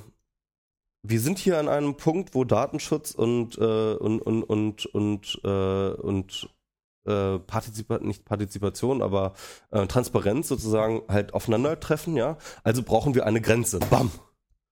[1.06, 5.90] wir sind hier an einem Punkt, wo Datenschutz und äh, und und und und äh,
[5.92, 6.48] und
[7.06, 9.34] äh, Partizipa nicht Partizipation, aber
[9.70, 12.38] äh, Transparenz sozusagen halt aufeinandertreffen, ja.
[12.62, 13.80] Also brauchen wir eine Grenze.
[13.90, 14.10] Bam.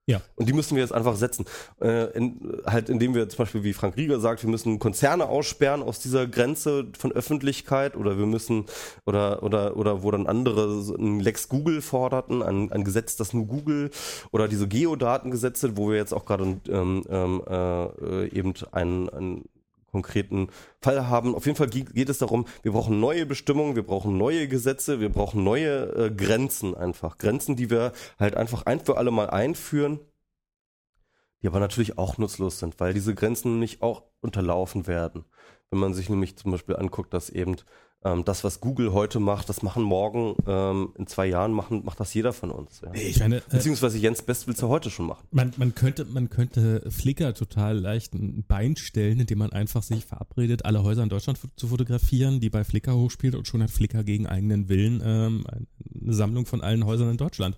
[0.07, 0.21] Ja.
[0.35, 1.45] Und die müssen wir jetzt einfach setzen.
[1.81, 5.83] Äh, in, halt, indem wir zum Beispiel, wie Frank Rieger sagt, wir müssen Konzerne aussperren
[5.83, 8.67] aus dieser Grenze von Öffentlichkeit oder wir müssen,
[9.07, 13.33] oder, oder, oder wo dann andere so ein Lex Google forderten, ein, ein Gesetz, das
[13.33, 13.91] nur Google
[14.33, 19.45] oder diese Geodatengesetze, wo wir jetzt auch gerade ähm, ähm, äh, eben einen, einen
[19.93, 20.49] konkreten
[20.81, 21.35] Fall haben.
[21.35, 25.11] Auf jeden Fall geht es darum, wir brauchen neue Bestimmungen, wir brauchen neue Gesetze, wir
[25.11, 27.19] brauchen neue äh, Grenzen einfach.
[27.19, 30.01] Grenzen, die wir halt einfach ein für alle Mal einführen,
[31.43, 35.25] die aber natürlich auch nutzlos sind, weil diese Grenzen nicht auch unterlaufen werden.
[35.71, 37.57] Wenn man sich nämlich zum Beispiel anguckt, dass eben
[38.05, 42.01] ähm, das, was Google heute macht, das machen morgen, ähm, in zwei Jahren machen, macht
[42.01, 42.81] das jeder von uns.
[42.83, 42.93] Ja.
[42.95, 45.27] Ich meine, äh, Beziehungsweise Jens Best will es ja heute schon machen.
[45.31, 50.05] Man, man, könnte, man könnte Flickr total leicht ein Bein stellen, indem man einfach sich
[50.05, 54.05] verabredet, alle Häuser in Deutschland zu fotografieren, die bei Flickr hochspielt und schon hat Flickr
[54.05, 55.45] gegen eigenen Willen ähm,
[56.03, 57.57] eine Sammlung von allen Häusern in Deutschland.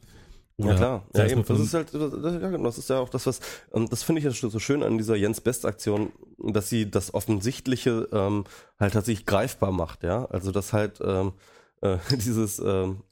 [0.57, 3.09] Oder ja klar, ja eben, das ist halt, das, ja, genau, das ist ja auch
[3.09, 3.41] das, was,
[3.73, 7.13] ähm, das finde ich ja so schön an dieser Jens Best Aktion, dass sie das
[7.13, 8.45] Offensichtliche ähm,
[8.79, 11.33] halt tatsächlich greifbar macht, ja, also das halt ähm,
[11.81, 13.03] äh, dieses, ähm,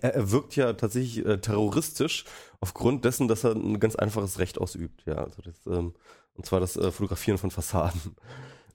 [0.00, 2.24] er, er wirkt ja tatsächlich äh, terroristisch
[2.60, 5.92] aufgrund dessen, dass er ein ganz einfaches Recht ausübt, ja, also das, ähm,
[6.32, 8.00] und zwar das äh, Fotografieren von Fassaden.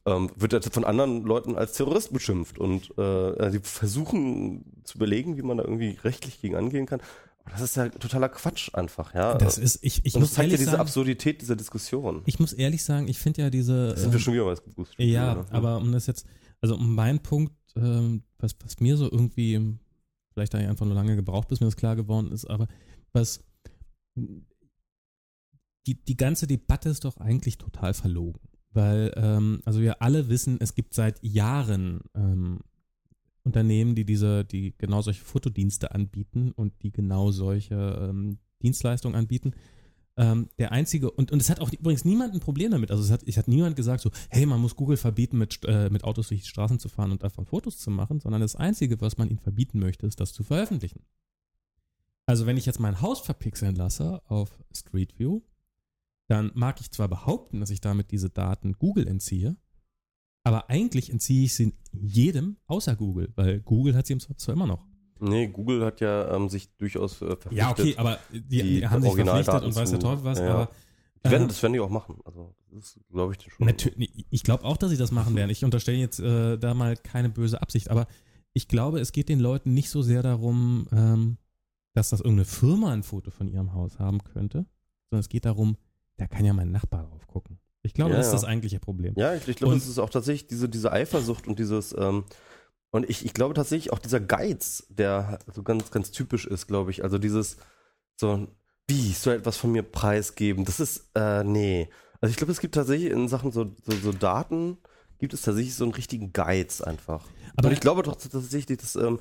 [0.03, 5.37] Ähm, wird er von anderen Leuten als Terrorist beschimpft und äh, die versuchen zu überlegen,
[5.37, 7.01] wie man da irgendwie rechtlich gegen angehen kann.
[7.49, 9.37] Das ist ja totaler Quatsch einfach, ja.
[9.37, 12.21] Das ist, ich, ich Und muss das zeigt ja ehrlich diese sagen, Absurdität dieser Diskussion.
[12.25, 14.93] ich muss ehrlich sagen, ich finde ja diese, Sind wir ähm, schon wieder was gewusst?
[14.97, 15.45] ja, ne?
[15.49, 16.25] aber um das jetzt,
[16.61, 19.77] also um meinen Punkt, ähm, was, was mir so irgendwie,
[20.33, 22.67] vielleicht habe ich einfach nur lange gebraucht, bis mir das klar geworden ist, aber
[23.11, 23.43] was,
[24.15, 28.39] die, die ganze Debatte ist doch eigentlich total verlogen.
[28.73, 32.61] Weil, ähm, also wir alle wissen, es gibt seit Jahren ähm,
[33.43, 39.53] Unternehmen, die diese, die genau solche Fotodienste anbieten und die genau solche ähm, Dienstleistungen anbieten.
[40.17, 42.91] Ähm, der einzige, und, und es hat auch übrigens niemand ein Problem damit.
[42.91, 45.89] Also es hat, es hat niemand gesagt so, hey, man muss Google verbieten, mit, äh,
[45.89, 48.99] mit Autos durch die Straßen zu fahren und davon Fotos zu machen, sondern das Einzige,
[49.01, 51.03] was man ihnen verbieten möchte, ist, das zu veröffentlichen.
[52.25, 55.41] Also wenn ich jetzt mein Haus verpixeln lasse auf Street View,
[56.27, 59.57] dann mag ich zwar behaupten, dass ich damit diese Daten Google entziehe,
[60.43, 64.67] aber eigentlich entziehe ich sie jedem außer Google, weil Google hat sie im zwar immer
[64.67, 64.85] noch.
[65.19, 67.57] Nee, Google hat ja ähm, sich durchaus äh, verpflichtet.
[67.59, 70.53] Ja, okay, aber die, die, haben sich verpflichtet und weiß der Teufel was, ja, ja.
[70.53, 70.69] aber
[71.23, 72.19] Die werden, ähm, das werden die auch machen.
[72.25, 73.67] Also, das glaube ich, schon.
[73.67, 75.51] Natürlich, ich glaube auch, dass sie das machen werden.
[75.51, 78.07] Ich unterstelle jetzt äh, da mal keine böse Absicht, aber
[78.53, 81.37] ich glaube, es geht den Leuten nicht so sehr darum, ähm,
[81.93, 84.65] dass das irgendeine Firma ein Foto von ihrem Haus haben könnte,
[85.09, 85.77] sondern es geht darum,
[86.17, 87.59] da kann ja mein Nachbar drauf gucken.
[87.83, 89.13] Ich glaube, Ja, das ist das eigentliche Problem.
[89.17, 92.25] Ja, ich, ich glaube, es ist auch tatsächlich diese, diese Eifersucht und dieses, ähm,
[92.91, 96.91] und ich, ich glaube tatsächlich auch dieser Geiz, der so ganz, ganz typisch ist, glaube
[96.91, 97.03] ich.
[97.03, 97.57] Also dieses,
[98.17, 98.47] so,
[98.87, 100.65] wie, soll etwas von mir preisgeben?
[100.65, 101.89] Das ist, äh, nee.
[102.19, 104.77] Also ich glaube, es gibt tatsächlich in Sachen so, so, so Daten,
[105.17, 107.25] gibt es tatsächlich so einen richtigen Geiz einfach.
[107.55, 109.19] Aber und ich glaube doch tatsächlich, dass, ähm,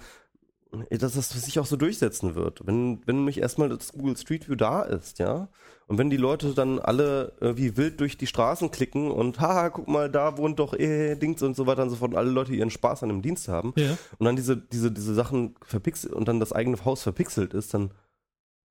[0.90, 2.64] dass das sich auch so durchsetzen wird.
[2.66, 5.48] Wenn, wenn nämlich erstmal das Google Street View da ist, ja,
[5.88, 9.70] und wenn die Leute dann alle äh, wie wild durch die Straßen klicken und haha,
[9.70, 12.30] guck mal, da wohnt doch eh Dings und so weiter und so fort und alle
[12.30, 13.98] Leute ihren Spaß an dem Dienst haben Ja.
[14.18, 17.92] und dann diese, diese, diese Sachen verpixelt und dann das eigene Haus verpixelt ist, dann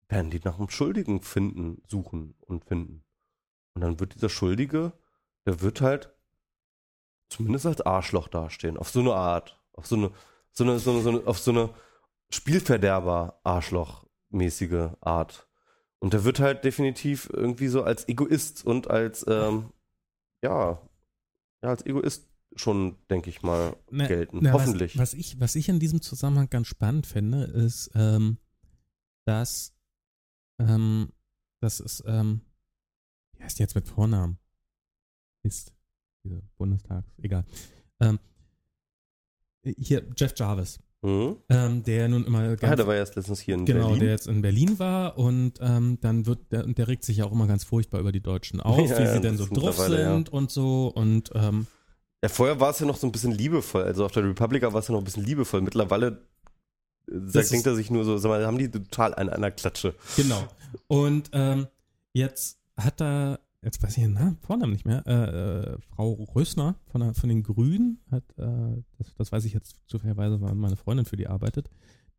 [0.08, 3.04] werden die nach einem Schuldigen finden, suchen und finden.
[3.74, 4.94] Und dann wird dieser Schuldige,
[5.46, 6.14] der wird halt
[7.28, 10.12] zumindest als Arschloch dastehen, auf so eine Art, auf so eine,
[10.52, 11.70] so eine, so eine, so eine auf so eine
[12.32, 15.48] Spielverderber-Arschloch-mäßige Art.
[16.00, 19.72] Und der wird halt definitiv irgendwie so als Egoist und als, ähm,
[20.42, 20.82] ja,
[21.62, 24.40] ja, als Egoist schon, denke ich mal, Na, gelten.
[24.42, 24.98] na, Hoffentlich.
[24.98, 28.38] Was, was, ich, was ich in diesem Zusammenhang ganz spannend finde, ist, ähm,
[29.26, 29.76] dass,
[30.60, 31.12] ähm,
[31.60, 32.42] das ist, ähm,
[33.34, 34.40] wie heißt die jetzt mit Vornamen?
[35.44, 35.74] Ist,
[36.24, 37.46] diese Bundestags, egal.
[38.00, 38.20] Ähm,
[39.64, 41.38] hier, Jeff Jarvis, Mhm.
[41.50, 44.00] ähm, der nun immer Ah, ganz, der war erst letztens hier in genau, Berlin.
[44.02, 47.32] der jetzt in Berlin war und ähm, dann wird, der, der regt sich ja auch
[47.32, 50.02] immer ganz furchtbar über die Deutschen auf, Ja, wie ja, sie denn so drauf mittlerweile,
[50.02, 50.14] ja.
[50.14, 51.68] sind und so und, ähm,
[52.22, 53.84] Ja, vorher war es ja noch so ein bisschen liebevoll.
[53.84, 55.62] Also auf der Republika war es ja noch ein bisschen liebevoll.
[55.62, 56.22] Mittlerweile
[57.10, 59.96] äh, sagt, denkt er sich nur so, sag mal, haben die total an einer Klatsche.
[60.18, 60.44] Genau.
[60.88, 61.68] Und ähm,
[62.12, 66.76] jetzt hat da, jetzt weiß ich den Namen, Vornamen nicht mehr, äh, äh, Frau Rösner
[66.88, 70.78] von, der, von den Grünen hat, äh, das, das weiß ich jetzt zufälligerweise, weil meine
[70.78, 71.70] Freundin für die arbeitet,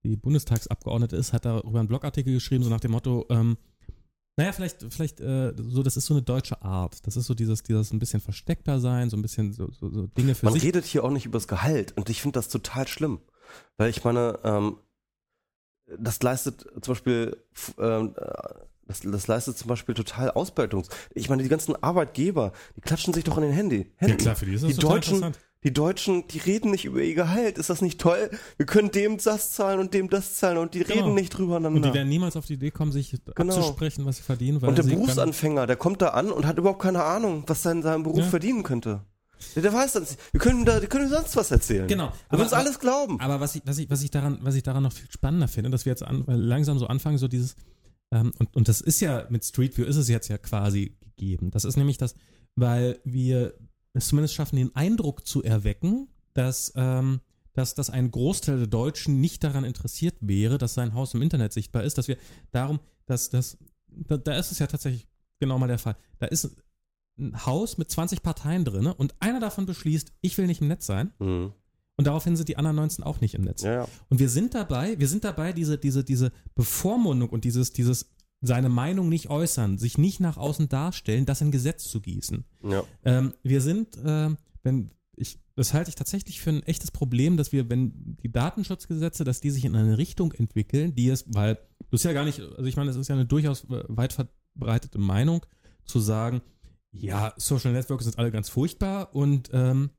[0.02, 3.56] die Bundestagsabgeordnete ist, hat darüber einen Blogartikel geschrieben, so nach dem Motto, ähm,
[4.36, 7.06] naja, vielleicht, vielleicht, äh, so, das ist so eine deutsche Art.
[7.06, 10.06] Das ist so dieses, dieses ein bisschen versteckter sein, so ein bisschen so, so, so
[10.06, 10.62] Dinge für Man sich.
[10.62, 13.20] redet hier auch nicht übers Gehalt und ich finde das total schlimm.
[13.76, 14.78] Weil ich meine, ähm,
[15.98, 17.36] das leistet zum Beispiel,
[17.78, 18.54] ähm, äh,
[18.90, 20.88] Das, das leistet zum Beispiel total Ausbeutungs.
[21.14, 23.92] Ich meine, die ganzen Arbeitgeber, die klatschen sich doch in den Handy.
[23.96, 24.10] Händen.
[24.10, 25.38] Ja klar, für die ist das die Deutschen, interessant.
[25.62, 27.56] die Deutschen, die reden nicht über ihr Gehalt.
[27.56, 28.30] Ist das nicht toll?
[28.56, 30.94] Wir können dem das zahlen und dem das zahlen und die Genau.
[31.04, 33.54] reden nicht drüber Und die werden niemals auf die Idee kommen, sich Genau.
[33.54, 34.60] abzusprechen, was sie verdienen.
[34.60, 37.70] Weil Und der Berufsanfänger, der kommt da an und hat überhaupt keine Ahnung, was er
[37.72, 38.26] in seinem Beruf Ja.
[38.26, 39.02] verdienen könnte.
[39.54, 40.18] Der, der weiß das nicht.
[40.32, 41.86] Wir können da, wir können sonst was erzählen.
[41.88, 42.08] Genau.
[42.08, 43.18] Wir Aber- uns alles glauben.
[43.20, 45.70] Aber was ich, was ich, was ich daran, was ich daran noch viel spannender finde,
[45.70, 47.54] dass wir jetzt an, langsam so anfangen, so dieses,
[48.11, 51.51] ähm, und, und das ist ja mit Street View ist es jetzt ja quasi gegeben.
[51.51, 52.15] Das ist nämlich das,
[52.57, 53.55] weil wir
[53.93, 57.20] es zumindest schaffen, den Eindruck zu erwecken, dass, ähm,
[57.53, 61.53] dass, dass ein Großteil der Deutschen nicht daran interessiert wäre, dass sein Haus im Internet
[61.53, 62.16] sichtbar ist, dass wir
[62.53, 63.59] darum, dass das,
[63.89, 65.09] da, da ist es ja tatsächlich
[65.39, 65.97] genau mal der Fall.
[66.19, 66.57] Da ist
[67.19, 70.87] ein Haus mit 20 Parteien drin und einer davon beschließt, ich will nicht im Netz
[70.87, 71.12] sein.
[71.19, 71.53] Mhm.
[72.01, 73.60] Und daraufhin sind die anderen 19 auch nicht im Netz.
[73.60, 73.89] Ja, ja.
[74.09, 78.70] Und wir sind dabei, wir sind dabei, diese, diese, diese Bevormundung und dieses, dieses seine
[78.70, 82.47] Meinung nicht äußern, sich nicht nach außen darstellen, das in Gesetz zu gießen.
[82.64, 82.85] ja.
[83.05, 87.52] Ähm, wir sind, ähm, wenn ich, das halte ich tatsächlich für ein echtes Problem, dass
[87.52, 91.59] wir, wenn die Datenschutzgesetze, dass die sich in eine Richtung entwickeln, die es, weil
[91.90, 94.14] du ist ja gar nicht, also ich meine, es ist ja eine durchaus äh, weit
[94.14, 95.44] verbreitete Meinung,
[95.85, 96.40] zu sagen,
[96.93, 99.90] ja, Social Networks sind alle ganz furchtbar und ähm,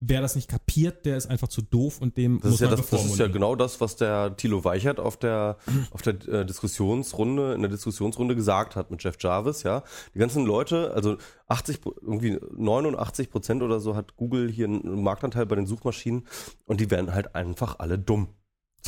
[0.00, 2.66] wer das nicht kapiert, der ist einfach zu doof und dem Das muss ist, ja
[2.68, 5.56] man das, das ist ja genau das, was der Thilo Weichert auf der,
[5.90, 9.82] auf der äh, Diskussionsrunde, in der Diskussionsrunde gesagt hat mit Jeff Jarvis, ja.
[10.14, 11.16] Die ganzen Leute, also
[11.48, 16.26] 80, Pro- irgendwie 89 Prozent oder so hat Google hier einen Marktanteil bei den Suchmaschinen
[16.66, 18.28] und die werden halt einfach alle dumm.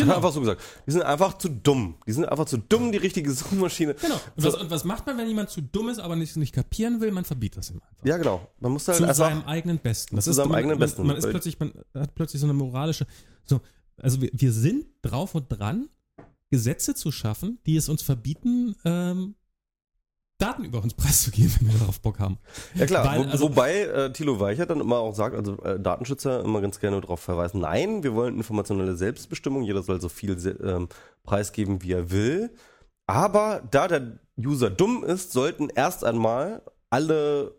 [0.00, 0.08] Genau.
[0.08, 0.62] hat er einfach so gesagt.
[0.86, 1.96] Die sind einfach zu dumm.
[2.06, 3.94] Die sind einfach zu dumm, die richtige Suchmaschine.
[3.94, 4.14] Genau.
[4.14, 4.48] Und, So.
[4.48, 7.10] was, und was macht man, wenn jemand zu dumm ist, aber nicht, nicht kapieren will?
[7.12, 8.04] Man verbietet das ihm einfach.
[8.04, 8.46] Ja, genau.
[8.58, 10.16] Man muss halt zu seinem eigenen Besten.
[10.16, 11.06] Das zu ist, seinem eigenen man, Besten.
[11.06, 13.06] Man ist plötzlich, man hat plötzlich so eine moralische,
[13.44, 13.60] so,
[13.96, 15.88] also wir, wir sind drauf und dran,
[16.50, 19.36] Gesetze zu schaffen, die es uns verbieten, ähm,
[20.40, 22.38] Daten über uns preiszugeben, wenn wir darauf Bock haben.
[22.74, 26.42] Ja klar, Weil, also- wobei äh, Thilo Weichert dann immer auch sagt, also äh, Datenschützer
[26.44, 30.88] immer ganz gerne darauf verweisen, nein, wir wollen informationelle Selbstbestimmung, jeder soll so viel ähm,
[31.22, 32.50] preisgeben, wie er will.
[33.06, 37.54] Aber da der User dumm ist, sollten erst einmal alle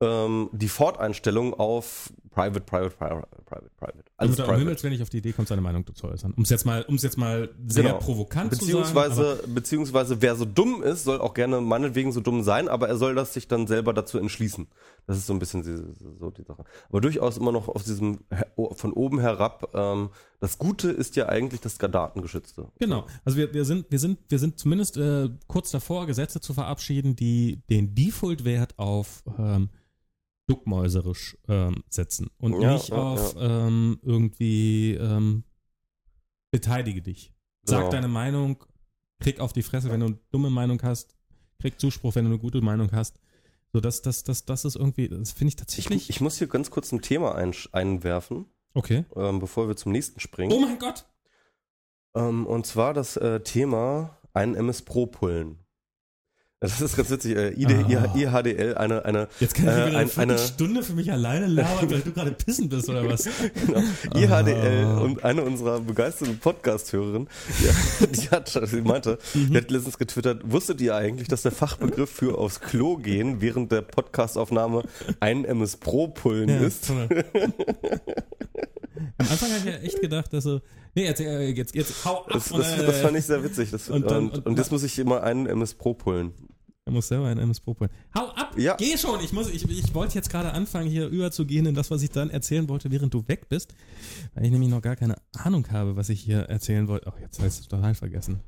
[0.00, 4.04] ähm, Default-Einstellungen auf Private, Private, Private, Private, Private.
[4.16, 4.58] Alles um Private.
[4.60, 6.32] Himmels Willen nicht auf die Idee kommt, seine Meinung zu äußern.
[6.36, 7.98] Um es jetzt mal, um es jetzt mal sehr Genau.
[7.98, 8.78] provokant zu sagen.
[8.78, 12.96] Beziehungsweise, beziehungsweise wer so dumm ist, soll auch gerne meinetwegen so dumm sein, aber er
[12.96, 14.68] soll das sich dann selber dazu entschließen.
[15.06, 15.76] Das ist so ein bisschen die,
[16.18, 16.64] so die Sache.
[16.88, 18.20] Aber durchaus immer noch auf diesem
[18.72, 19.70] von oben herab.
[19.74, 22.68] Ähm, das Gute ist ja eigentlich das Datengeschützte.
[22.78, 23.06] Genau.
[23.24, 27.16] Also wir, wir sind, wir sind, wir sind zumindest äh, kurz davor, Gesetze zu verabschieden,
[27.16, 29.68] die den Default-Wert auf ähm,
[30.50, 35.44] duckmäuserisch ähm, setzen und Ja, nicht ja, auf ähm, irgendwie ähm,
[36.50, 37.32] beteilige dich.
[37.62, 37.90] Sag Genau.
[37.90, 38.64] deine Meinung,
[39.20, 41.14] krieg auf die Fresse, wenn du eine dumme Meinung hast,
[41.60, 43.20] krieg Zuspruch, wenn du eine gute Meinung hast.
[43.72, 46.10] So, das, das, das, das ist irgendwie, das finde ich Ich, tatsächlich.
[46.10, 49.04] ich muss hier ganz kurz ein Thema ein, einwerfen, okay.
[49.14, 50.52] ähm, bevor wir zum nächsten springen.
[50.52, 51.06] Oh mein Gott!
[52.16, 55.60] Ähm, und zwar das äh, Thema einen MS Pro pullen.
[56.62, 57.36] Das ist ganz witzig.
[57.36, 58.14] Äh, ID, Ah.
[58.14, 62.00] IHDL, eine, eine Jetzt kann ich Äh, eine eine- Viertelstunde für mich alleine labern, weil
[62.02, 63.24] du gerade pissen bist oder was?
[63.66, 63.80] Genau.
[64.14, 64.98] IHDL Ah.
[65.00, 67.28] und eine unserer begeisterten Podcast-Hörerinnen,
[68.02, 69.50] die, die hat, sie meinte, Mhm.
[69.52, 73.72] die hat letztens getwittert, wusstet ihr eigentlich, dass der Fachbegriff für aufs Klo gehen während
[73.72, 74.82] der Podcastaufnahme
[75.18, 76.90] ein MS Pro pullen Ja, ist?
[76.90, 77.06] Am
[79.18, 80.60] Anfang habe ich ja echt gedacht, dass so,
[80.94, 82.30] nee, jetzt, äh, jetzt, jetzt hau ab.
[82.34, 83.70] Das, und, das, äh, das fand ich sehr witzig.
[83.70, 86.32] Das, und und, dann- und, und- jetzt muss ich immer einen MS Pro pullen.
[86.86, 87.90] Er muss selber ein MS Pro holen.
[88.14, 88.56] Hau ab!
[88.56, 88.76] Ja.
[88.76, 89.20] Geh schon!
[89.20, 92.30] Ich, muss, ich, ich wollte jetzt gerade anfangen, hier überzugehen in das, was ich dann
[92.30, 93.74] erzählen wollte, während du weg bist.
[94.34, 97.06] Weil ich nämlich noch gar keine Ahnung habe, was ich hier erzählen wollte.
[97.12, 98.40] Ach, jetzt habe ich es total vergessen.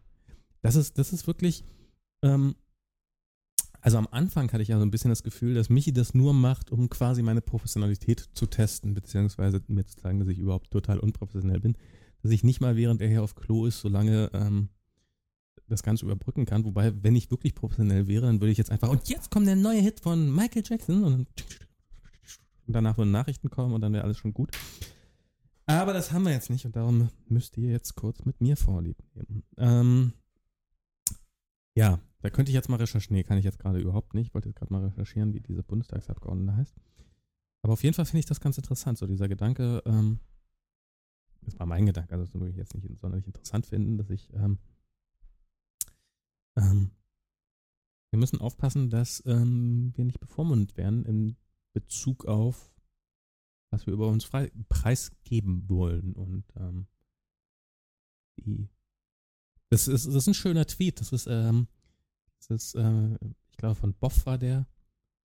[0.63, 1.65] Das ist, das ist wirklich.
[2.25, 2.55] Ähm,
[3.81, 6.33] also am Anfang hatte ich ja so ein bisschen das Gefühl, dass Michi das nur
[6.33, 11.01] macht, um quasi meine Professionalität zu testen, beziehungsweise mir zu sagen, dass ich überhaupt total
[11.01, 11.77] unprofessionell bin.
[12.23, 14.69] Dass ich nicht mal, während er hier auf Klo ist, so lange ähm,
[15.69, 16.65] das Ganze überbrücken kann.
[16.65, 19.57] Wobei, wenn ich wirklich professionell wäre, dann würde ich jetzt einfach, und jetzt kommt der
[19.57, 21.29] neue Hit von Michael Jackson und,
[22.67, 24.51] danach würden Nachrichten kommen und dann wäre alles schon gut.
[25.67, 28.97] Aber das haben wir jetzt nicht und darum müsst ihr jetzt kurz mit mir vorlieb
[29.15, 29.43] nehmen.
[29.57, 30.13] Ähm,
[31.75, 33.17] ja, da könnte ich jetzt mal recherchieren.
[33.17, 34.29] Nee, kann ich jetzt gerade überhaupt nicht.
[34.29, 36.75] Ich wollte jetzt gerade mal recherchieren, wie diese Bundestagsabgeordnete heißt.
[37.63, 40.19] Aber auf jeden Fall finde ich das ganz interessant, so dieser Gedanke, ähm,
[41.43, 44.33] das war mein Gedanke, also das würde ich jetzt nicht sonderlich interessant finden, dass ich,
[44.35, 44.59] ähm,
[48.13, 51.37] wir müssen aufpassen, dass ähm, wir nicht bevormundet werden in
[51.73, 52.71] Bezug auf,
[53.71, 56.13] was wir über uns frei, preisgeben wollen.
[56.13, 56.87] Und ähm,
[58.37, 58.69] die,
[59.71, 61.01] das, ist, das ist ein schöner Tweet.
[61.01, 61.69] Das ist ähm,
[62.39, 63.15] Das ist, äh,
[63.51, 64.67] ich glaube, von Boff war der,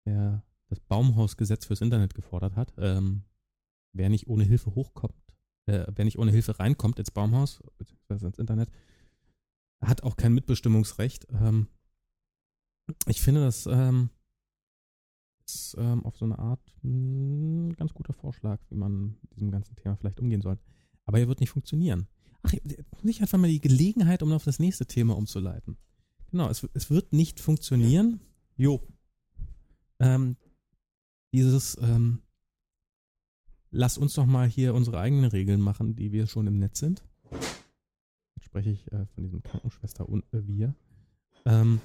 [0.05, 2.73] der das Baumhausgesetz fürs Internet gefordert hat.
[2.77, 3.23] Ähm,
[3.91, 5.21] wer nicht ohne Hilfe hochkommt,
[5.65, 8.69] äh, wer nicht ohne Hilfe reinkommt ins Baumhaus, beziehungsweise ins Internet,
[9.81, 11.27] hat auch kein Mitbestimmungsrecht.
[11.31, 11.67] Ähm,
[13.07, 14.09] ich finde, das ähm,
[15.45, 19.75] ist ähm, auf so eine Art ein ganz guter Vorschlag, wie man mit diesem ganzen
[19.75, 20.57] Thema vielleicht umgehen soll.
[21.05, 22.07] Aber er wird nicht funktionieren.
[22.43, 22.53] Ach,
[23.01, 25.77] nicht einfach mal die Gelegenheit, um auf das nächste Thema umzuleiten.
[26.31, 28.21] Genau, es, es wird nicht funktionieren.
[28.55, 28.81] Jo.
[29.99, 30.37] Ähm,
[31.33, 32.21] dieses, ähm,
[33.71, 37.03] lass uns doch mal hier unsere eigenen Regeln machen, die wir schon im Netz sind.
[37.31, 40.75] Jetzt spreche ich äh, von diesem Krankenschwester und äh, wir.
[41.45, 41.81] Ähm,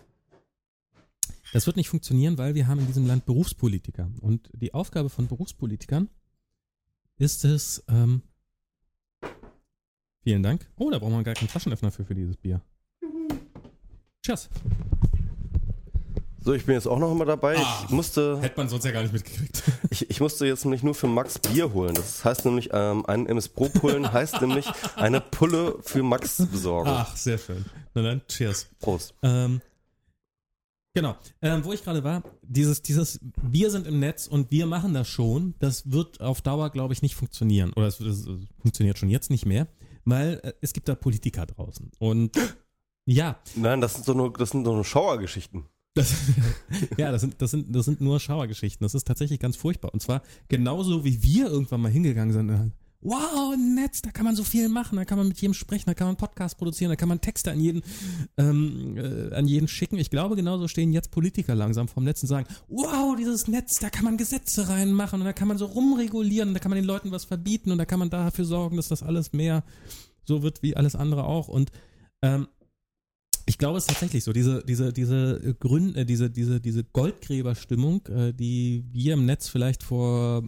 [1.55, 4.11] das wird nicht funktionieren, weil wir haben in diesem Land Berufspolitiker.
[4.21, 6.09] Und die Aufgabe von Berufspolitikern
[7.17, 8.23] ist es, ähm,
[10.25, 10.69] vielen Dank.
[10.75, 12.61] Oh, da braucht man gar keinen Taschenöffner für, für dieses Bier.
[14.21, 14.49] Tschüss.
[16.41, 17.57] So, ich bin jetzt auch noch immer dabei.
[17.57, 19.63] Ah, ich musste, Hätte man sonst ja gar nicht mitgekriegt.
[19.91, 21.95] ich, ich musste jetzt nämlich nur für Max Bier holen.
[21.95, 24.67] Das heißt nämlich, ähm, einen MS Pro Pullen heißt nämlich
[24.97, 26.91] eine Pulle für Max besorgen.
[26.91, 27.65] Ach, sehr schön.
[27.95, 28.67] Na dann, cheers.
[28.81, 29.15] Prost.
[29.23, 29.61] Ähm,
[30.95, 31.17] genau.
[31.43, 35.09] Ähm, wo ich gerade war, dieses, dieses, wir sind im Netz und wir machen das
[35.09, 37.73] schon, das wird auf Dauer, glaube ich, nicht funktionieren.
[37.75, 39.69] Oder es, es, es funktioniert schon jetzt nicht mehr,
[40.05, 41.91] weil äh, es gibt da Politiker draußen.
[41.99, 42.37] Und
[43.07, 45.67] ja, Nein, das sind so nur, das sind so nur Schauergeschichten.
[45.95, 46.15] das,
[46.97, 48.85] ja, das sind, das sind, das sind nur Schauergeschichten.
[48.85, 49.93] Das ist tatsächlich ganz furchtbar.
[49.93, 52.73] Und zwar genauso wie wir irgendwann mal hingegangen sind.
[53.07, 55.85] Wow, ein Netz, da kann man so viel machen, da kann man mit jedem sprechen,
[55.87, 57.83] da kann man Podcast produzieren, da kann man Texte an jeden,
[58.39, 59.99] ähm, äh, an jeden schicken.
[59.99, 63.91] Ich glaube, genauso stehen jetzt Politiker langsam vom Netz und sagen, wow, dieses Netz, da
[63.91, 66.87] kann man Gesetze reinmachen und da kann man so rumregulieren und da kann man den
[66.87, 69.65] Leuten was verbieten und da kann man dafür sorgen, dass das alles mehr
[70.25, 71.49] so wird wie alles andere auch.
[71.49, 71.73] Und
[72.23, 72.49] ähm,
[73.45, 78.07] ich glaube, es ist tatsächlich so, diese, diese, diese Gründe, äh, diese, diese, diese Goldgräberstimmung,
[78.07, 80.43] äh, die wir im Netz vielleicht vor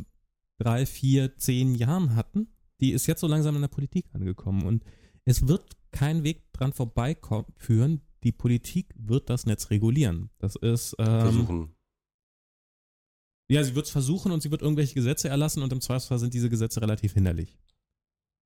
[0.58, 2.48] drei, vier, zehn Jahren hatten,
[2.80, 4.66] die ist jetzt so langsam in der Politik angekommen.
[4.66, 4.84] Und
[5.24, 8.02] es wird kein Weg dran vorbeiführen.
[8.22, 10.30] Die Politik wird das Netz regulieren.
[10.38, 10.94] Das ist.
[10.98, 11.74] Ähm, Versuchen.
[13.48, 16.34] ja, sie wird es versuchen und sie wird irgendwelche Gesetze erlassen und im Zweifelsfall sind
[16.34, 17.58] diese Gesetze relativ hinderlich.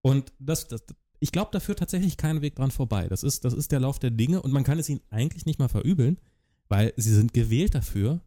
[0.02, 0.84] Und das, das
[1.20, 3.06] ich glaube, da führt tatsächlich kein Weg dran vorbei.
[3.08, 5.58] Das ist, das ist der Lauf der Dinge und man kann es ihnen eigentlich nicht
[5.58, 6.18] mal verübeln,
[6.68, 8.22] weil sie sind gewählt dafür,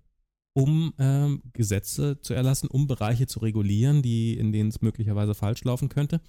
[0.53, 5.63] um ähm, Gesetze zu erlassen, um Bereiche zu regulieren, die, in denen es möglicherweise falsch
[5.63, 6.21] laufen könnte.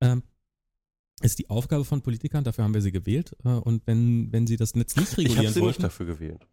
[0.00, 0.22] Ähm,
[1.20, 3.36] ist die Aufgabe von Politikern, dafür haben wir sie gewählt.
[3.44, 6.48] Äh, und wenn, wenn sie das Netz nicht Ich regulieren sie wollten, nicht dafür gewählt.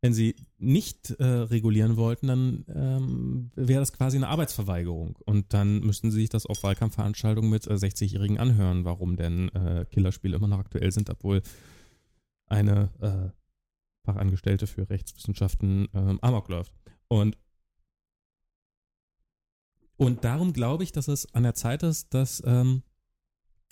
[0.00, 5.18] wenn sie nicht äh, regulieren wollten, dann ähm, wäre das quasi eine Arbeitsverweigerung.
[5.26, 9.84] Und dann müssten sie sich das auf Wahlkampfveranstaltungen mit äh, 60-Jährigen anhören, warum denn äh,
[9.90, 11.42] Killerspiele immer noch aktuell sind, obwohl
[12.46, 13.39] eine äh,
[14.04, 16.72] Fachangestellte für Rechtswissenschaften ähm, Amok läuft.
[17.08, 17.36] Und,
[19.96, 22.82] und darum glaube ich, dass es an der Zeit ist, dass ähm,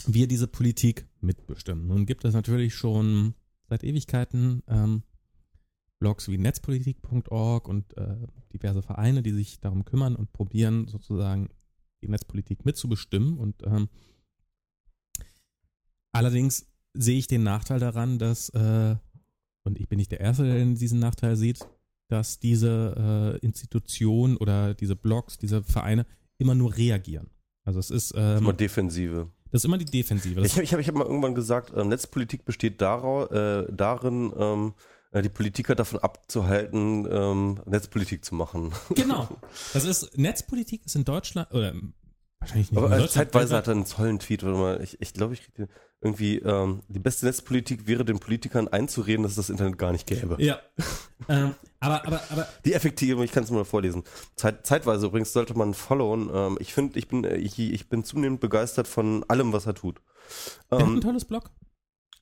[0.07, 1.87] wir diese Politik mitbestimmen.
[1.87, 3.35] Nun gibt es natürlich schon
[3.69, 5.03] seit Ewigkeiten ähm,
[5.99, 8.17] Blogs wie netzpolitik.org und äh,
[8.53, 11.49] diverse Vereine, die sich darum kümmern und probieren, sozusagen
[12.03, 13.37] die Netzpolitik mitzubestimmen.
[13.37, 13.89] Und ähm,
[16.13, 18.97] allerdings sehe ich den Nachteil daran, dass, äh,
[19.69, 21.61] und ich bin nicht der Erste, der diesen Nachteil sieht,
[22.09, 26.07] dass diese äh, Institutionen oder diese Blogs, diese Vereine
[26.39, 27.31] immer nur reagieren.
[27.65, 29.31] Also es ist, ähm, Immer Defensive.
[29.51, 30.41] das ist immer die Defensive.
[30.41, 33.67] Das Ich habe ich hab, ich hab mal irgendwann gesagt, ähm, Netzpolitik besteht darau, äh,
[33.71, 34.73] darin, ähm,
[35.11, 38.73] äh, die Politiker davon abzuhalten, ähm, Netzpolitik zu machen.
[38.95, 39.29] Genau.
[39.75, 41.75] Das ist, Netzpolitik ist in Deutschland, oder
[42.41, 45.35] wahrscheinlich nicht Aber Deutschland, zeitweise hat er einen tollen Tweet, warte mal, ich, ich glaube,
[45.35, 45.69] ich krieg den
[46.01, 50.07] irgendwie, ähm, die beste Netzpolitik wäre den Politikern einzureden, dass es das Internet gar nicht
[50.07, 50.37] gäbe.
[50.39, 50.61] Ja.
[51.29, 54.05] ähm, aber, aber, aber, Die effektive, ich kann es mal vorlesen.
[54.37, 56.31] Zeit, zeitweise übrigens sollte man followen.
[56.33, 59.75] Ähm, ich finde, ich bin, äh, ich, ich bin zunehmend begeistert von allem, was er
[59.75, 60.01] tut.
[60.71, 61.51] der hat Ähm, ein tolles Blog.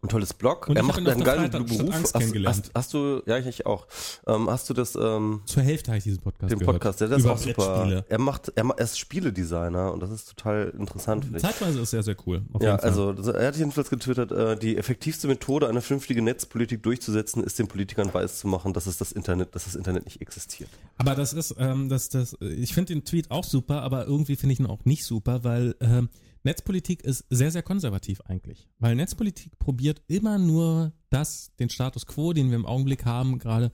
[0.07, 0.69] Ein tolles Blog.
[0.69, 1.95] Und er macht einen geilen Freitag Beruf.
[1.95, 2.57] Angst Hast, kennengelernt.
[2.57, 3.87] hast, hast du, ja, ich, ich auch.
[4.27, 6.77] Ähm, hast du das, ähm, Zur Hälfte habe ich diesen Podcast den gehört.
[6.77, 8.05] Podcast, der, der ist auch super.
[8.09, 11.41] Er macht, er, er ist Spieledesigner und das ist total interessant, finde.
[11.41, 12.43] Zeitweise ist sehr, sehr cool.
[12.61, 17.59] Ja, also er hat jedenfalls getwittert, äh, die effektivste Methode, eine vernünftige Netzpolitik durchzusetzen, ist
[17.59, 20.71] den Politikern weiszumachen, dass es das Internet, dass das Internet nicht existiert.
[20.99, 24.55] Aber das ist, ähm, das, das, ich finde den Tweet auch super, aber irgendwie finde
[24.55, 26.09] ich ihn auch nicht super, weil ähm,
[26.47, 28.69] Netzpolitik ist sehr, sehr konservativ eigentlich.
[28.79, 33.73] Weil Netzpolitik probiert immer nur das, den Status quo, den wir im Augenblick haben, gerade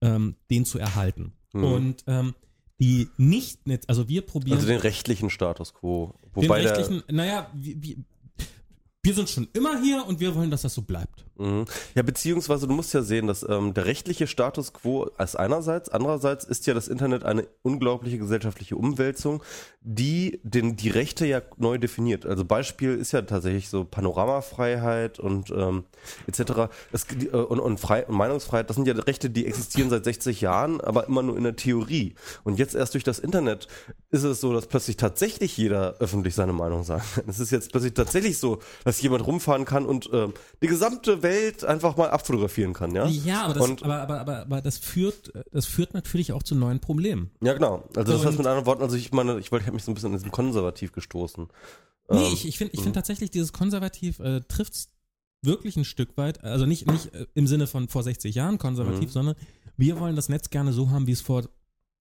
[0.00, 1.34] ähm, den zu erhalten.
[1.52, 1.64] Mhm.
[1.64, 2.34] Und ähm,
[2.80, 6.14] die nicht, Netz, also wir probieren Also den rechtlichen Status quo.
[6.22, 8.04] den Wobei der, rechtlichen, naja, wie, wie,
[9.02, 11.25] wir sind schon immer hier und wir wollen, dass das so bleibt.
[11.38, 11.66] Mhm.
[11.94, 16.44] Ja, beziehungsweise du musst ja sehen, dass ähm, der rechtliche Status quo als einerseits, andererseits
[16.44, 19.42] ist ja das Internet eine unglaubliche gesellschaftliche Umwälzung,
[19.80, 22.24] die den, die Rechte ja neu definiert.
[22.24, 25.84] Also Beispiel ist ja tatsächlich so Panoramafreiheit und ähm,
[26.26, 26.70] etc.
[27.20, 30.40] Die, äh, und, und, Frei, und Meinungsfreiheit, das sind ja Rechte, die existieren seit 60
[30.40, 32.14] Jahren, aber immer nur in der Theorie.
[32.44, 33.68] Und jetzt erst durch das Internet
[34.10, 37.04] ist es so, dass plötzlich tatsächlich jeder öffentlich seine Meinung sagt.
[37.28, 40.28] Es ist jetzt plötzlich tatsächlich so, dass jemand rumfahren kann und äh,
[40.62, 41.25] die gesamte Welt
[41.64, 43.06] einfach mal abfotografieren kann, ja?
[43.06, 46.54] Ja, aber das, Und- aber, aber, aber, aber das führt, das führt natürlich auch zu
[46.54, 47.30] neuen Problemen.
[47.42, 47.84] Ja, genau.
[47.96, 49.74] Also das So, heißt und- mit anderen Worten, also ich meine, ich wollte, ich habe
[49.76, 51.48] mich so ein bisschen in diesem konservativ gestoßen.
[52.10, 54.90] Nee, Ähm, ich, ich finde ich find tatsächlich dieses Konservativ äh, trifft's
[55.42, 59.08] wirklich ein Stück weit, also nicht, nicht äh, im Sinne von vor 60 Jahren konservativ,
[59.10, 59.12] Mhm.
[59.12, 59.34] sondern
[59.76, 61.44] wir wollen das Netz gerne so haben, wie es vor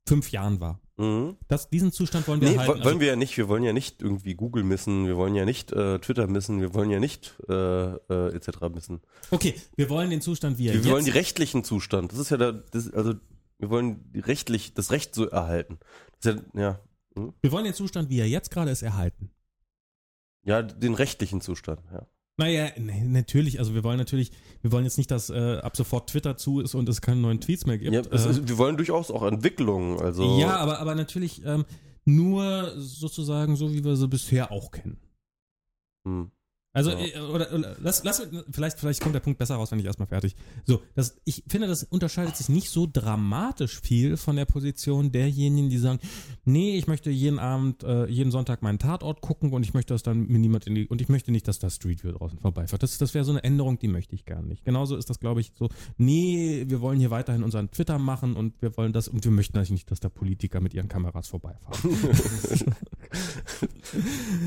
[0.07, 0.79] fünf Jahren war.
[0.97, 1.35] Mhm.
[1.47, 2.79] Das, diesen Zustand wollen wir Nee, halten.
[2.79, 3.35] wo- wollen wir ja nicht.
[3.37, 6.73] Wir wollen ja nicht irgendwie Google missen, wir wollen ja nicht äh, Twitter missen, wir
[6.73, 8.47] wollen ja nicht äh, äh, etc.
[8.73, 9.01] missen.
[9.23, 12.11] also, okay, wir wollen den Zustand, wie er Wir jetzt wollen die rechtlichen Zustand.
[12.11, 13.13] Das ist ja der, das, also
[13.57, 15.79] wir wollen rechtlich, das Recht so erhalten.
[16.21, 16.79] Das ist ja, ja,
[17.17, 17.33] hm?
[17.41, 19.31] Wir wollen den Zustand, wie er jetzt gerade ist, erhalten.
[20.43, 22.07] ja, den rechtlichen Zustand, ja.
[22.37, 24.31] Naja, natürlich, also wir wollen natürlich,
[24.61, 27.39] wir wollen jetzt nicht, dass äh, ab sofort Twitter zu ist und es keine neuen
[27.39, 27.93] Tweets mehr gibt.
[27.93, 31.63] ja es äh, wir wollen durchaus auch Entwicklungen, also ja, aber, aber natürlich ähm,
[32.03, 34.97] nur sozusagen so, wie wir sie bisher auch kennen.
[36.05, 36.31] hm.
[36.75, 36.99] Also, Ja.
[36.99, 38.21] äh, oder, oder lass, lass,
[38.51, 40.35] vielleicht, vielleicht kommt der Punkt besser raus, wenn ich erstmal fertig.
[40.65, 45.69] So, das, ich finde, das unterscheidet sich nicht so dramatisch viel von der Position derjenigen,
[45.69, 45.99] die sagen,
[46.43, 50.03] nee, ich möchte jeden Abend, äh, jeden Sonntag meinen Tatort gucken und ich möchte, dass
[50.03, 52.83] dann mir niemand in die, und ich möchte nicht, dass das Street View draußen vorbeifährt.
[52.83, 54.65] Das, das wäre so eine Änderung, die möchte ich gar nicht.
[54.65, 58.61] Genauso ist das, glaube ich, so, nee, wir wollen hier weiterhin unseren Twitter machen und
[58.61, 61.95] wir wollen das, und wir möchten eigentlich nicht, dass da Politiker mit ihren Kameras vorbeifahren.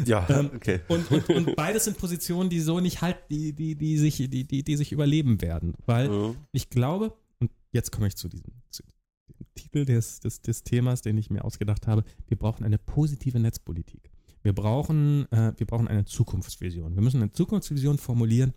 [0.04, 0.80] ja, Ähm, okay.
[0.88, 4.44] Und, und, und beides sind Positionen, die so nicht halt, die, die, die sich, die,
[4.44, 5.74] die, die sich überleben werden.
[5.86, 6.36] Weil Mhm.
[6.52, 11.02] ich glaube, und jetzt komme ich zu diesem, zu dem Titel des, des, des Themas,
[11.02, 14.10] den ich mir ausgedacht habe, wir brauchen eine positive Netzpolitik.
[14.42, 16.94] Wir brauchen, äh, wir brauchen eine Zukunftsvision.
[16.94, 18.54] Wir müssen eine Zukunftsvision formulieren.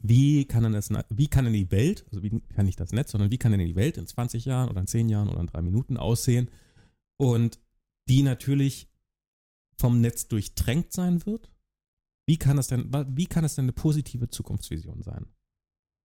[0.00, 3.10] Wie kann denn das, wie kann denn die Welt, also wie kann nicht das Netz,
[3.10, 5.48] sondern wie kann denn die Welt in 20 Jahren oder in 10 Jahren oder in
[5.48, 6.48] drei Minuten aussehen
[7.16, 7.58] und
[8.08, 8.88] die natürlich
[9.76, 11.50] vom Netz durchtränkt sein wird?
[12.28, 15.26] Wie kann das denn, wie kann das denn eine positive Zukunftsvision sein?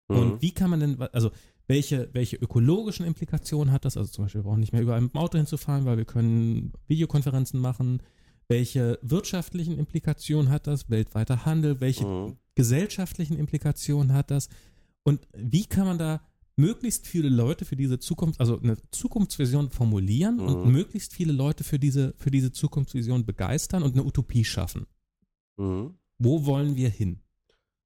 [0.09, 0.17] Mhm.
[0.17, 1.31] Und wie kann man denn, also
[1.67, 3.97] welche, welche ökologischen Implikationen hat das?
[3.97, 6.71] Also zum Beispiel, wir brauchen nicht mehr überall mit dem Auto hinzufahren, weil wir können
[6.87, 8.01] Videokonferenzen machen.
[8.47, 10.89] Welche wirtschaftlichen Implikationen hat das?
[10.89, 11.81] Weltweiter Handel?
[11.81, 12.37] Welche Mhm.
[12.55, 14.47] gesellschaftlichen Implikationen hat das?
[15.03, 16.21] Und wie kann man da
[16.55, 20.71] möglichst viele Leute für diese Zukunft, also eine Zukunftsvision formulieren und Mhm.
[20.71, 24.85] möglichst viele Leute für diese, für diese Zukunftsvision begeistern und eine Utopie schaffen?
[25.57, 25.95] Mhm.
[26.17, 27.19] Wo wollen wir hin?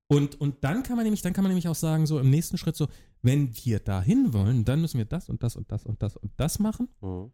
[0.08, 2.58] Und, und dann kann man nämlich, dann kann man nämlich auch sagen, so im nächsten
[2.58, 2.88] Schritt so,
[3.22, 6.16] wenn wir da hin wollen, dann müssen wir das und das und das und das
[6.16, 6.88] und das machen.
[7.02, 7.32] Mhm.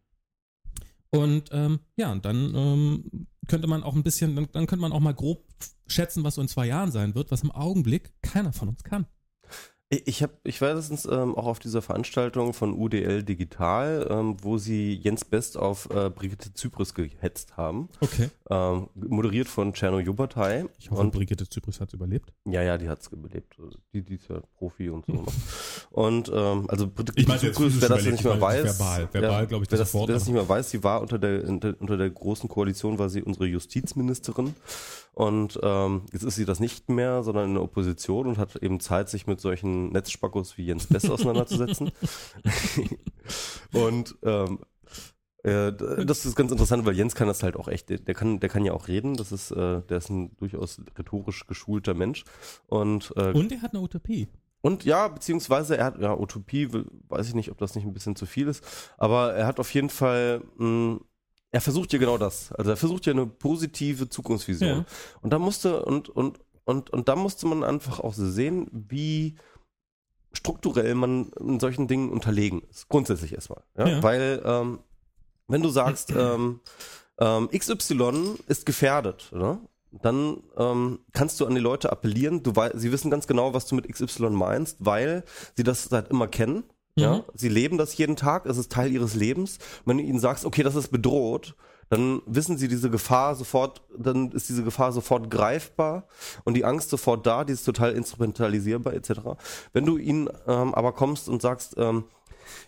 [1.10, 4.90] Und ähm, ja, und dann ähm, könnte man auch ein bisschen, dann, dann könnte man
[4.90, 5.46] auch mal grob
[5.86, 9.06] schätzen, was so in zwei Jahren sein wird, was im Augenblick keiner von uns kann.
[10.04, 14.58] Ich, hab, ich war letztens ähm, auch auf dieser Veranstaltung von UDL Digital, ähm, wo
[14.58, 18.30] sie Jens Best auf äh, Brigitte Zypris gehetzt haben, Okay.
[18.50, 20.66] ähm, moderiert von Czerno Jubatai.
[20.78, 22.32] Ich hoffe, Und Brigitte Zypris hat es überlebt.
[22.46, 23.56] Ja, ja, die hat's überlebt.
[23.58, 25.12] Also Die, die ist ja Profi und so.
[25.12, 25.22] ne?
[25.90, 29.08] Und ähm, also Brigitte Ich jetzt Zypris, wer das nicht mehr weiß, verbal.
[29.12, 31.00] Verbal, glaube ich, wer das das, sofort, wer das aber- nicht mehr weiß, sie war
[31.00, 34.54] unter der unter der großen Koalition war sie unsere Justizministerin
[35.14, 38.80] und ähm, jetzt ist sie das nicht mehr, sondern in der Opposition und hat eben
[38.80, 41.92] Zeit, sich mit solchen Netzspackos wie Jens Best auseinanderzusetzen.
[43.72, 44.58] und ähm,
[45.44, 48.48] äh, das ist ganz interessant, weil Jens kann das halt auch echt, der kann, der
[48.48, 49.16] kann ja auch reden.
[49.16, 52.24] Das ist, äh, der ist ein durchaus rhetorisch geschulter Mensch.
[52.66, 54.28] Und, äh, Und er hat eine Utopie.
[54.62, 56.68] und ja, beziehungsweise er hat, ja, Utopie,
[57.08, 58.64] weiß ich nicht, ob das nicht ein bisschen zu viel ist,
[58.96, 61.00] aber er hat auf jeden Fall, mh,
[61.54, 62.50] er versucht ja genau das.
[62.52, 64.78] Also er versucht ja eine positive Zukunftsvision.
[64.78, 64.84] Ja.
[65.22, 69.36] Und da musste, und, und, und, und da musste man einfach auch sehen, wie
[70.32, 72.88] strukturell man in solchen Dingen unterlegen ist.
[72.88, 73.62] Grundsätzlich erstmal.
[73.78, 73.86] Ja?
[73.86, 74.02] Ja.
[74.02, 74.80] Weil, ähm,
[75.46, 76.58] wenn du sagst, ähm,
[77.20, 79.60] ähm, XY ist gefährdet, oder?
[80.02, 82.42] dann ähm, kannst du an die Leute appellieren.
[82.42, 85.22] Du sie wissen ganz genau, was du mit XY meinst, weil
[85.56, 86.64] sie das seit immer kennen.
[86.96, 87.22] Ja, Mhm.
[87.34, 89.58] sie leben das jeden Tag, es ist Teil ihres Lebens.
[89.84, 91.56] Wenn du ihnen sagst, okay, das ist bedroht,
[91.90, 96.06] dann wissen sie diese Gefahr sofort, dann ist diese Gefahr sofort greifbar
[96.44, 99.10] und die Angst sofort da, die ist total instrumentalisierbar etc.
[99.72, 102.04] Wenn du ihnen ähm, aber kommst und sagst, ähm,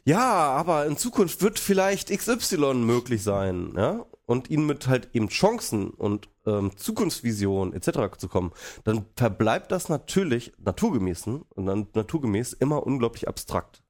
[0.04, 5.28] ja, aber in Zukunft wird vielleicht XY möglich sein, ja, und ihnen mit halt eben
[5.28, 8.16] Chancen und ähm, Zukunftsvisionen etc.
[8.18, 8.52] zu kommen,
[8.84, 13.82] dann verbleibt das natürlich naturgemäßen und dann naturgemäß immer unglaublich abstrakt.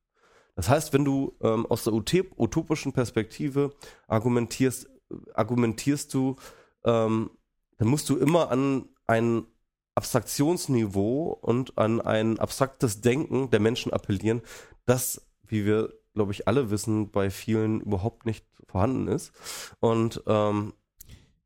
[0.57, 3.73] Das heißt, wenn du ähm, aus der utopischen Perspektive
[4.09, 4.89] argumentierst,
[5.35, 6.37] argumentierst du,
[6.85, 7.31] ähm,
[7.78, 9.47] dann musst du immer an ein
[9.95, 14.43] Abstraktionsniveau und an ein abstraktes Denken der Menschen appellieren,
[14.87, 19.33] das, wie wir, glaube ich, alle wissen, bei vielen überhaupt nicht vorhanden ist.
[19.81, 20.73] Und ähm,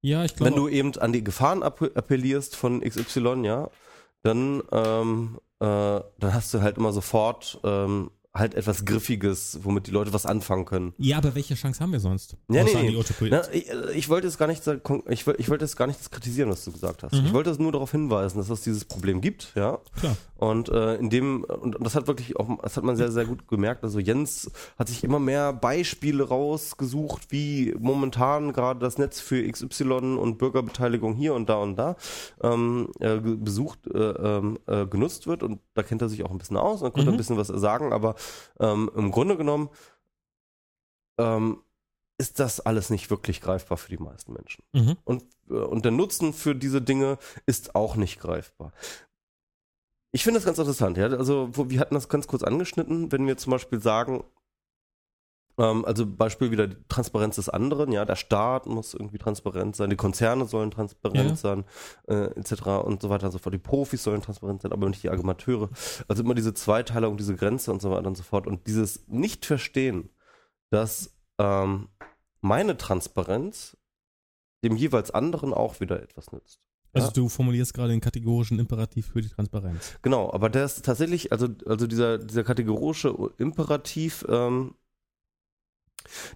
[0.01, 0.51] Ja, ich glaube.
[0.53, 3.70] wenn du eben an die Gefahren app- appellierst von XY, ja,
[4.23, 9.90] dann, ähm, äh, dann hast du halt immer sofort ähm, halt etwas Griffiges, womit die
[9.90, 10.94] Leute was anfangen können.
[10.98, 12.36] Ja, aber welche Chance haben wir sonst?
[12.48, 13.05] Ja, nee, nee.
[13.28, 14.62] Na, ich, äh, ich wollte es gar nicht,
[15.09, 17.12] ich, ich wollte es gar nicht kritisieren, was du gesagt hast.
[17.12, 17.27] Mhm.
[17.27, 19.78] Ich wollte es nur darauf hinweisen, dass es dieses Problem gibt, ja.
[19.98, 20.16] Klar.
[20.36, 23.47] Und äh, in dem, und, das hat wirklich auch, das hat man sehr, sehr gut
[23.48, 23.82] gemerkt.
[23.85, 30.16] Also Jens hat sich immer mehr Beispiele rausgesucht, wie momentan gerade das Netz für XY
[30.16, 31.97] und Bürgerbeteiligung hier und da und da
[32.43, 35.43] ähm, äh, besucht, äh, ähm, äh, genutzt wird.
[35.43, 37.15] Und da kennt er sich auch ein bisschen aus und konnte Mhm.
[37.15, 38.15] ein bisschen was sagen, aber
[38.59, 39.70] ähm, im Grunde genommen
[41.18, 41.62] ähm,
[42.18, 44.62] ist das alles nicht wirklich greifbar für die meisten Menschen.
[44.72, 44.97] Mhm.
[45.05, 48.72] Und, äh, und der Nutzen für diese Dinge ist auch nicht greifbar.
[50.12, 51.06] Ich finde das ganz interessant, ja.
[51.06, 54.24] Also, wo, wir hatten das ganz kurz angeschnitten, wenn wir zum Beispiel sagen,
[55.65, 59.97] also Beispiel wieder die Transparenz des anderen, ja, der Staat muss irgendwie transparent sein, die
[59.97, 61.37] Konzerne sollen transparent Ja.
[61.37, 61.65] sein,
[62.09, 62.66] äh, etc.
[62.85, 63.55] und so weiter und so fort.
[63.55, 65.69] Die Profis sollen transparent sein, aber nicht die Argumenteure.
[66.09, 68.47] Also immer diese Zweiteilung, diese Grenze und so weiter und so fort.
[68.47, 70.11] Und dieses Nicht-Verstehen,
[70.70, 71.89] dass ähm,
[72.41, 73.77] meine Transparenz
[74.65, 76.61] dem jeweils anderen auch wieder etwas nützt.
[76.93, 77.12] Also Ja.
[77.12, 79.93] du formulierst gerade den kategorischen Imperativ für die Transparenz.
[80.03, 84.74] Genau, aber der ist tatsächlich, also, also dieser, dieser kategorische Imperativ, ähm,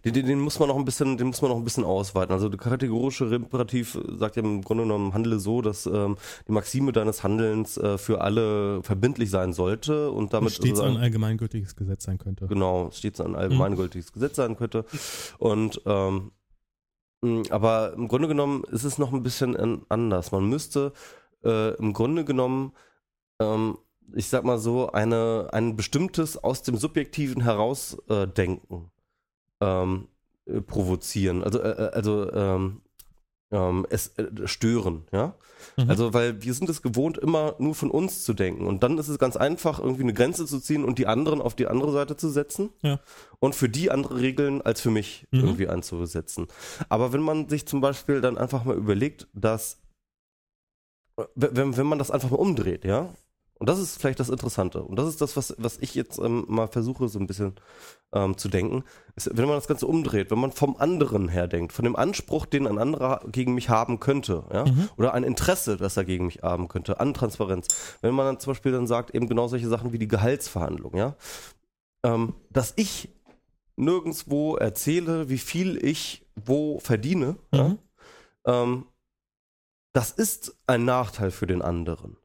[0.04, 2.32] den, den, den muss man noch ein bisschen, den muss man noch ein bisschen ausweiten.
[2.32, 6.16] Also der kategorische Imperativ sagt ja im Grunde genommen, handle so, dass ähm,
[6.46, 10.96] die Maxime deines Handelns äh, für alle verbindlich sein sollte und damit stets ein sozusagen-
[11.02, 12.46] allgemeingültiges Gesetz sein könnte.
[12.46, 14.84] genau, stets ein allgemeingültiges Gesetz sein könnte.
[15.38, 16.30] Und ähm,
[17.50, 20.30] aber im Grunde genommen ist es noch ein bisschen an- anders.
[20.30, 20.92] Man müsste
[21.42, 22.72] äh, im Grunde genommen,
[23.40, 23.78] ähm,
[24.14, 28.90] ich sag mal so, eine, ein bestimmtes aus dem Subjektiven heraus äh, denken
[29.64, 30.08] ähm,
[30.46, 31.42] äh, provozieren.
[31.42, 32.82] Also, äh, äh, also ähm,
[33.50, 35.34] ähm, es äh, stören, ja.
[35.76, 35.88] Mhm.
[35.90, 38.66] Also, weil wir sind es gewohnt, immer nur von uns zu denken.
[38.66, 41.54] Und dann ist es ganz einfach, irgendwie eine Grenze zu ziehen und die anderen auf
[41.54, 42.70] die andere Seite zu setzen.
[42.82, 43.00] Ja.
[43.40, 45.40] Und für die andere Regeln als für mich Mhm.
[45.40, 46.48] irgendwie einzusetzen.
[46.88, 49.80] Aber wenn man sich zum Beispiel dann einfach mal überlegt, dass,
[51.34, 53.14] wenn, wenn man das einfach mal umdreht, ja.
[53.64, 54.82] Und das ist vielleicht das Interessante.
[54.82, 57.54] Und das ist das, was, was ich jetzt ähm, mal versuche, so ein bisschen
[58.12, 58.84] ähm, zu denken.
[59.16, 62.44] Ist, wenn man das Ganze umdreht, wenn man vom anderen her denkt, von dem Anspruch,
[62.44, 64.90] den ein anderer gegen mich haben könnte, ja, Mhm.
[64.98, 67.68] oder ein Interesse, das er gegen mich haben könnte, an Transparenz.
[68.02, 71.16] Wenn man dann zum Beispiel dann sagt, eben genau solche Sachen wie die Gehaltsverhandlung, ja,
[72.04, 73.08] ähm, dass ich
[73.76, 77.78] nirgendwo erzähle, wie viel ich wo verdiene, ja, Mhm.
[78.46, 78.86] ähm,
[79.94, 82.18] das ist ein Nachteil für den anderen.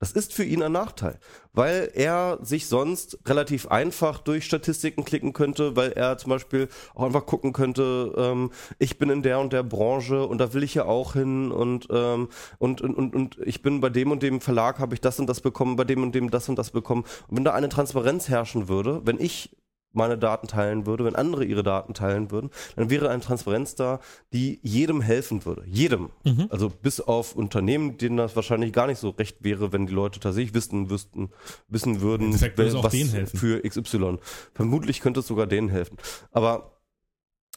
[0.00, 1.18] Das ist für ihn ein Nachteil,
[1.52, 7.02] weil er sich sonst relativ einfach durch Statistiken klicken könnte, weil er zum Beispiel auch
[7.02, 10.74] einfach gucken könnte, ähm, ich bin in der und der Branche und da will ich
[10.74, 14.40] ja auch hin und, ähm, und, und, und, und ich bin bei dem und dem
[14.40, 17.02] Verlag, habe ich das und das bekommen, bei dem und dem das und das bekommen.
[17.26, 19.57] Und wenn da eine Transparenz herrschen würde, wenn ich
[19.92, 24.00] meine Daten teilen würde, wenn andere ihre Daten teilen würden, dann wäre eine Transparenz da,
[24.32, 25.64] die jedem helfen würde.
[25.66, 26.10] Jedem.
[26.24, 26.46] Mhm.
[26.50, 30.20] Also bis auf Unternehmen, denen das wahrscheinlich gar nicht so recht wäre, wenn die Leute
[30.20, 31.30] tatsächlich wissen, wüssten,
[31.68, 32.92] wissen würden, wer- was
[33.38, 34.18] für XY.
[34.54, 35.96] Vermutlich könnte es sogar denen helfen.
[36.32, 36.74] Aber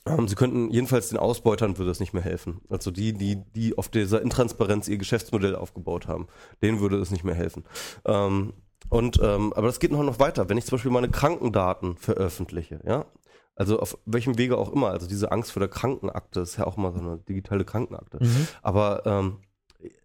[0.07, 2.61] ähm, sie könnten, jedenfalls den Ausbeutern würde es nicht mehr helfen.
[2.69, 6.27] Also die, die, die auf dieser Intransparenz ihr Geschäftsmodell aufgebaut haben,
[6.63, 7.65] denen würde es nicht mehr helfen.
[8.05, 8.53] Ähm,
[8.91, 10.49] und ähm, aber das geht noch noch weiter.
[10.49, 13.05] Wenn ich zum Beispiel meine Krankendaten veröffentliche, ja,
[13.55, 16.75] also auf welchem Wege auch immer, also diese Angst vor der Krankenakte ist ja auch
[16.75, 18.17] mal so eine digitale Krankenakte.
[18.21, 18.47] Mhm.
[18.61, 19.37] Aber ähm,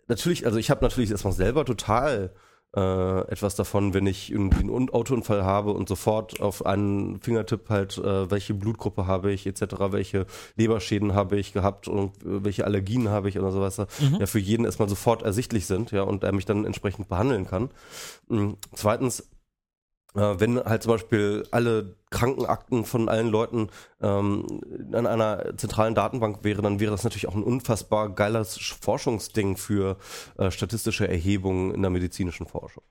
[0.07, 2.33] natürlich, also ich habe natürlich erstmal selber total
[2.77, 7.71] äh, etwas davon, wenn ich irgendwie einen Un- Autounfall habe und sofort auf einen Fingertipp
[7.71, 10.27] halt, äh, welche Blutgruppe habe ich, etc., welche
[10.57, 14.17] Leberschäden habe ich gehabt und äh, welche Allergien habe ich oder sowas, Mhm.
[14.21, 17.71] ja für jeden erstmal sofort ersichtlich sind, ja, und er mich dann entsprechend behandeln kann.
[18.29, 18.57] Mhm.
[18.75, 19.27] Zweitens,
[20.17, 23.69] wenn halt zum Beispiel alle Krankenakten von allen Leuten
[24.01, 24.47] ähm,
[24.93, 29.97] an einer zentralen Datenbank wäre, dann wäre das natürlich auch ein unfassbar geiles Forschungsding für
[30.39, 32.83] äh, statistische Erhebungen in der medizinischen Forschung.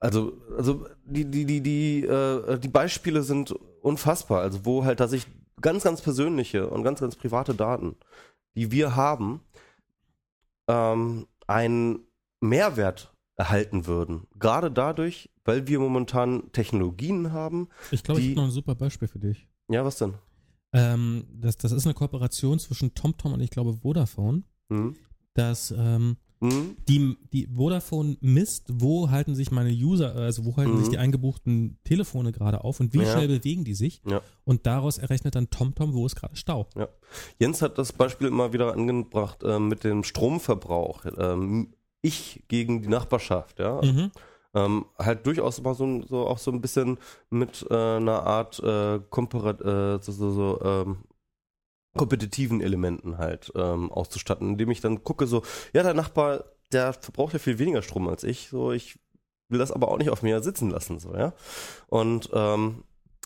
[0.00, 5.32] Also, also die, die, die, die, äh, die Beispiele sind unfassbar, also wo halt tatsächlich
[5.60, 7.96] ganz, ganz persönliche und ganz, ganz private Daten
[8.54, 9.40] die wir haben,
[10.68, 12.06] ähm, einen
[12.40, 14.26] Mehrwert erhalten würden.
[14.38, 17.68] Gerade dadurch, weil wir momentan Technologien haben.
[17.90, 19.46] Ich glaube, ich habe noch ein super Beispiel für dich.
[19.68, 20.14] Ja, was denn?
[20.72, 24.94] Ähm, das, das ist eine Kooperation zwischen TomTom und ich glaube Vodafone, Hm?
[25.34, 26.76] dass ähm, Hm?
[26.88, 30.78] die, die Vodafone misst, wo halten sich meine User, also wo halten Mhm.
[30.78, 33.12] sich die eingebuchten Telefone gerade auf und wie Ja.
[33.12, 34.00] schnell bewegen die sich.
[34.08, 34.22] Ja.
[34.44, 36.68] Und daraus errechnet dann TomTom, wo ist gerade Stau.
[37.40, 41.04] Jens hat das Beispiel immer wieder angebracht äh, mit dem Stromverbrauch.
[41.18, 43.82] Ähm, ich gegen die Nachbarschaft, ja.
[43.82, 44.10] Mhm.
[44.54, 46.98] Ähm, halt durchaus mal so, so auch so ein bisschen
[47.30, 51.04] mit äh, einer Art äh, Komparat, äh, so, so, so ähm,
[51.96, 57.32] kompetitiven Elementen halt ähm, auszustatten, indem ich dann gucke, so, ja, der Nachbar, der verbraucht
[57.32, 58.98] ja viel weniger Strom als ich, so, ich
[59.48, 61.32] will das aber auch nicht auf mir sitzen lassen, so, ja.
[61.88, 62.84] Und ähm,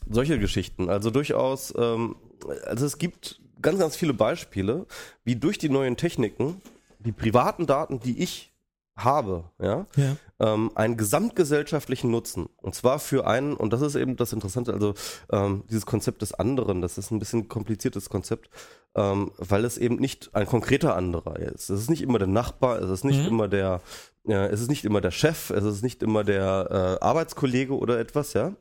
[0.09, 2.17] solche Geschichten, also durchaus, ähm,
[2.65, 4.87] also es gibt ganz, ganz viele Beispiele,
[5.25, 6.61] wie durch die neuen Techniken
[6.99, 8.54] die privaten Daten, die ich
[8.97, 10.17] habe, ja, Ja.
[10.41, 12.47] ähm, einen gesamtgesellschaftlichen Nutzen.
[12.57, 14.95] Und zwar für einen, und das ist eben das Interessante, also
[15.33, 18.51] ähm, dieses Konzept des anderen, das ist ein bisschen kompliziertes Konzept,
[18.95, 21.71] ähm, weil es eben nicht ein konkreter anderer ist.
[21.71, 23.27] Es ist nicht immer der Nachbar, es ist nicht Mhm.
[23.29, 23.81] immer der,
[24.29, 27.99] äh, es ist nicht immer der Chef, es ist nicht immer der äh, Arbeitskollege oder
[27.99, 28.55] etwas, ja,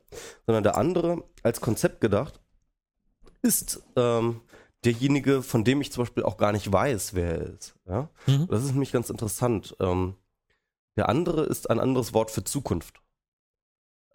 [0.47, 2.39] sondern der andere als Konzept gedacht
[3.41, 4.41] ist ähm,
[4.85, 7.75] derjenige, von dem ich zum Beispiel auch gar nicht weiß, wer er ist.
[7.87, 8.09] Ja?
[8.27, 8.47] Mhm.
[8.49, 9.75] Das ist nämlich ganz interessant.
[9.79, 10.15] Ähm,
[10.97, 13.01] der andere ist ein anderes Wort für Zukunft.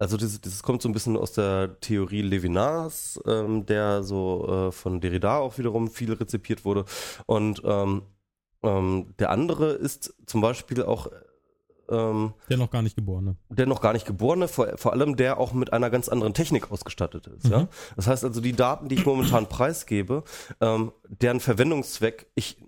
[0.00, 4.72] Also dieses, dieses kommt so ein bisschen aus der Theorie Levinas, ähm, der so äh,
[4.72, 6.84] von Derrida auch wiederum viel rezipiert wurde.
[7.26, 8.02] Und ähm,
[8.62, 11.08] ähm, der andere ist zum Beispiel auch
[11.90, 13.36] ähm, Der noch gar nicht Geborene.
[13.48, 16.70] der noch gar nicht geborene, vor, vor allem der auch mit einer ganz anderen Technik
[16.70, 17.46] ausgestattet ist.
[17.46, 17.52] Mhm.
[17.52, 17.68] Ja?
[17.96, 20.22] Das heißt also, die Daten, die ich momentan preisgebe,
[20.60, 22.58] ähm, deren Verwendungszweck, ich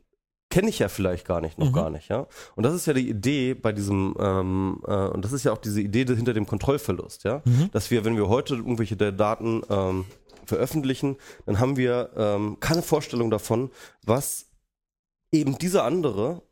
[0.50, 1.72] kenne ich ja vielleicht gar nicht, noch Mhm.
[1.72, 2.26] gar nicht, ja.
[2.56, 5.58] Und das ist ja die Idee bei diesem, ähm, äh, und das ist ja auch
[5.58, 7.70] diese Idee hinter dem Kontrollverlust, ja, Mhm.
[7.72, 10.04] dass wir, wenn wir heute irgendwelche der Daten ähm,
[10.46, 11.16] veröffentlichen,
[11.46, 13.70] dann haben wir ähm, keine Vorstellung davon,
[14.04, 14.46] was
[15.32, 16.42] eben dieser andere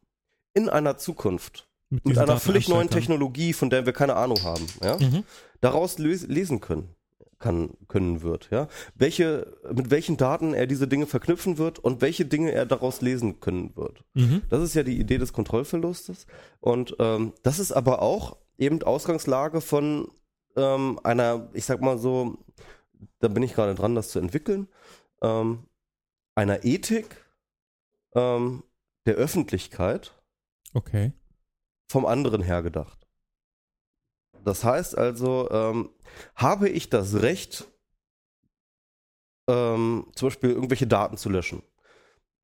[0.55, 2.89] in einer Zukunft mit diesen einer Daten völlig neuen.
[2.91, 5.25] Technologie, von der wir keine Ahnung haben, ja, Mhm.
[5.61, 6.95] daraus les lesen können
[7.39, 12.25] kann können wird, ja, welche mit welchen Daten er diese Dinge verknüpfen wird und welche
[12.25, 14.05] Dinge er daraus lesen können wird.
[14.15, 14.43] Mhm.
[14.51, 16.27] Das ist ja die Idee des Kontrollverlustes
[16.61, 20.11] und ähm, das ist aber auch eben Ausgangslage von
[20.57, 22.39] ähm, einer, ich sag mal so,
[23.21, 24.69] da bin ich gerade dran, das zu entwickeln,
[25.23, 25.69] ähm,
[26.35, 27.25] einer Ethik
[28.15, 28.65] ähm,
[29.07, 30.15] der Öffentlichkeit
[30.75, 31.13] Okay.
[31.89, 32.98] vom anderen her gedacht.
[34.49, 35.91] Das heißt also, ähm,
[36.35, 37.67] habe ich das Recht,
[39.47, 41.63] ähm, zum Beispiel irgendwelche Daten zu löschen?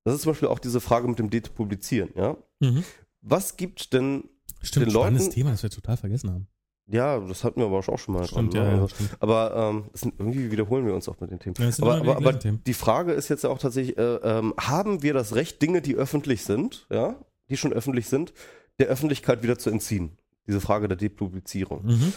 [0.05, 2.37] Das ist zum Beispiel auch diese Frage mit dem Depublizieren, ja?
[2.61, 2.85] Mhm.
[3.23, 4.29] Was gibt denn,
[4.61, 6.47] Stimmt, Den Leuten- Thema, das wir total vergessen haben.
[6.87, 8.27] ja, das hatten wir aber auch schon mal.
[8.27, 8.81] Stimmt, dran, ja, ne?
[8.83, 9.17] ja, stimmt.
[9.21, 11.55] aber ähm, sind, irgendwie wiederholen wir uns auch mit den Themen.
[11.59, 12.63] Ja, aber aber, die aber Themen.
[12.67, 15.95] die Frage ist jetzt ja auch tatsächlich, äh, ähm, haben wir das Recht, Dinge, die
[15.95, 17.17] öffentlich sind, ja,
[17.49, 18.35] die schon öffentlich sind,
[18.79, 20.19] der Öffentlichkeit wieder zu entziehen?
[20.47, 21.85] Diese Frage der Depublizierung.
[21.85, 22.13] Mhm.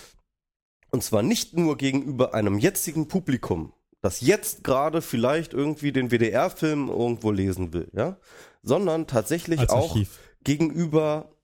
[0.91, 6.89] Und zwar nicht nur gegenüber einem jetzigen Publikum, das jetzt gerade vielleicht irgendwie den WDR-Film
[6.89, 8.17] irgendwo lesen will, ja,
[8.61, 9.97] sondern tatsächlich auch
[10.43, 11.36] gegenüber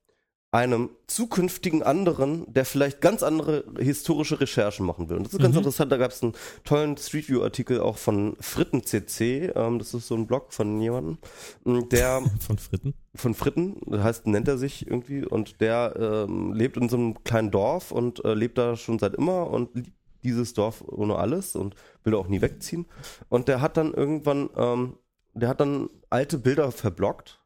[0.54, 5.18] einem zukünftigen anderen, der vielleicht ganz andere historische Recherchen machen will.
[5.18, 5.60] Und das ist ganz Mhm.
[5.60, 10.08] interessant, da gab es einen tollen Street View-Artikel auch von Fritten CC, ähm, das ist
[10.08, 11.18] so ein Blog von jemandem,
[11.66, 12.94] m, der Von Fritten.
[13.16, 15.96] von Fritten, das heißt, nennt er sich irgendwie, und der
[16.30, 19.74] ähm, lebt in so einem kleinen Dorf und äh, lebt da schon seit immer und
[19.76, 19.92] liebt
[20.24, 22.86] dieses Dorf ohne alles und will auch nie wegziehen.
[23.28, 24.98] Und der hat dann irgendwann, ähm,
[25.34, 27.42] der hat dann alte Bilder verblockt,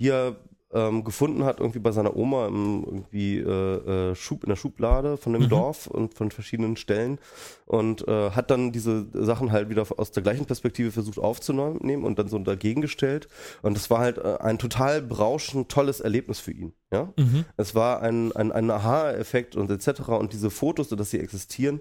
[0.00, 0.36] die er
[0.72, 5.16] ähm, gefunden hat, irgendwie bei seiner Oma im irgendwie äh, äh, Schub, in der Schublade
[5.16, 5.48] von dem Mhm.
[5.48, 7.18] Dorf und von verschiedenen Stellen
[7.66, 12.18] und äh, hat dann diese Sachen halt wieder aus der gleichen Perspektive versucht aufzunehmen und
[12.18, 13.28] dann so dagegen gestellt.
[13.62, 16.72] Und das war halt äh, ein total berauschend tolles Erlebnis für ihn.
[16.90, 17.12] Ja?
[17.16, 17.44] Mhm.
[17.56, 20.08] Es war ein, ein, ein Aha-Effekt und etc.
[20.08, 21.80] Und diese Fotos, dass sie existieren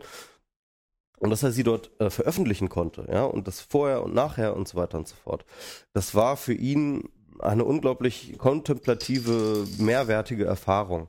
[1.19, 4.68] und dass er sie dort äh, veröffentlichen konnte, ja, und das vorher und nachher und
[4.68, 5.45] so weiter und so fort.
[5.93, 7.09] Das war für ihn
[7.43, 11.07] eine unglaublich kontemplative, mehrwertige Erfahrung.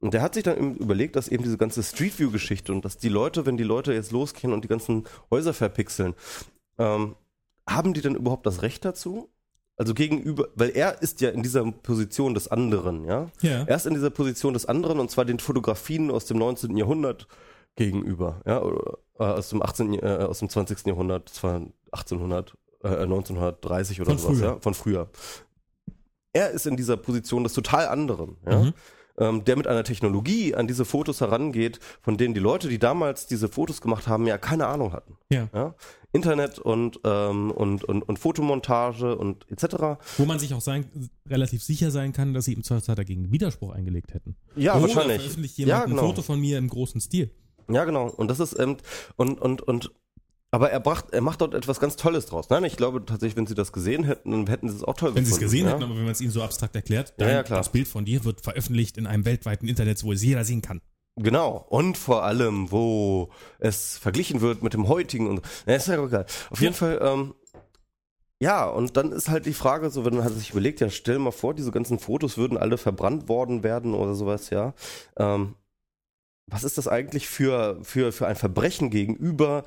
[0.00, 2.98] Und der hat sich dann eben überlegt, dass eben diese ganze Street View-Geschichte und dass
[2.98, 6.14] die Leute, wenn die Leute jetzt losgehen und die ganzen Häuser verpixeln,
[6.78, 7.16] ähm,
[7.68, 9.28] haben die denn überhaupt das Recht dazu?
[9.76, 13.28] Also gegenüber, weil er ist ja in dieser Position des anderen, ja.
[13.42, 13.62] Ja.
[13.64, 16.76] Er ist in dieser Position des anderen und zwar den Fotografien aus dem 19.
[16.76, 17.28] Jahrhundert
[17.76, 19.94] gegenüber, ja, oder, äh, aus dem 18.
[19.94, 20.84] Äh, aus dem 20.
[20.88, 24.48] Jahrhundert, das war 1800, äh, 1930 oder Von sowas, früher.
[24.48, 25.08] ja, von früher.
[26.38, 28.58] Er ist in dieser Position des total anderen, ja.
[28.62, 28.74] Mhm.
[29.20, 33.26] Ähm, der mit einer Technologie an diese Fotos herangeht, von denen die Leute, die damals
[33.26, 35.16] diese Fotos gemacht haben, ja keine Ahnung hatten.
[35.32, 35.48] Ja.
[35.52, 35.74] Ja?
[36.12, 39.98] Internet und, ähm, und, und, und Fotomontage und etc.
[40.18, 43.72] Wo man sich auch sein, relativ sicher sein kann, dass sie im Zweifelsfall dagegen Widerspruch
[43.72, 44.36] eingelegt hätten.
[44.54, 45.16] Ja, Oder wahrscheinlich.
[45.16, 46.02] veröffentlicht Ja, jemand genau.
[46.02, 47.32] ein Foto von mir im großen Stil.
[47.68, 48.08] Ja, genau.
[48.08, 48.76] Und das ist ähm,
[49.16, 49.90] und und und
[50.50, 52.48] aber er bracht, er macht dort etwas ganz Tolles draus.
[52.48, 55.14] Nein, ich glaube tatsächlich, wenn sie das gesehen hätten, dann hätten sie es auch toll
[55.14, 55.72] Wenn sie es gesehen ja?
[55.72, 57.58] hätten, aber wenn man es ihnen so abstrakt erklärt, Ja, dein, ja, klar.
[57.58, 60.80] das Bild von dir wird veröffentlicht in einem weltweiten Internet, wo es jeder sehen kann.
[61.16, 61.66] Genau.
[61.68, 66.26] Und vor allem, wo es verglichen wird mit dem heutigen und ja, ist ja egal.
[66.50, 67.34] Auf jeden Fall, ähm,
[68.40, 71.32] ja, und dann ist halt die Frage, so, wenn man sich überlegt, ja, stell mal
[71.32, 74.74] vor, diese ganzen Fotos würden alle verbrannt worden werden oder sowas, ja.
[75.16, 75.56] Ähm,
[76.46, 79.64] was ist das eigentlich für, für, für ein Verbrechen gegenüber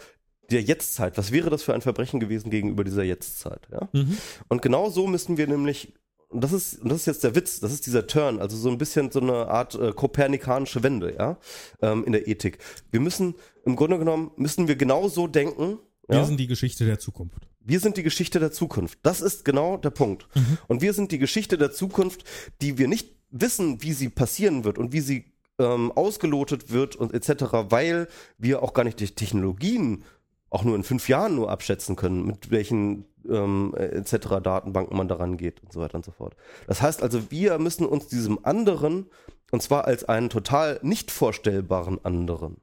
[0.51, 1.17] der Jetztzeit?
[1.17, 3.89] Was wäre das für ein Verbrechen gewesen gegenüber dieser Jetztzeit, ja?
[3.93, 4.17] Mhm.
[4.47, 5.93] Und genau so müssen wir nämlich,
[6.29, 8.69] und das ist, und das ist jetzt der Witz, das ist dieser Turn, also so
[8.69, 11.37] ein bisschen so eine Art äh, kopernikanische Wende, ja,
[11.81, 12.59] ähm, in der Ethik.
[12.91, 16.25] Wir müssen, im Grunde genommen, müssen wir genau so denken, Wir ja?
[16.25, 17.47] sind die Geschichte der Zukunft.
[17.59, 18.99] wir sind die Geschichte der Zukunft.
[19.03, 20.27] Das ist genau der Punkt.
[20.35, 20.57] Mhm.
[20.67, 22.23] Und wir sind die Geschichte der Zukunft,
[22.61, 25.25] die wir nicht wissen, wie sie passieren wird und wie sie
[25.59, 28.07] ähm, ausgelotet wird und etc., weil
[28.37, 30.03] wir auch gar nicht die Technologien
[30.51, 34.41] auch nur in fünf Jahren nur abschätzen können, mit welchen ähm, äh, etc.
[34.43, 36.35] Datenbanken man daran geht und so weiter und so fort.
[36.67, 39.09] Das heißt also, wir müssen uns diesem anderen,
[39.51, 42.57] und zwar als einen total nicht vorstellbaren anderen,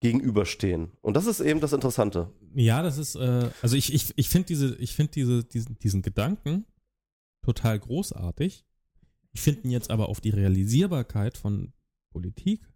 [0.00, 0.92] gegenüberstehen.
[1.02, 2.32] Und das ist eben das Interessante.
[2.54, 6.02] Ja, das ist, äh, also ich, ich, ich finde diese, ich finde diese, diesen, diesen
[6.02, 6.64] Gedanken
[7.44, 8.64] total großartig.
[9.32, 11.72] Ich finde ihn jetzt aber auf die Realisierbarkeit von
[12.12, 12.66] Politik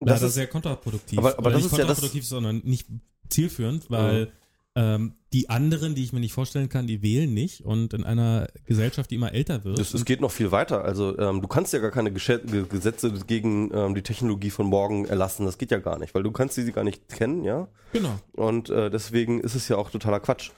[0.00, 1.18] Das leider ist- sehr kontraproduktiv.
[1.18, 2.88] Aber- aber das nicht ist ja das- kontraproduktiv, sondern nicht
[3.28, 4.32] zielführend, weil
[4.76, 7.62] ähm, die anderen, die ich mir nicht vorstellen kann, die wählen nicht.
[7.64, 10.84] Und in einer Gesellschaft, die immer älter wird, Es, es geht noch viel weiter.
[10.84, 15.44] Also ähm, du kannst ja gar keine Gesetze gegen ähm, die Technologie von morgen erlassen.
[15.44, 17.68] Das geht ja gar nicht, weil du kannst sie gar nicht kennen, ja.
[17.92, 18.18] genau.
[18.32, 20.50] Und äh, deswegen ist es ja auch totaler Quatsch.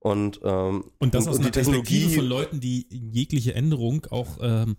[0.00, 4.76] Und ähm, Und das aus die einer Perspektive von Leuten, die jegliche Änderung auch ähm,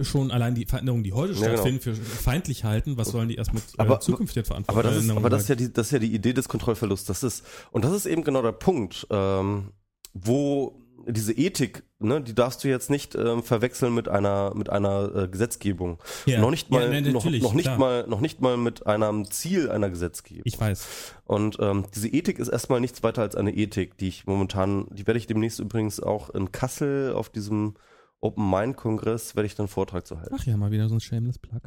[0.00, 1.52] schon allein die Veränderungen, die heute Ja, genau.
[1.52, 2.96] stattfinden, für feindlich halten.
[2.96, 4.80] Was sollen die erst mit Aber- äh, zukünftigen Verantwortung?
[4.80, 7.06] Aber das ist, aber das ist ja die, das ist ja die Idee des Kontrollverlusts.
[7.06, 9.72] Das ist, und das ist eben genau der Punkt, ähm,
[10.12, 15.14] wo diese Ethik, ne, die darfst du jetzt nicht ähm, verwechseln mit einer, mit einer
[15.14, 15.98] äh, Gesetzgebung.
[16.26, 16.40] Ja.
[16.40, 17.78] Noch nicht mal, Ja, nein, noch, noch nicht klar.
[17.78, 20.42] mal, noch nicht mal mit einem Ziel einer Gesetzgebung.
[20.44, 20.84] Ich weiß.
[21.24, 25.06] Und ähm, diese Ethik ist erstmal nichts weiter als eine Ethik, die ich momentan, die
[25.06, 27.74] werde ich demnächst übrigens auch in Kassel auf diesem
[28.20, 30.34] Open Mind Kongress werde ich dann einen Vortrag zu halten.
[30.36, 31.60] Ach ja, mal wieder so ein shameless Plug.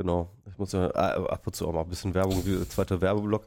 [0.00, 0.30] Genau.
[0.48, 3.00] Ich muss ja äh, ab und zu auch mal ein bisschen Werbung, wie der zweite
[3.00, 3.46] Werbeblock.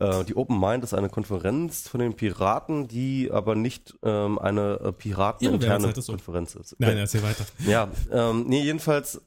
[0.00, 4.80] Äh, die Open Mind ist eine Konferenz von den Piraten, die aber nicht ähm, eine
[4.80, 5.92] äh, pirateninterne.
[5.92, 6.74] Konferenz ist.
[6.80, 7.46] Nein, erzähl weiter.
[7.66, 9.22] Ja, ähm, nee, jedenfalls,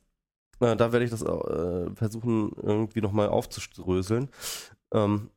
[0.60, 4.30] äh, da werde ich das äh, versuchen, irgendwie nochmal aufzuströseln.
[4.94, 5.30] Ähm,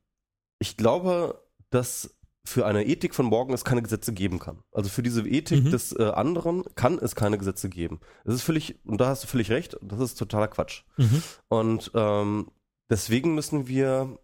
[0.59, 1.41] ich glaube,
[1.71, 2.18] dass
[2.49, 4.63] für eine Ethik von morgen es keine Gesetze geben kann.
[4.73, 5.71] Also für diese Ethik Mhm.
[5.71, 8.01] des äh, anderen kann es keine Gesetze geben.
[8.25, 10.83] Das ist völlig, und da hast du völlig recht, das ist totaler Quatsch.
[10.97, 11.23] Mhm.
[11.49, 12.51] Und ähm,
[12.91, 14.19] deswegen müssen wir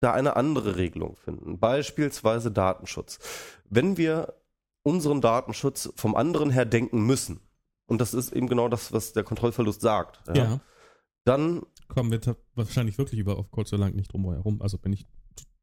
[0.00, 1.58] da eine andere Regelung finden.
[1.58, 3.18] Beispielsweise Datenschutz.
[3.64, 4.34] Wenn wir
[4.82, 7.40] unseren Datenschutz vom anderen her denken müssen,
[7.86, 10.60] und das ist eben genau das, was der Kontrollverlust sagt, ja, Ja.
[11.24, 12.20] dann, Kommen wir
[12.54, 14.60] wahrscheinlich wirklich über auf kurz oder lang nicht drum herum.
[14.60, 15.06] Also bin ich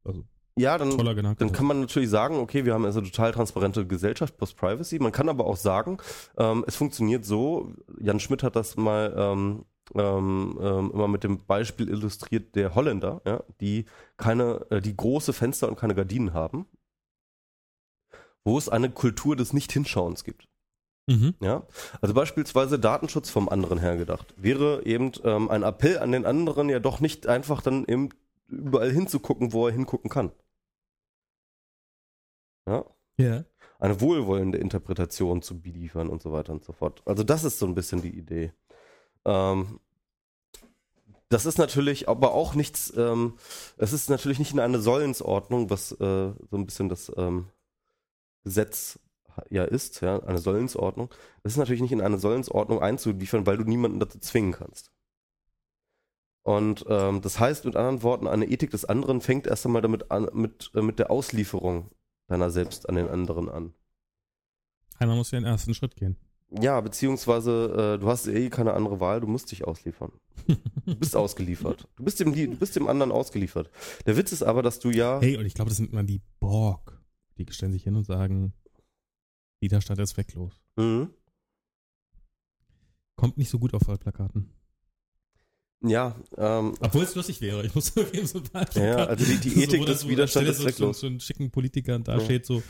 [0.04, 0.24] also
[0.56, 4.36] ja, dann, dann kann man natürlich sagen, okay, wir haben also eine total transparente Gesellschaft,
[4.36, 5.00] Post-Privacy.
[5.00, 5.98] Man kann aber auch sagen,
[6.38, 9.64] ähm, es funktioniert so, Jan Schmidt hat das mal ähm,
[9.94, 13.86] ähm, ähm, immer mit dem Beispiel illustriert der Holländer, ja, die
[14.16, 16.66] keine, äh, die große Fenster und keine Gardinen haben,
[18.44, 20.48] wo es eine Kultur des Nicht-Hinschauens gibt.
[21.06, 21.34] mhm.
[21.40, 21.66] Ja,
[22.00, 24.32] also beispielsweise Datenschutz vom anderen her gedacht.
[24.36, 28.10] Wäre eben ähm, ein Appell an den anderen ja doch nicht einfach dann eben
[28.48, 30.30] überall hinzugucken, wo er hingucken kann.
[32.66, 32.84] Ja,
[33.18, 33.44] Ja.
[33.78, 37.02] eine wohlwollende Interpretation zu beliefern und so weiter und so fort.
[37.04, 38.52] Also das ist so ein bisschen die Idee.
[39.24, 39.80] Ähm,
[41.28, 43.36] das ist natürlich aber auch nichts, ähm,
[43.76, 47.48] es ist natürlich nicht in eine Sollensordnung, was äh, so ein bisschen das ähm,
[48.44, 48.98] Gesetz
[49.50, 51.10] ja ist, ja, eine Sollensordnung.
[51.42, 54.92] Das ist natürlich nicht in eine Sollensordnung einzuliefern, weil du niemanden dazu zwingen kannst.
[56.44, 60.10] Und ähm, das heißt mit anderen Worten, eine Ethik des anderen fängt erst einmal damit
[60.10, 61.90] an, mit, äh, mit der Auslieferung
[62.26, 63.74] deiner selbst an den anderen an.
[64.98, 66.16] Einer muss ja den ersten Schritt gehen.
[66.50, 70.12] Ja, beziehungsweise äh, du hast eh keine andere Wahl, du musst dich ausliefern.
[70.86, 71.88] Du bist ausgeliefert.
[71.96, 73.70] Du bist dem, du bist dem anderen ausgeliefert.
[74.04, 75.18] Der Witz ist aber, dass du ja.
[75.18, 77.02] Hey, und ich glaube, das sind immer die Borg.
[77.38, 78.52] Die stellen sich hin und sagen,
[79.60, 80.60] Widerstand ist zwecklos.
[80.76, 81.08] Mhm.
[83.16, 84.50] Kommt nicht so gut auf Wahlplakaten.
[85.86, 87.64] Ja, ähm, Obwohl es lustig wäre.
[87.66, 88.82] Ich muss zugeben, so Wahlplakaten.
[88.82, 90.96] ja, also die, die Ethik wo das- des wo Widerstands ist so, zwecklos.
[90.96, 92.20] So, so einen schicken Politiker da Ja.
[92.24, 92.62] steht so,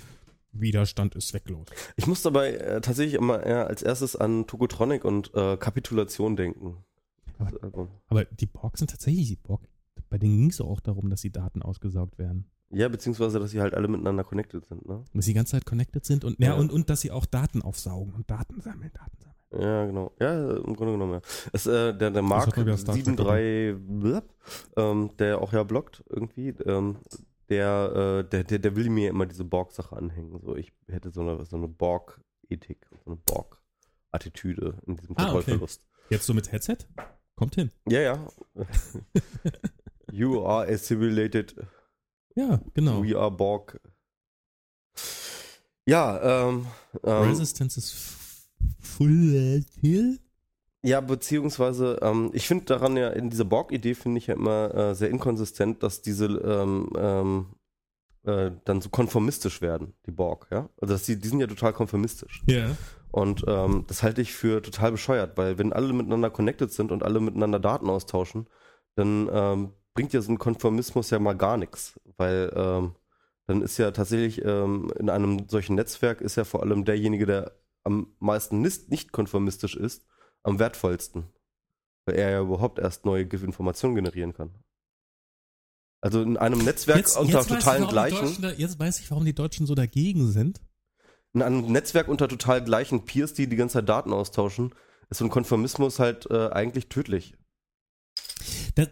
[0.52, 1.66] Widerstand ist zwecklos.
[1.96, 6.76] Ich muss dabei äh, tatsächlich immer eher als erstes an Tokotronic und äh, Kapitulation denken.
[7.38, 7.88] Aber- Album.
[8.08, 9.66] Aber die Borg sind tatsächlich die Borg.
[10.10, 12.46] Bei denen ging es auch darum, dass die Daten ausgesaugt werden.
[12.70, 15.04] Ja, beziehungsweise, dass sie halt alle miteinander connected sind, ne?
[15.12, 16.48] Dass sie die ganze Zeit connected sind und, ja.
[16.48, 16.54] Ja.
[16.54, 19.33] und, und dass sie auch Daten aufsaugen und Daten sammeln, Daten sammeln.
[19.58, 20.12] Ja, genau.
[20.20, 21.20] Ja, im Grunde genommen, ja.
[21.52, 24.34] Es, äh, der, der Mark hat man wieder Star Trek 73, blub,
[24.76, 26.96] ähm, der auch ja bloggt irgendwie, ähm,
[27.48, 30.40] der, äh, der, der, der will mir immer diese Borg-Sache anhängen.
[30.40, 35.32] So, ich hätte so eine, so eine Borg-Ethik, so eine Borg-Attitüde in diesem Ah, okay.
[35.32, 35.86] Kontrollverlust.
[36.10, 36.78] Jetzt so mit Headset?
[37.36, 37.70] Kommt hin.
[37.88, 38.26] Ja, ja.
[40.12, 41.54] you are assimilated,
[42.34, 43.02] Ja, genau.
[43.02, 43.80] we are Borg.
[45.86, 46.66] Ja, ähm,
[47.02, 48.23] ähm, Resistance ist f-
[48.80, 49.64] full.
[50.82, 54.94] Ja, beziehungsweise, ähm, ich finde daran ja, in dieser Borg-Idee finde ich ja immer äh,
[54.94, 57.46] sehr inkonsistent, dass diese ähm, ähm,
[58.24, 60.68] äh, dann so konformistisch werden, die Borg, ja.
[60.80, 62.42] Also dass die, die sind ja total konformistisch.
[62.46, 62.76] Ja.
[63.10, 67.02] Und ähm, das halte ich für total bescheuert, weil wenn alle miteinander connected sind und
[67.02, 68.48] alle miteinander Daten austauschen,
[68.96, 71.98] dann ähm, bringt ja so ein Konformismus ja mal gar nichts.
[72.16, 72.94] Weil ähm,
[73.46, 77.52] dann ist ja tatsächlich ähm, in einem solchen Netzwerk ist ja vor allem derjenige, der
[77.84, 80.06] am meisten nicht, konformistisch ist,
[80.42, 81.26] am wertvollsten.
[82.06, 84.50] Weil er ja überhaupt erst neue Informationen generieren kann.
[86.00, 88.54] Also in einem Netzwerk unter weiß ich, totalen die Gleichen.
[88.58, 90.60] Jetzt weiß ich, warum die Deutschen so dagegen sind.
[91.32, 94.74] in einem Netzwerk unter total gleichen Peers, die die ganze Zeit Daten austauschen,
[95.08, 97.38] ist so ein Konformismus halt äh, eigentlich tödlich.
[98.74, 98.88] Das,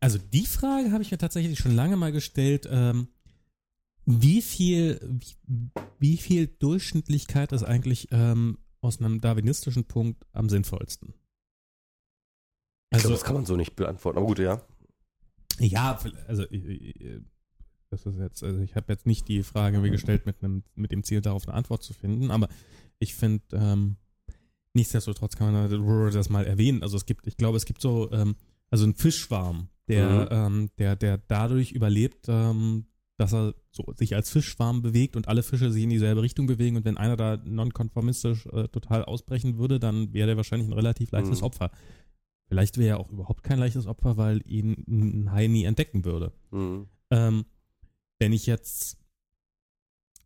[0.00, 2.68] also die Frage habe ich mir tatsächlich schon lange mal gestellt.
[2.70, 3.08] Ähm,
[4.10, 4.98] wie viel,
[5.46, 11.12] wie, wie viel Durchschnittlichkeit ist eigentlich ähm, aus einem darwinistischen Punkt am sinnvollsten?
[12.90, 14.16] Ich Also, glaube, das kann man so nicht beantworten.
[14.16, 14.62] Aber gut, ja.
[15.58, 17.20] ja, also äh, äh,
[17.90, 20.90] das ist jetzt, also ich habe jetzt nicht die Frage mir gestellt mit einem, mit
[20.90, 22.48] dem Ziel, darauf eine Antwort zu finden, aber
[22.98, 23.96] ich finde, ähm,
[24.72, 26.82] nichtsdestotrotz kann man das mal erwähnen.
[26.82, 28.36] Also es gibt, ich glaube, es gibt so, ähm,
[28.70, 30.28] also ein Fischschwarm, der, Mhm.
[30.30, 32.86] ähm, der, der dadurch überlebt, ähm,
[33.18, 36.76] dass er so sich als Fischschwarm bewegt und alle Fische sich in dieselbe Richtung bewegen
[36.76, 41.10] und wenn einer da nonkonformistisch äh, total ausbrechen würde, dann wäre der wahrscheinlich ein relativ
[41.10, 41.46] leichtes Mhm.
[41.46, 41.70] Opfer.
[42.48, 46.32] Vielleicht wäre er auch überhaupt kein leichtes Opfer, weil ihn ein Hai nie entdecken würde.
[46.52, 46.86] Mhm.
[47.10, 47.44] Ähm,
[48.20, 48.96] wenn ich jetzt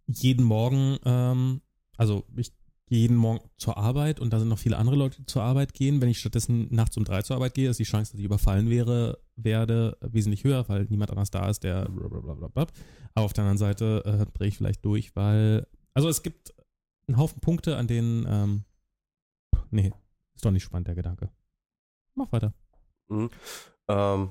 [0.07, 1.63] jeden Morgen, ähm,
[1.97, 2.53] also ich
[2.97, 6.01] jeden Morgen zur Arbeit und da sind noch viele andere Leute, die zur Arbeit gehen.
[6.01, 8.69] Wenn ich stattdessen nachts um drei zur Arbeit gehe, ist die Chance, dass ich überfallen
[8.69, 12.67] wäre, werde wesentlich höher, weil niemand anders da ist, der blablabla.
[13.15, 16.55] Aber auf der anderen Seite äh, drehe ich vielleicht durch, weil, also es gibt
[17.09, 18.65] einen Haufen Punkte, an denen, ähm,
[19.71, 19.93] nee,
[20.35, 21.31] ist doch nicht spannend, der Gedanke.
[22.15, 22.53] Mach weiter.
[23.09, 23.31] Mhm.
[23.89, 24.31] Ähm,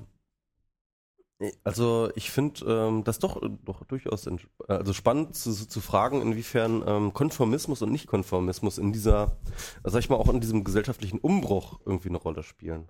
[1.63, 6.83] also ich finde ähm, das doch, doch durchaus ent- also spannend zu, zu fragen, inwiefern
[6.85, 9.37] ähm, Konformismus und Nichtkonformismus in dieser,
[9.83, 12.87] sag ich mal, auch in diesem gesellschaftlichen Umbruch irgendwie eine Rolle spielen.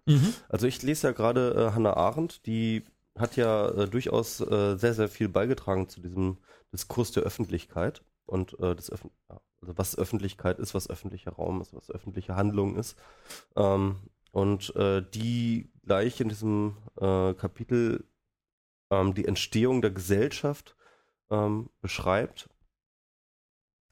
[0.49, 2.84] Also ich lese ja gerade äh, Hannah Arendt, die
[3.18, 6.38] hat ja äh, durchaus äh, sehr, sehr viel beigetragen zu diesem
[6.73, 11.61] Diskurs der Öffentlichkeit und äh, des Öffn ja, also was Öffentlichkeit ist, was öffentlicher Raum
[11.61, 12.98] ist, was öffentliche Handlung ist.
[13.56, 13.98] Ähm,
[14.32, 18.06] und äh, die gleich in diesem äh, Kapitel
[18.91, 20.76] ähm, die Entstehung der Gesellschaft
[21.31, 22.49] ähm, beschreibt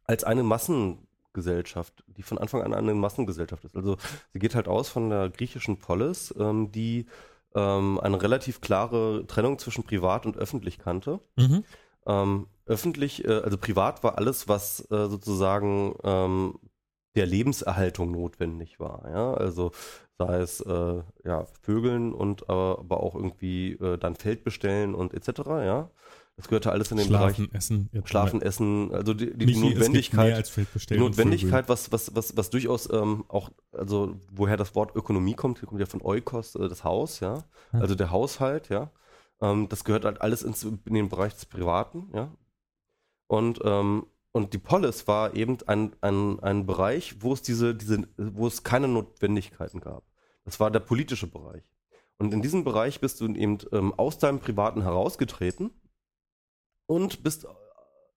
[0.04, 3.76] als eine Massengesellschaft, die von Anfang an eine Massengesellschaft ist.
[3.76, 3.98] Also
[4.34, 7.08] sie geht halt aus von der griechischen Polis, ähm, die
[7.56, 11.20] ähm, eine relativ klare Trennung zwischen privat und öffentlich kannte.
[11.36, 11.64] Mhm.
[12.06, 16.60] Ähm, öffentlich, äh, also privat war alles, was äh, sozusagen ähm,
[17.16, 19.10] der Lebenserhaltung notwendig war.
[19.10, 19.34] Ja?
[19.34, 19.72] Also
[20.20, 25.14] sei es äh, ja, Vögeln und äh, aber auch irgendwie äh, dann Feld bestellen und
[25.14, 25.40] etc.
[25.48, 25.90] Ja,
[26.36, 27.90] das gehörte alles in den Schlafen, Bereich Essen.
[28.04, 30.52] Schlafen, Essen, also die, die Michi, Notwendigkeit.
[30.90, 35.62] Die Notwendigkeit, was, was, was, was durchaus ähm, auch, also woher das Wort Ökonomie kommt,
[35.62, 37.80] kommt ja von Oikos, äh, das Haus, ja, Ja.
[37.80, 38.92] also der Haushalt, ja.
[39.42, 42.32] Ähm, das gehört halt alles ins, in den Bereich des Privaten, ja.
[43.28, 48.08] Und, ähm, und die Polis war eben ein, ein, ein Bereich, wo es diese, diese,
[48.18, 50.04] wo es keine Notwendigkeiten gab.
[50.46, 51.64] Das war der politische Bereich.
[52.18, 55.72] Und in diesem Bereich bist du eben ähm, aus deinem Privaten herausgetreten
[56.88, 57.48] und bist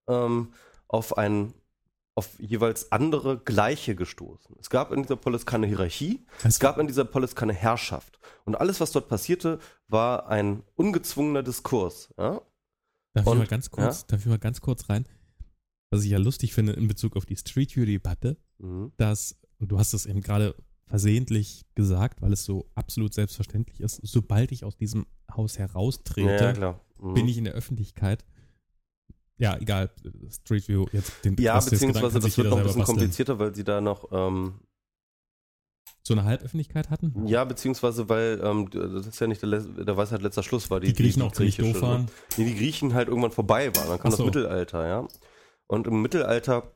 [0.08, 0.52] ähm,
[0.88, 1.54] auf ein
[2.14, 4.54] auf jeweils andere Gleiche gestoßen.
[4.60, 8.18] Es gab in dieser Polis keine Hierarchie, es gab in dieser Polis keine Herrschaft.
[8.44, 9.58] Und alles, was dort passierte,
[9.88, 12.12] war ein ungezwungener Diskurs.
[12.18, 12.42] Ja?
[13.14, 15.08] Darf ich Und- mal ganz kurz, darf ich mal ganz kurz rein?
[15.90, 18.92] was ich ja lustig finde in Bezug auf die Street View-Debatte, Mhm.
[18.96, 20.54] dass, und du hast es eben gerade
[20.93, 26.78] versehentlich gesagt, weil es so absolut selbstverständlich ist, sobald ich aus diesem Haus heraustrete, Ja.
[27.01, 27.14] Mhm.
[27.14, 28.27] bin ich in der Öffentlichkeit.
[29.39, 29.89] Ja, egal,
[30.31, 32.85] Street View, jetzt den Ja, beziehungsweise das wird noch ein bisschen basteln.
[32.98, 34.60] komplizierter, weil sie da noch, ähm,
[36.02, 37.27] So eine Halböffentlichkeit hatten?
[37.27, 40.78] ja, beziehungsweise weil, ähm, das ist ja nicht der, der Weisheit letzter Schluss war.
[40.81, 42.02] Die, Die Griechen auch ziemlich doof waren.
[42.02, 42.10] Ne?
[42.36, 43.89] Nee, die Griechen halt irgendwann vorbei waren.
[43.89, 44.19] Dann kam so.
[44.19, 45.09] das Mittelalter, ja.
[45.69, 46.70] Und im Mittelalter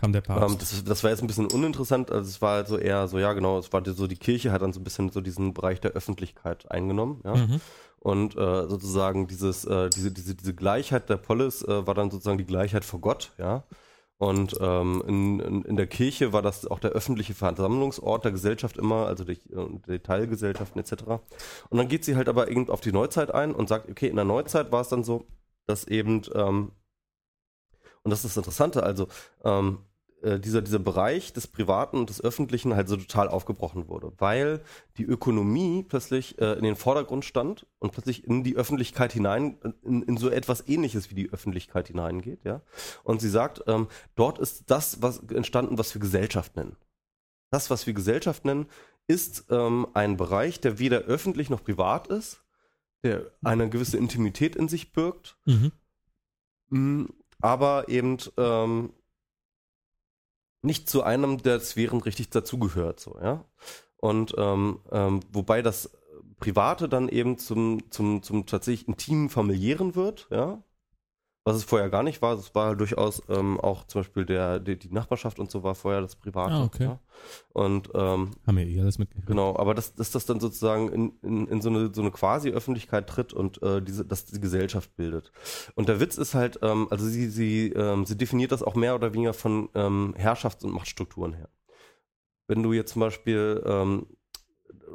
[0.00, 0.50] Kam der Papst.
[0.50, 2.10] Ähm, das, das war jetzt ein bisschen uninteressant.
[2.10, 4.62] Also es war halt so eher so, ja genau, es war so, die Kirche hat
[4.62, 7.34] dann so ein bisschen so diesen Bereich der Öffentlichkeit eingenommen, ja.
[7.34, 7.60] mhm.
[8.02, 12.38] Und äh, sozusagen dieses, äh, diese, diese, diese Gleichheit der Polis äh, war dann sozusagen
[12.38, 13.64] die Gleichheit vor Gott, ja.
[14.16, 18.78] Und ähm, in, in, in der Kirche war das auch der öffentliche Versammlungsort der Gesellschaft
[18.78, 21.04] immer, also die, äh, die Teilgesellschaften etc.
[21.68, 24.16] Und dann geht sie halt aber eben auf die Neuzeit ein und sagt, okay, in
[24.16, 25.26] der Neuzeit war es dann so,
[25.66, 26.72] dass eben, ähm,
[28.02, 29.08] und das ist das Interessante, also
[29.44, 29.78] ähm,
[30.22, 34.60] äh, dieser, dieser Bereich des Privaten und des Öffentlichen halt so total aufgebrochen wurde, weil
[34.96, 40.02] die Ökonomie plötzlich äh, in den Vordergrund stand und plötzlich in die Öffentlichkeit hinein, in,
[40.02, 42.60] in so etwas ähnliches wie die Öffentlichkeit hineingeht, ja.
[43.02, 46.76] Und sie sagt, ähm, dort ist das, was entstanden, was wir Gesellschaft nennen.
[47.50, 48.66] Das, was wir Gesellschaft nennen,
[49.06, 52.44] ist ähm, ein Bereich, der weder öffentlich noch privat ist,
[53.02, 55.72] der eine gewisse Intimität in sich birgt, Mhm.
[56.72, 57.06] Mm,
[57.40, 58.92] aber eben ähm,
[60.62, 63.44] nicht zu einem der Sphären richtig dazugehört, so, ja.
[63.96, 65.90] Und ähm, ähm, wobei das
[66.38, 70.62] Private dann eben zum, zum, zum tatsächlich intimen familiären wird, ja.
[71.44, 72.36] Was es vorher gar nicht war.
[72.36, 76.02] Es war durchaus ähm, auch zum Beispiel der, die, die Nachbarschaft und so war vorher
[76.02, 76.52] das Private.
[76.52, 76.84] Ah, okay.
[76.84, 77.00] Ja?
[77.54, 79.26] Und ähm, Haben wir eh alles mitgekriegt.
[79.26, 82.50] Genau, aber dass, dass das dann sozusagen in, in, in so eine, so eine quasi
[82.50, 85.32] Öffentlichkeit tritt und äh, diese, dass die Gesellschaft bildet.
[85.74, 88.94] Und der Witz ist halt, ähm, also sie, sie, ähm, sie definiert das auch mehr
[88.94, 91.48] oder weniger von ähm, Herrschafts- und Machtstrukturen her.
[92.48, 94.06] Wenn du jetzt zum Beispiel, ähm,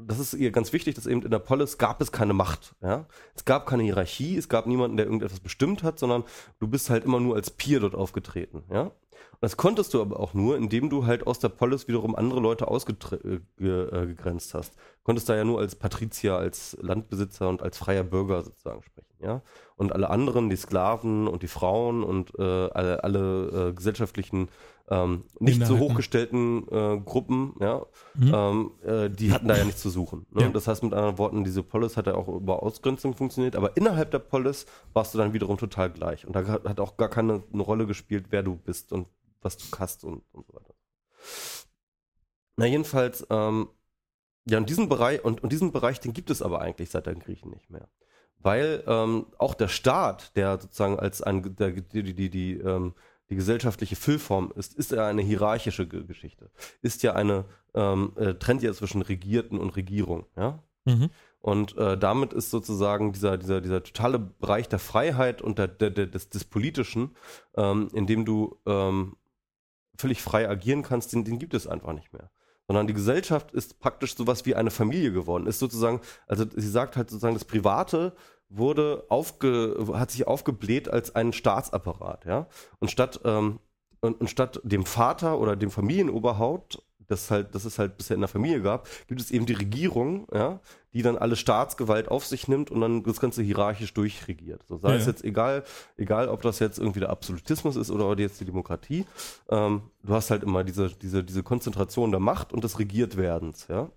[0.01, 2.75] das ist ihr ganz wichtig, dass eben in der Polis gab es keine Macht.
[2.81, 3.05] Ja?
[3.35, 6.23] Es gab keine Hierarchie, es gab niemanden, der irgendetwas bestimmt hat, sondern
[6.59, 8.63] du bist halt immer nur als Peer dort aufgetreten.
[8.71, 8.91] Ja?
[9.35, 12.39] Und das konntest du aber auch nur, indem du halt aus der Polis wiederum andere
[12.39, 14.73] Leute ausgegrenzt hast.
[15.03, 19.41] Konntest da ja nur als Patrizier, als Landbesitzer und als freier Bürger sozusagen sprechen, ja.
[19.75, 24.47] Und alle anderen, die Sklaven und die Frauen und äh, alle, alle äh, gesellschaftlichen
[24.89, 28.31] ähm, nicht so hochgestellten äh, Gruppen, ja, Mhm.
[28.33, 30.25] ähm, äh, die hatten da ja nichts zu suchen.
[30.31, 30.43] Ne?
[30.43, 30.49] Ja.
[30.49, 34.11] Das heißt mit anderen Worten, diese Polis hat ja auch über Ausgrenzung funktioniert, aber innerhalb
[34.11, 36.25] der Polis warst du dann wiederum total gleich.
[36.25, 39.09] Und da hat auch gar keine eine Rolle gespielt, wer du bist und
[39.41, 40.73] was du hast und, und so weiter.
[42.57, 43.69] Na, jedenfalls, ähm,
[44.47, 47.19] ja, und diesen Bereich, und, und diesen Bereich, den gibt es aber eigentlich seit den
[47.19, 47.89] Griechen nicht mehr.
[48.39, 52.93] Weil ähm, auch der Staat, der sozusagen als ein, der, die, die, die, die, ähm,
[53.29, 56.51] die gesellschaftliche Füllform ist, ist ja eine hierarchische Ge- Geschichte.
[56.81, 60.63] Ist ja eine, ähm, äh, trennt ja zwischen Regierten und Regierung, ja.
[60.85, 61.09] Mhm.
[61.39, 65.91] Und äh, damit ist sozusagen dieser, dieser, dieser totale Bereich der Freiheit und der, der,
[65.91, 67.15] der, des, des Politischen,
[67.55, 69.15] ähm, in dem du ähm,
[69.97, 72.31] völlig frei agieren kannst, den, den gibt es einfach nicht mehr.
[72.67, 75.45] Sondern die Gesellschaft ist praktisch sowas wie eine Familie geworden.
[75.45, 78.15] Ist sozusagen, also sie sagt halt sozusagen, das Private
[78.49, 82.47] wurde aufge, hat sich aufgebläht als ein Staatsapparat, ja.
[82.79, 83.59] Und statt, ähm,
[84.01, 88.21] und, und statt dem Vater oder dem Familienoberhaupt, das halt, das es halt bisher in
[88.21, 90.59] der Familie gab, gibt es eben die Regierung, ja,
[90.93, 94.65] die dann alle Staatsgewalt auf sich nimmt und dann das Ganze hierarchisch durchregiert.
[94.67, 95.63] So sei Ja, es jetzt egal,
[95.97, 99.05] egal ob das jetzt irgendwie der Absolutismus ist oder jetzt die Demokratie,
[99.49, 103.91] ähm, du hast halt immer diese, diese, diese Konzentration der Macht und des Regiertwerdens, ja.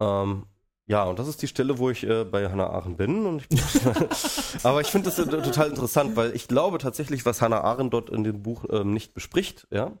[0.00, 0.44] Ähm,
[0.88, 3.42] ja, und das ist die Stelle, wo ich äh, bei Hannah Arendt bin.
[3.50, 3.58] Ich
[4.64, 8.08] aber ich finde das äh, total interessant, weil ich glaube tatsächlich, was Hannah Arendt dort
[8.08, 9.92] in dem Buch ähm, nicht bespricht, ja.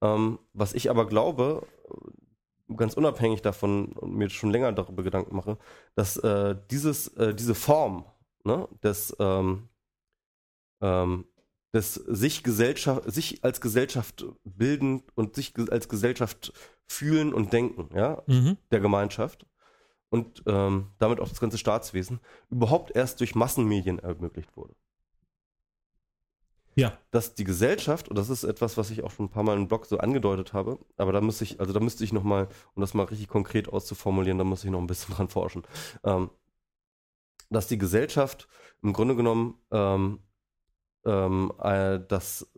[0.00, 1.66] Ähm, was ich aber glaube,
[2.70, 5.58] äh, ganz unabhängig davon und mir schon länger darüber Gedanken mache,
[5.96, 8.04] dass äh, dieses, äh, diese Form
[8.44, 9.68] ne, des, ähm,
[10.80, 11.24] ähm,
[11.74, 16.52] des sich Gesellschaft, sich als Gesellschaft bilden und sich als Gesellschaft
[16.86, 18.56] fühlen und denken, ja, Mhm.
[18.70, 19.47] der Gemeinschaft
[20.10, 22.20] und ähm, damit auch das ganze Staatswesen
[22.50, 24.74] überhaupt erst durch Massenmedien ermöglicht wurde.
[26.78, 26.96] Ja.
[27.10, 29.66] Dass die Gesellschaft, und das ist etwas, was ich auch schon ein paar Mal im
[29.66, 32.94] Blog so angedeutet habe, aber da müsste ich, also da müsste ich nochmal, um das
[32.94, 35.64] mal richtig konkret auszuformulieren, da muss ich noch ein bisschen dran forschen,
[36.04, 36.30] ähm,
[37.50, 38.48] dass die Gesellschaft
[38.82, 40.20] im Grunde genommen ähm,
[41.04, 42.48] ähm, äh, das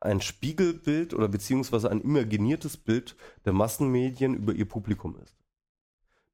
[0.00, 5.39] ein Spiegelbild oder beziehungsweise ein imaginiertes Bild der Massenmedien über ihr Publikum ist.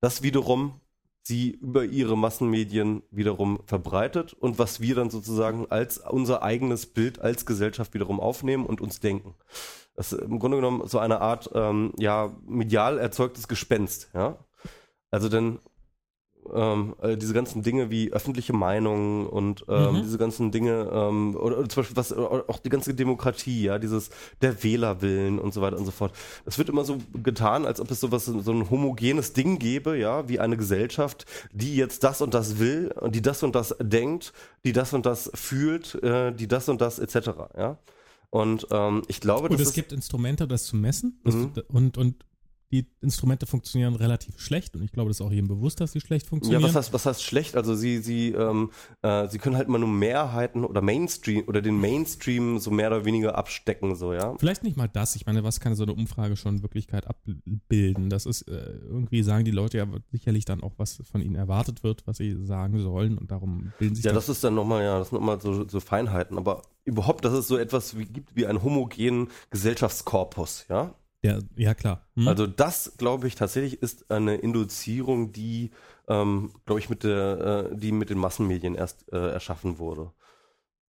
[0.07, 0.81] Das wiederum
[1.25, 7.19] sie über ihre Massenmedien wiederum verbreitet und was wir dann sozusagen als unser eigenes Bild
[7.19, 9.35] als Gesellschaft wiederum aufnehmen und uns denken.
[9.97, 14.39] Das ist im Grunde genommen so eine Art ähm, ja medial erzeugtes Gespenst, ja.
[15.11, 15.59] Also denn
[16.55, 20.03] ähm, äh, diese ganzen Dinge wie öffentliche Meinung und ähm, Mhm.
[20.03, 24.11] diese ganzen Dinge ähm, oder, oder zum Beispiel was auch die ganze Demokratie, ja, dieses
[24.43, 26.13] der Wählerwillen und so weiter und so fort.
[26.45, 30.29] Es wird immer so getan, als ob es sowas so ein homogenes Ding gäbe, ja,
[30.29, 34.33] wie eine Gesellschaft, die jetzt das und das will, und die das und das denkt,
[34.65, 37.31] die das und das fühlt, äh, die das und das etc.
[37.57, 37.79] Ja.
[38.31, 41.21] Und ähm, ich glaube, Und es gibt Instrumente, das zu messen.
[41.25, 41.53] Mhm.
[41.69, 42.26] und, und
[42.73, 44.75] die Instrumente funktionieren relativ schlecht.
[44.75, 46.63] Und ich glaube, das ist auch jedem bewusst, dass sie schlecht Ja, funktionieren.
[46.65, 47.57] was heißt, was heißt schlecht?
[47.57, 48.71] Also sie, sie, ähm,
[49.03, 53.05] äh, sie können halt immer nur Mehrheiten oder Mainstream oder den Mainstream so mehr oder
[53.05, 54.35] weniger abstecken, so, ja.
[54.39, 55.15] Vielleicht nicht mal das.
[55.15, 58.11] Ich meine, was kann so eine Umfrage schon in Wirklichkeit abbilden?
[58.11, 61.85] Das ist äh, irgendwie sagen die Leute ja sicherlich dann auch, was von ihnen erwartet
[61.85, 64.99] wird, was sie sagen sollen und darum bilden sich Ja, das ist dann nochmal, ja,
[64.99, 68.47] das sind nochmal so, so Feinheiten, aber überhaupt, dass es so etwas wie, gibt wie
[68.47, 70.95] einen homogenen Gesellschaftskorpus, ja.
[71.27, 72.07] Der, ja klar.
[72.15, 72.29] Hm?
[72.29, 75.71] Also das, glaube ich, tatsächlich ist eine Induzierung, die,
[76.09, 80.13] ähm, glaube ich, mit der, äh, die mit den Massenmedien erst äh, erschaffen wurde.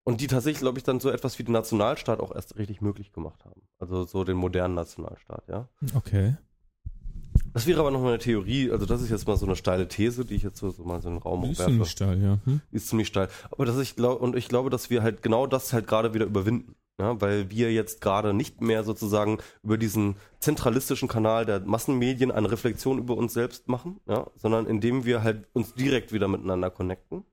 [0.04, 3.12] Und die tatsächlich, glaube ich, dann so etwas wie den Nationalstaat auch erst richtig möglich
[3.12, 3.62] gemacht haben.
[3.78, 5.68] Also so den modernen Nationalstaat, ja.
[5.94, 6.36] okay.
[7.52, 10.24] Das wäre aber nochmal eine Theorie, also das ist jetzt mal so eine steile These,
[10.24, 11.72] die ich jetzt so, so mal so in den Raum Die ist werfe.
[11.72, 12.38] ziemlich steil, ja.
[12.44, 12.60] Hm?
[12.70, 13.28] Die ist ziemlich steil.
[13.50, 16.26] Aber dass ich glaube, und ich glaube, dass wir halt genau das halt gerade wieder
[16.26, 16.76] überwinden.
[16.98, 22.50] Ja, weil wir jetzt gerade nicht mehr sozusagen über diesen zentralistischen Kanal der Massenmedien eine
[22.50, 27.24] Reflexion über uns selbst machen, ja, sondern indem wir halt uns direkt wieder miteinander connecten.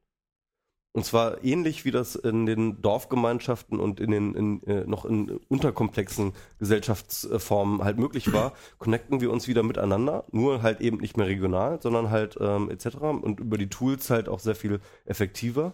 [0.95, 5.39] Und zwar ähnlich wie das in den Dorfgemeinschaften und in den in, äh, noch in
[5.49, 11.25] unterkomplexen Gesellschaftsformen halt möglich war, connecten wir uns wieder miteinander, nur halt eben nicht mehr
[11.25, 12.97] regional, sondern halt ähm, etc.
[12.97, 15.73] und über die Tools halt auch sehr viel effektiver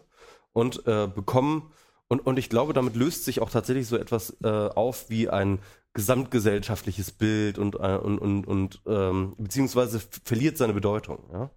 [0.54, 1.70] und äh, bekommen
[2.10, 5.60] und, und ich glaube, damit löst sich auch tatsächlich so etwas äh, auf wie ein
[5.94, 11.52] gesamtgesellschaftliches Bild und, äh, und, und, und ähm, beziehungsweise verliert seine Bedeutung, ja.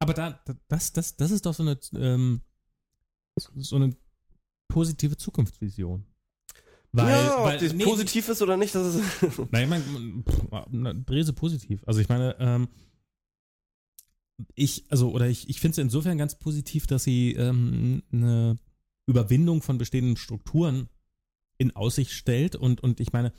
[0.00, 2.42] Aber da, da- das, das, das ist doch so eine, ähm,
[3.36, 3.96] so eine
[4.68, 6.04] positive Zukunftsvision.
[6.92, 9.02] Weil, ja, weil ob das nee, positiv ist oder nicht, das ist.
[9.50, 11.82] Nein, ich meine, sie positiv.
[11.86, 12.68] Also ich meine, ähm,
[14.54, 18.56] ich, also, oder ich, ich finde es insofern ganz positiv, dass sie ähm, eine
[19.08, 20.88] Überwindung von bestehenden Strukturen
[21.56, 23.32] in Aussicht stellt und, und ich meine,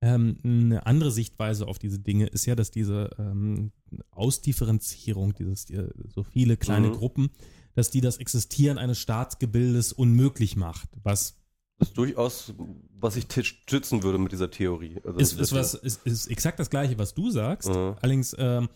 [0.00, 3.72] ähm, eine andere Sichtweise auf diese Dinge ist ja, dass diese ähm,
[4.12, 6.92] Ausdifferenzierung, dieses äh, so viele kleine Mhm.
[6.92, 7.30] Gruppen,
[7.74, 11.36] dass die das Existieren eines Staatsgebildes unmöglich macht, was
[11.78, 12.52] Das ist durchaus,
[13.00, 15.00] was ich stützen würde mit dieser Theorie.
[15.04, 17.68] Also ist, ist, was, ist, ist exakt das Gleiche, was du sagst.
[17.68, 17.96] Mhm.
[18.00, 18.68] Allerdings ähm,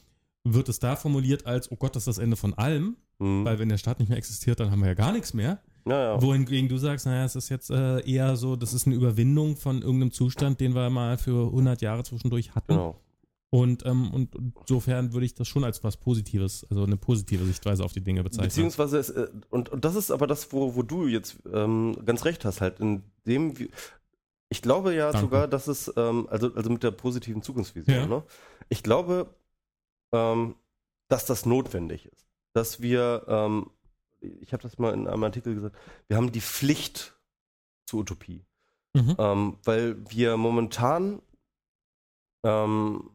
[0.44, 3.44] wird es da formuliert als, oh Gott, das ist das Ende von allem, Mhm.
[3.44, 5.60] weil wenn der Staat nicht mehr existiert, dann haben wir ja gar nichts mehr.
[5.84, 6.22] Ja, ja.
[6.22, 9.82] Wohingegen du sagst, naja, es ist jetzt äh, eher so, das ist eine Überwindung von
[9.82, 12.74] irgendeinem Zustand, den wir mal für 100 Jahre zwischendurch hatten.
[12.74, 13.00] Genau.
[13.50, 17.84] Und, ähm, und insofern würde ich das schon als was Positives, also eine positive Sichtweise
[17.84, 18.48] auf die Dinge bezeichnen.
[18.48, 22.24] Beziehungsweise, es, äh, und, und das ist aber das, wo, wo du jetzt ähm, ganz
[22.24, 23.52] recht hast, halt, in dem,
[24.48, 25.20] ich glaube ja Danke.
[25.26, 28.06] sogar, dass es, ähm, also, also mit der positiven Zukunftsvision, Ja.
[28.06, 28.22] ne?
[28.70, 29.34] ich glaube,
[30.12, 30.54] ähm,
[31.09, 32.24] dass das notwendig ist.
[32.54, 33.66] Dass wir, ähm,
[34.40, 35.77] ich habe das mal in einem Artikel gesagt,
[36.09, 37.19] wir haben die Pflicht
[37.86, 38.44] zur Utopie.
[38.94, 39.16] Mhm.
[39.19, 41.23] Ähm, weil wir momentan
[42.44, 43.11] ähm,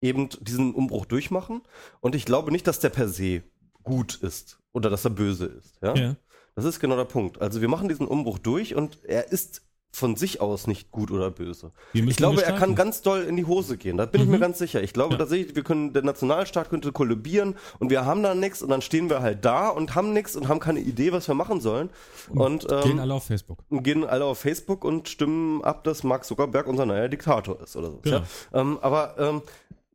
[0.00, 1.62] eben diesen Umbruch durchmachen.
[2.00, 3.42] Und ich glaube nicht, dass der per se
[3.82, 5.78] gut ist oder dass er böse ist.
[5.82, 5.94] Ja?
[5.94, 6.16] Ja.
[6.54, 7.40] Das ist genau der Punkt.
[7.40, 9.62] Also wir machen diesen Umbruch durch und er ist
[9.94, 11.70] von sich aus nicht gut oder böse.
[11.92, 13.98] Ich glaube, er kann ganz doll in die Hose gehen.
[13.98, 14.32] Da bin ich Mhm.
[14.32, 14.82] mir ganz sicher.
[14.82, 15.18] Ich glaube Ja.
[15.18, 19.10] tatsächlich, wir können, der Nationalstaat könnte kollabieren und wir haben dann nichts und dann stehen
[19.10, 21.90] wir halt da und haben nichts und haben keine Idee, was wir machen sollen.
[22.30, 23.58] Und, Gehen ähm, alle auf Facebook.
[23.68, 27.76] und gehen alle auf Facebook und stimmen ab, dass Mark Zuckerberg unser neuer Diktator ist
[27.76, 27.98] oder so.
[28.02, 28.16] Genau.
[28.16, 28.24] Ja?
[28.60, 29.42] Ähm, aber ähm,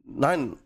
[0.05, 0.57] nein,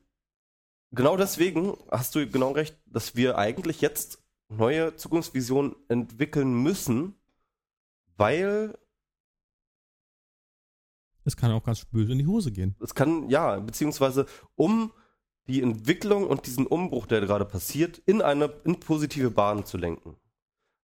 [0.91, 7.15] genau deswegen hast du genau recht, dass wir eigentlich jetzt neue Zukunftsvisionen entwickeln müssen,
[8.17, 8.77] weil
[11.23, 12.75] Es kann auch ganz böse in die Hose gehen.
[12.79, 14.25] es kann, ja, beziehungsweise
[14.55, 14.91] um
[15.47, 20.15] die Entwicklung und diesen Umbruch, der gerade passiert, in eine in positive Bahn zu lenken.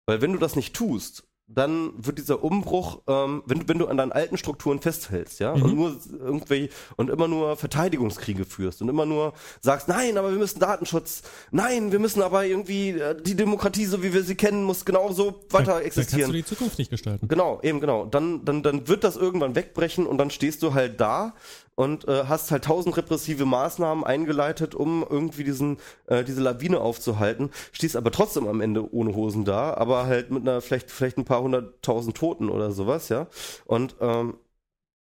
[0.05, 3.87] Weil wenn du das nicht tust, dann wird dieser Umbruch, ähm, wenn, du- wenn du
[3.87, 5.61] an deinen alten Strukturen festhältst, ja, Mhm.
[5.63, 10.37] und nur irgendwelche und immer nur Verteidigungskriege führst und immer nur sagst, nein, aber wir
[10.39, 14.63] müssen Datenschutz, nein, wir müssen aber irgendwie äh, die Demokratie, so wie wir sie kennen,
[14.65, 16.31] muss genauso weiter Da, da kannst existieren.
[16.31, 17.27] du die Zukunft nicht gestalten.
[17.29, 18.05] Genau, eben genau.
[18.05, 21.33] Dann, dann, dann wird das irgendwann wegbrechen und dann stehst du halt da
[21.77, 25.77] und äh, hast halt tausend repressive Maßnahmen eingeleitet, um irgendwie diesen
[26.07, 30.41] äh, diese Lawine aufzuhalten, stehst aber trotzdem am Ende ohne Hosen da, aber halt mit
[30.41, 33.27] einer vielleicht vielleicht ein paar hunderttausend Toten oder sowas, ja.
[33.65, 34.37] Und ähm,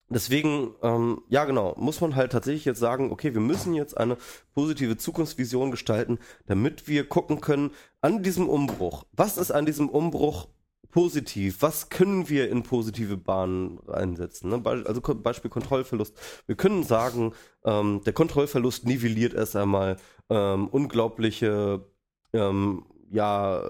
[0.09, 4.15] Deswegen, ähm, ja genau, muss man halt tatsächlich jetzt sagen, okay, wir müssen jetzt eine
[4.53, 9.03] positive Zukunftsvision gestalten, damit wir gucken können an diesem Umbruch.
[9.11, 10.47] Was ist an diesem Umbruch
[10.97, 11.57] positiv?
[11.61, 14.49] Was können wir in positive Bahnen einsetzen?
[14.49, 14.57] Ne?
[14.57, 16.17] Be also Beispiel Kontrollverlust.
[16.47, 17.33] Wir können sagen,
[17.63, 19.97] ähm, der Kontrollverlust nivelliert erst einmal
[20.31, 21.85] ähm, unglaubliche
[22.33, 23.61] ähm, ja,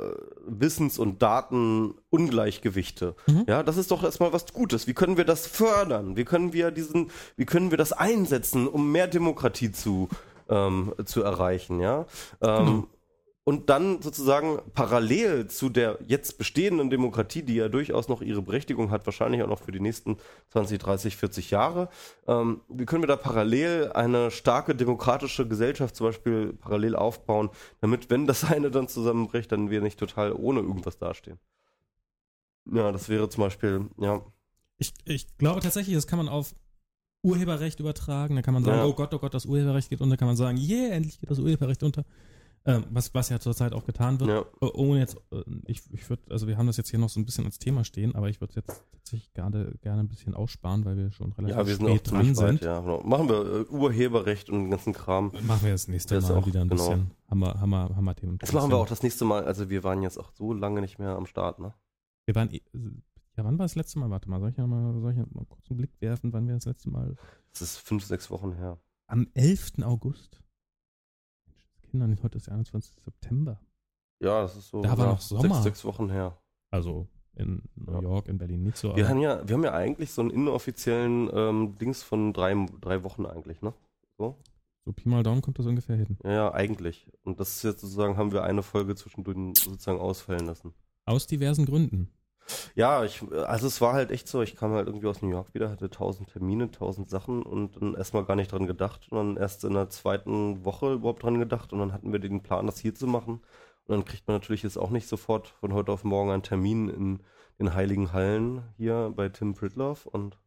[0.47, 3.13] Wissens- und Datenungleichgewichte.
[3.27, 3.43] Mhm.
[3.45, 4.87] Ja, das ist doch erstmal was Gutes.
[4.87, 6.15] Wie können wir das fördern?
[6.15, 10.07] Wie können wir diesen, wie können wir das einsetzen, um mehr Demokratie zu,
[10.47, 12.05] ähm, zu erreichen, ja?
[12.39, 12.87] Ähm, mhm
[13.47, 18.91] und dann sozusagen parallel zu der jetzt bestehenden Demokratie, die ja durchaus noch ihre Berechtigung
[18.91, 20.17] hat, wahrscheinlich auch noch für die nächsten
[20.49, 21.87] 20, 30, 40 Jahre,
[22.27, 27.49] ähm, wie können wir da parallel eine starke demokratische Gesellschaft zum Beispiel parallel aufbauen,
[27.79, 31.39] damit, wenn das eine dann zusammenbricht, dann wir nicht total ohne irgendwas dastehen.
[32.69, 34.25] Ja, das wäre zum Beispiel, ja.
[34.77, 36.53] Ich, ich glaube tatsächlich, das kann man auf
[37.23, 38.35] Urheberrecht übertragen.
[38.35, 38.85] Da kann man sagen, ja.
[38.85, 40.17] oh Gott, oh Gott, das Urheberrecht geht unter.
[40.17, 42.03] Kann man sagen, yeah, endlich geht das Urheberrecht unter.
[42.67, 44.29] Ähm, was, was ja zurzeit auch getan wird.
[44.29, 44.41] Ja.
[44.61, 47.17] Äh, ohne jetzt, äh, ich, ich würde, also wir haben das jetzt hier noch so
[47.17, 50.33] ein bisschen als Thema stehen, aber ich würde es jetzt tatsächlich gerne, gerne ein bisschen
[50.33, 52.61] aussparen, weil wir schon relativ ja, wir sind spät dran sind.
[52.61, 53.01] ja, genau.
[53.03, 55.31] Machen wir uh, Urheberrecht und den ganzen Kram.
[55.43, 56.89] Machen wir das nächste das Mal auch, wieder ein genau.
[56.89, 57.11] bisschen.
[57.29, 58.37] Wir, haben wir Themen.
[58.37, 59.45] Das machen wir auch das nächste Mal.
[59.45, 61.73] Also wir waren jetzt auch so lange nicht mehr am Start, ne?
[62.25, 64.09] Wir waren, ja, wann war das letzte Mal?
[64.09, 66.65] Warte mal, soll ich mal, soll ich mal kurz einen Blick werfen, wann wir das
[66.65, 67.15] letzte Mal?
[67.53, 68.77] Das ist fünf, sechs Wochen her.
[69.07, 69.83] Am 11.
[69.83, 70.41] August.
[71.87, 72.95] Kindern, heute ist der 21.
[73.03, 73.59] September.
[74.19, 74.81] Ja, das ist so.
[74.81, 75.55] Da war noch Sommer.
[75.55, 76.37] Sechs, sechs Wochen her.
[76.71, 78.95] Also in New York, in Berlin nicht so.
[78.95, 83.03] Wir haben ja, wir haben ja eigentlich so einen inoffiziellen ähm, Dings von drei, drei
[83.03, 83.73] Wochen eigentlich, ne?
[84.17, 84.37] So?
[84.85, 86.17] So Pi mal Daumen kommt das ungefähr hin.
[86.23, 87.07] Ja, ja, eigentlich.
[87.23, 90.73] Und das ist jetzt sozusagen, haben wir eine Folge zwischendurch sozusagen ausfallen lassen.
[91.05, 92.09] Aus diversen Gründen.
[92.75, 95.53] Ja, ich, also es war halt echt so, ich kam halt irgendwie aus New York
[95.53, 99.37] wieder, hatte tausend Termine, tausend Sachen und dann erstmal gar nicht dran gedacht und dann
[99.37, 102.79] erst in der zweiten Woche überhaupt dran gedacht und dann hatten wir den Plan, das
[102.79, 103.41] hier zu machen
[103.85, 106.89] und dann kriegt man natürlich jetzt auch nicht sofort von heute auf morgen einen Termin
[106.89, 107.19] in
[107.59, 110.37] den Heiligen Hallen hier bei Tim Pritloff und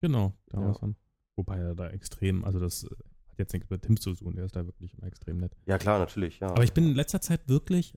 [0.00, 0.72] Genau, da ja.
[0.80, 0.96] dann.
[1.36, 2.86] Wobei er da extrem, also das
[3.28, 5.56] hat jetzt nichts mit Tim zu tun, der ist da wirklich immer extrem nett.
[5.66, 6.48] Ja klar, natürlich, ja.
[6.48, 7.94] Aber ich bin in letzter Zeit wirklich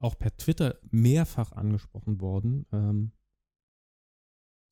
[0.00, 2.66] auch per Twitter mehrfach angesprochen worden.
[2.72, 3.12] Ähm,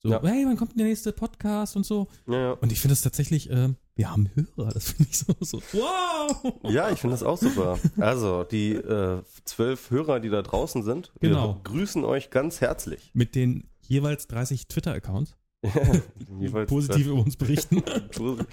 [0.00, 0.22] so, ja.
[0.22, 2.06] hey, wann kommt der nächste Podcast und so.
[2.28, 2.52] Ja, ja.
[2.52, 6.54] Und ich finde es tatsächlich, äh, wir haben Hörer, das finde ich so, so, wow.
[6.70, 7.80] Ja, ich finde das auch super.
[7.96, 11.60] Also, die äh, zwölf Hörer, die da draußen sind, genau.
[11.64, 13.10] grüßen euch ganz herzlich.
[13.12, 15.36] Mit den jeweils 30 Twitter-Accounts.
[16.68, 17.82] Positiv über uns berichten.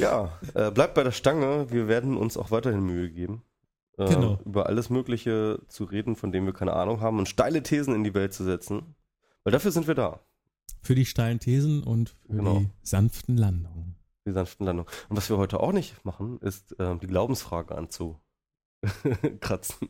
[0.00, 1.70] ja, äh, bleibt bei der Stange.
[1.70, 3.44] Wir werden uns auch weiterhin Mühe geben
[3.96, 4.38] äh, genau.
[4.44, 8.04] über alles Mögliche zu reden, von dem wir keine Ahnung haben und steile Thesen in
[8.04, 8.94] die Welt zu setzen.
[9.44, 10.20] Weil dafür sind wir da.
[10.82, 12.58] Für die steilen Thesen und für genau.
[12.60, 13.96] die sanften Landungen.
[14.26, 14.88] Die sanften Landungen.
[15.08, 18.20] Und was wir heute auch nicht machen, ist äh, die Glaubensfrage anzukratzen.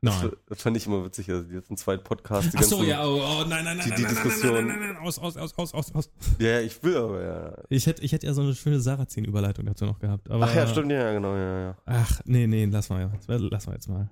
[0.00, 0.14] Nein.
[0.22, 1.30] Das, das, fand ich immer witzig.
[1.30, 2.50] Also die letzten zwei Podcasts.
[2.50, 4.54] Die Ach so, ja, oh, oh, nein, nein, nein, die, die nein, Diskussion.
[4.54, 6.10] nein, nein, nein, nein, aus, aus, aus, aus, aus, aus.
[6.38, 7.54] Ja, ich will aber, ja.
[7.68, 10.30] Ich hätte, ich hätte ja so eine schöne Sarrazin-Überleitung dazu noch gehabt.
[10.30, 11.76] Aber, Ach ja, stimmt, ja, genau, ja, ja.
[11.86, 14.10] Ach, nee, nee, lass mal, lass mal jetzt mal.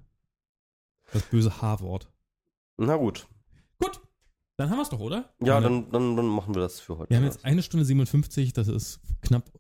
[1.13, 2.09] Das böse H-Wort.
[2.77, 3.27] Na gut.
[3.79, 4.01] Gut.
[4.57, 5.33] Dann haben wir es doch, oder?
[5.43, 7.11] Ja, dann, dann, dann machen wir das für heute.
[7.11, 9.51] Wir haben jetzt eine Stunde 57, das ist knapp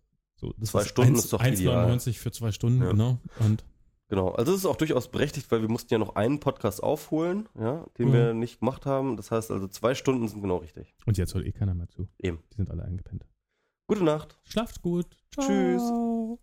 [0.40, 0.54] so.
[0.56, 2.90] Das zwei ist Stunden 1, ist doch 1,99 für zwei Stunden, ja.
[2.90, 3.18] genau.
[3.40, 3.64] Und
[4.10, 7.48] Genau, also es ist auch durchaus berechtigt, weil wir mussten ja noch einen Podcast aufholen,
[7.56, 8.12] ja, den mhm.
[8.12, 9.16] wir nicht gemacht haben.
[9.16, 10.96] Das heißt also zwei Stunden sind genau richtig.
[11.06, 12.08] Und jetzt hört eh keiner mehr zu.
[12.18, 12.42] Eben.
[12.52, 13.24] Die sind alle eingepennt.
[13.86, 14.36] Gute Nacht.
[14.42, 15.06] Schlaft gut.
[15.32, 15.46] Ciao.
[15.46, 16.40] Tschüss.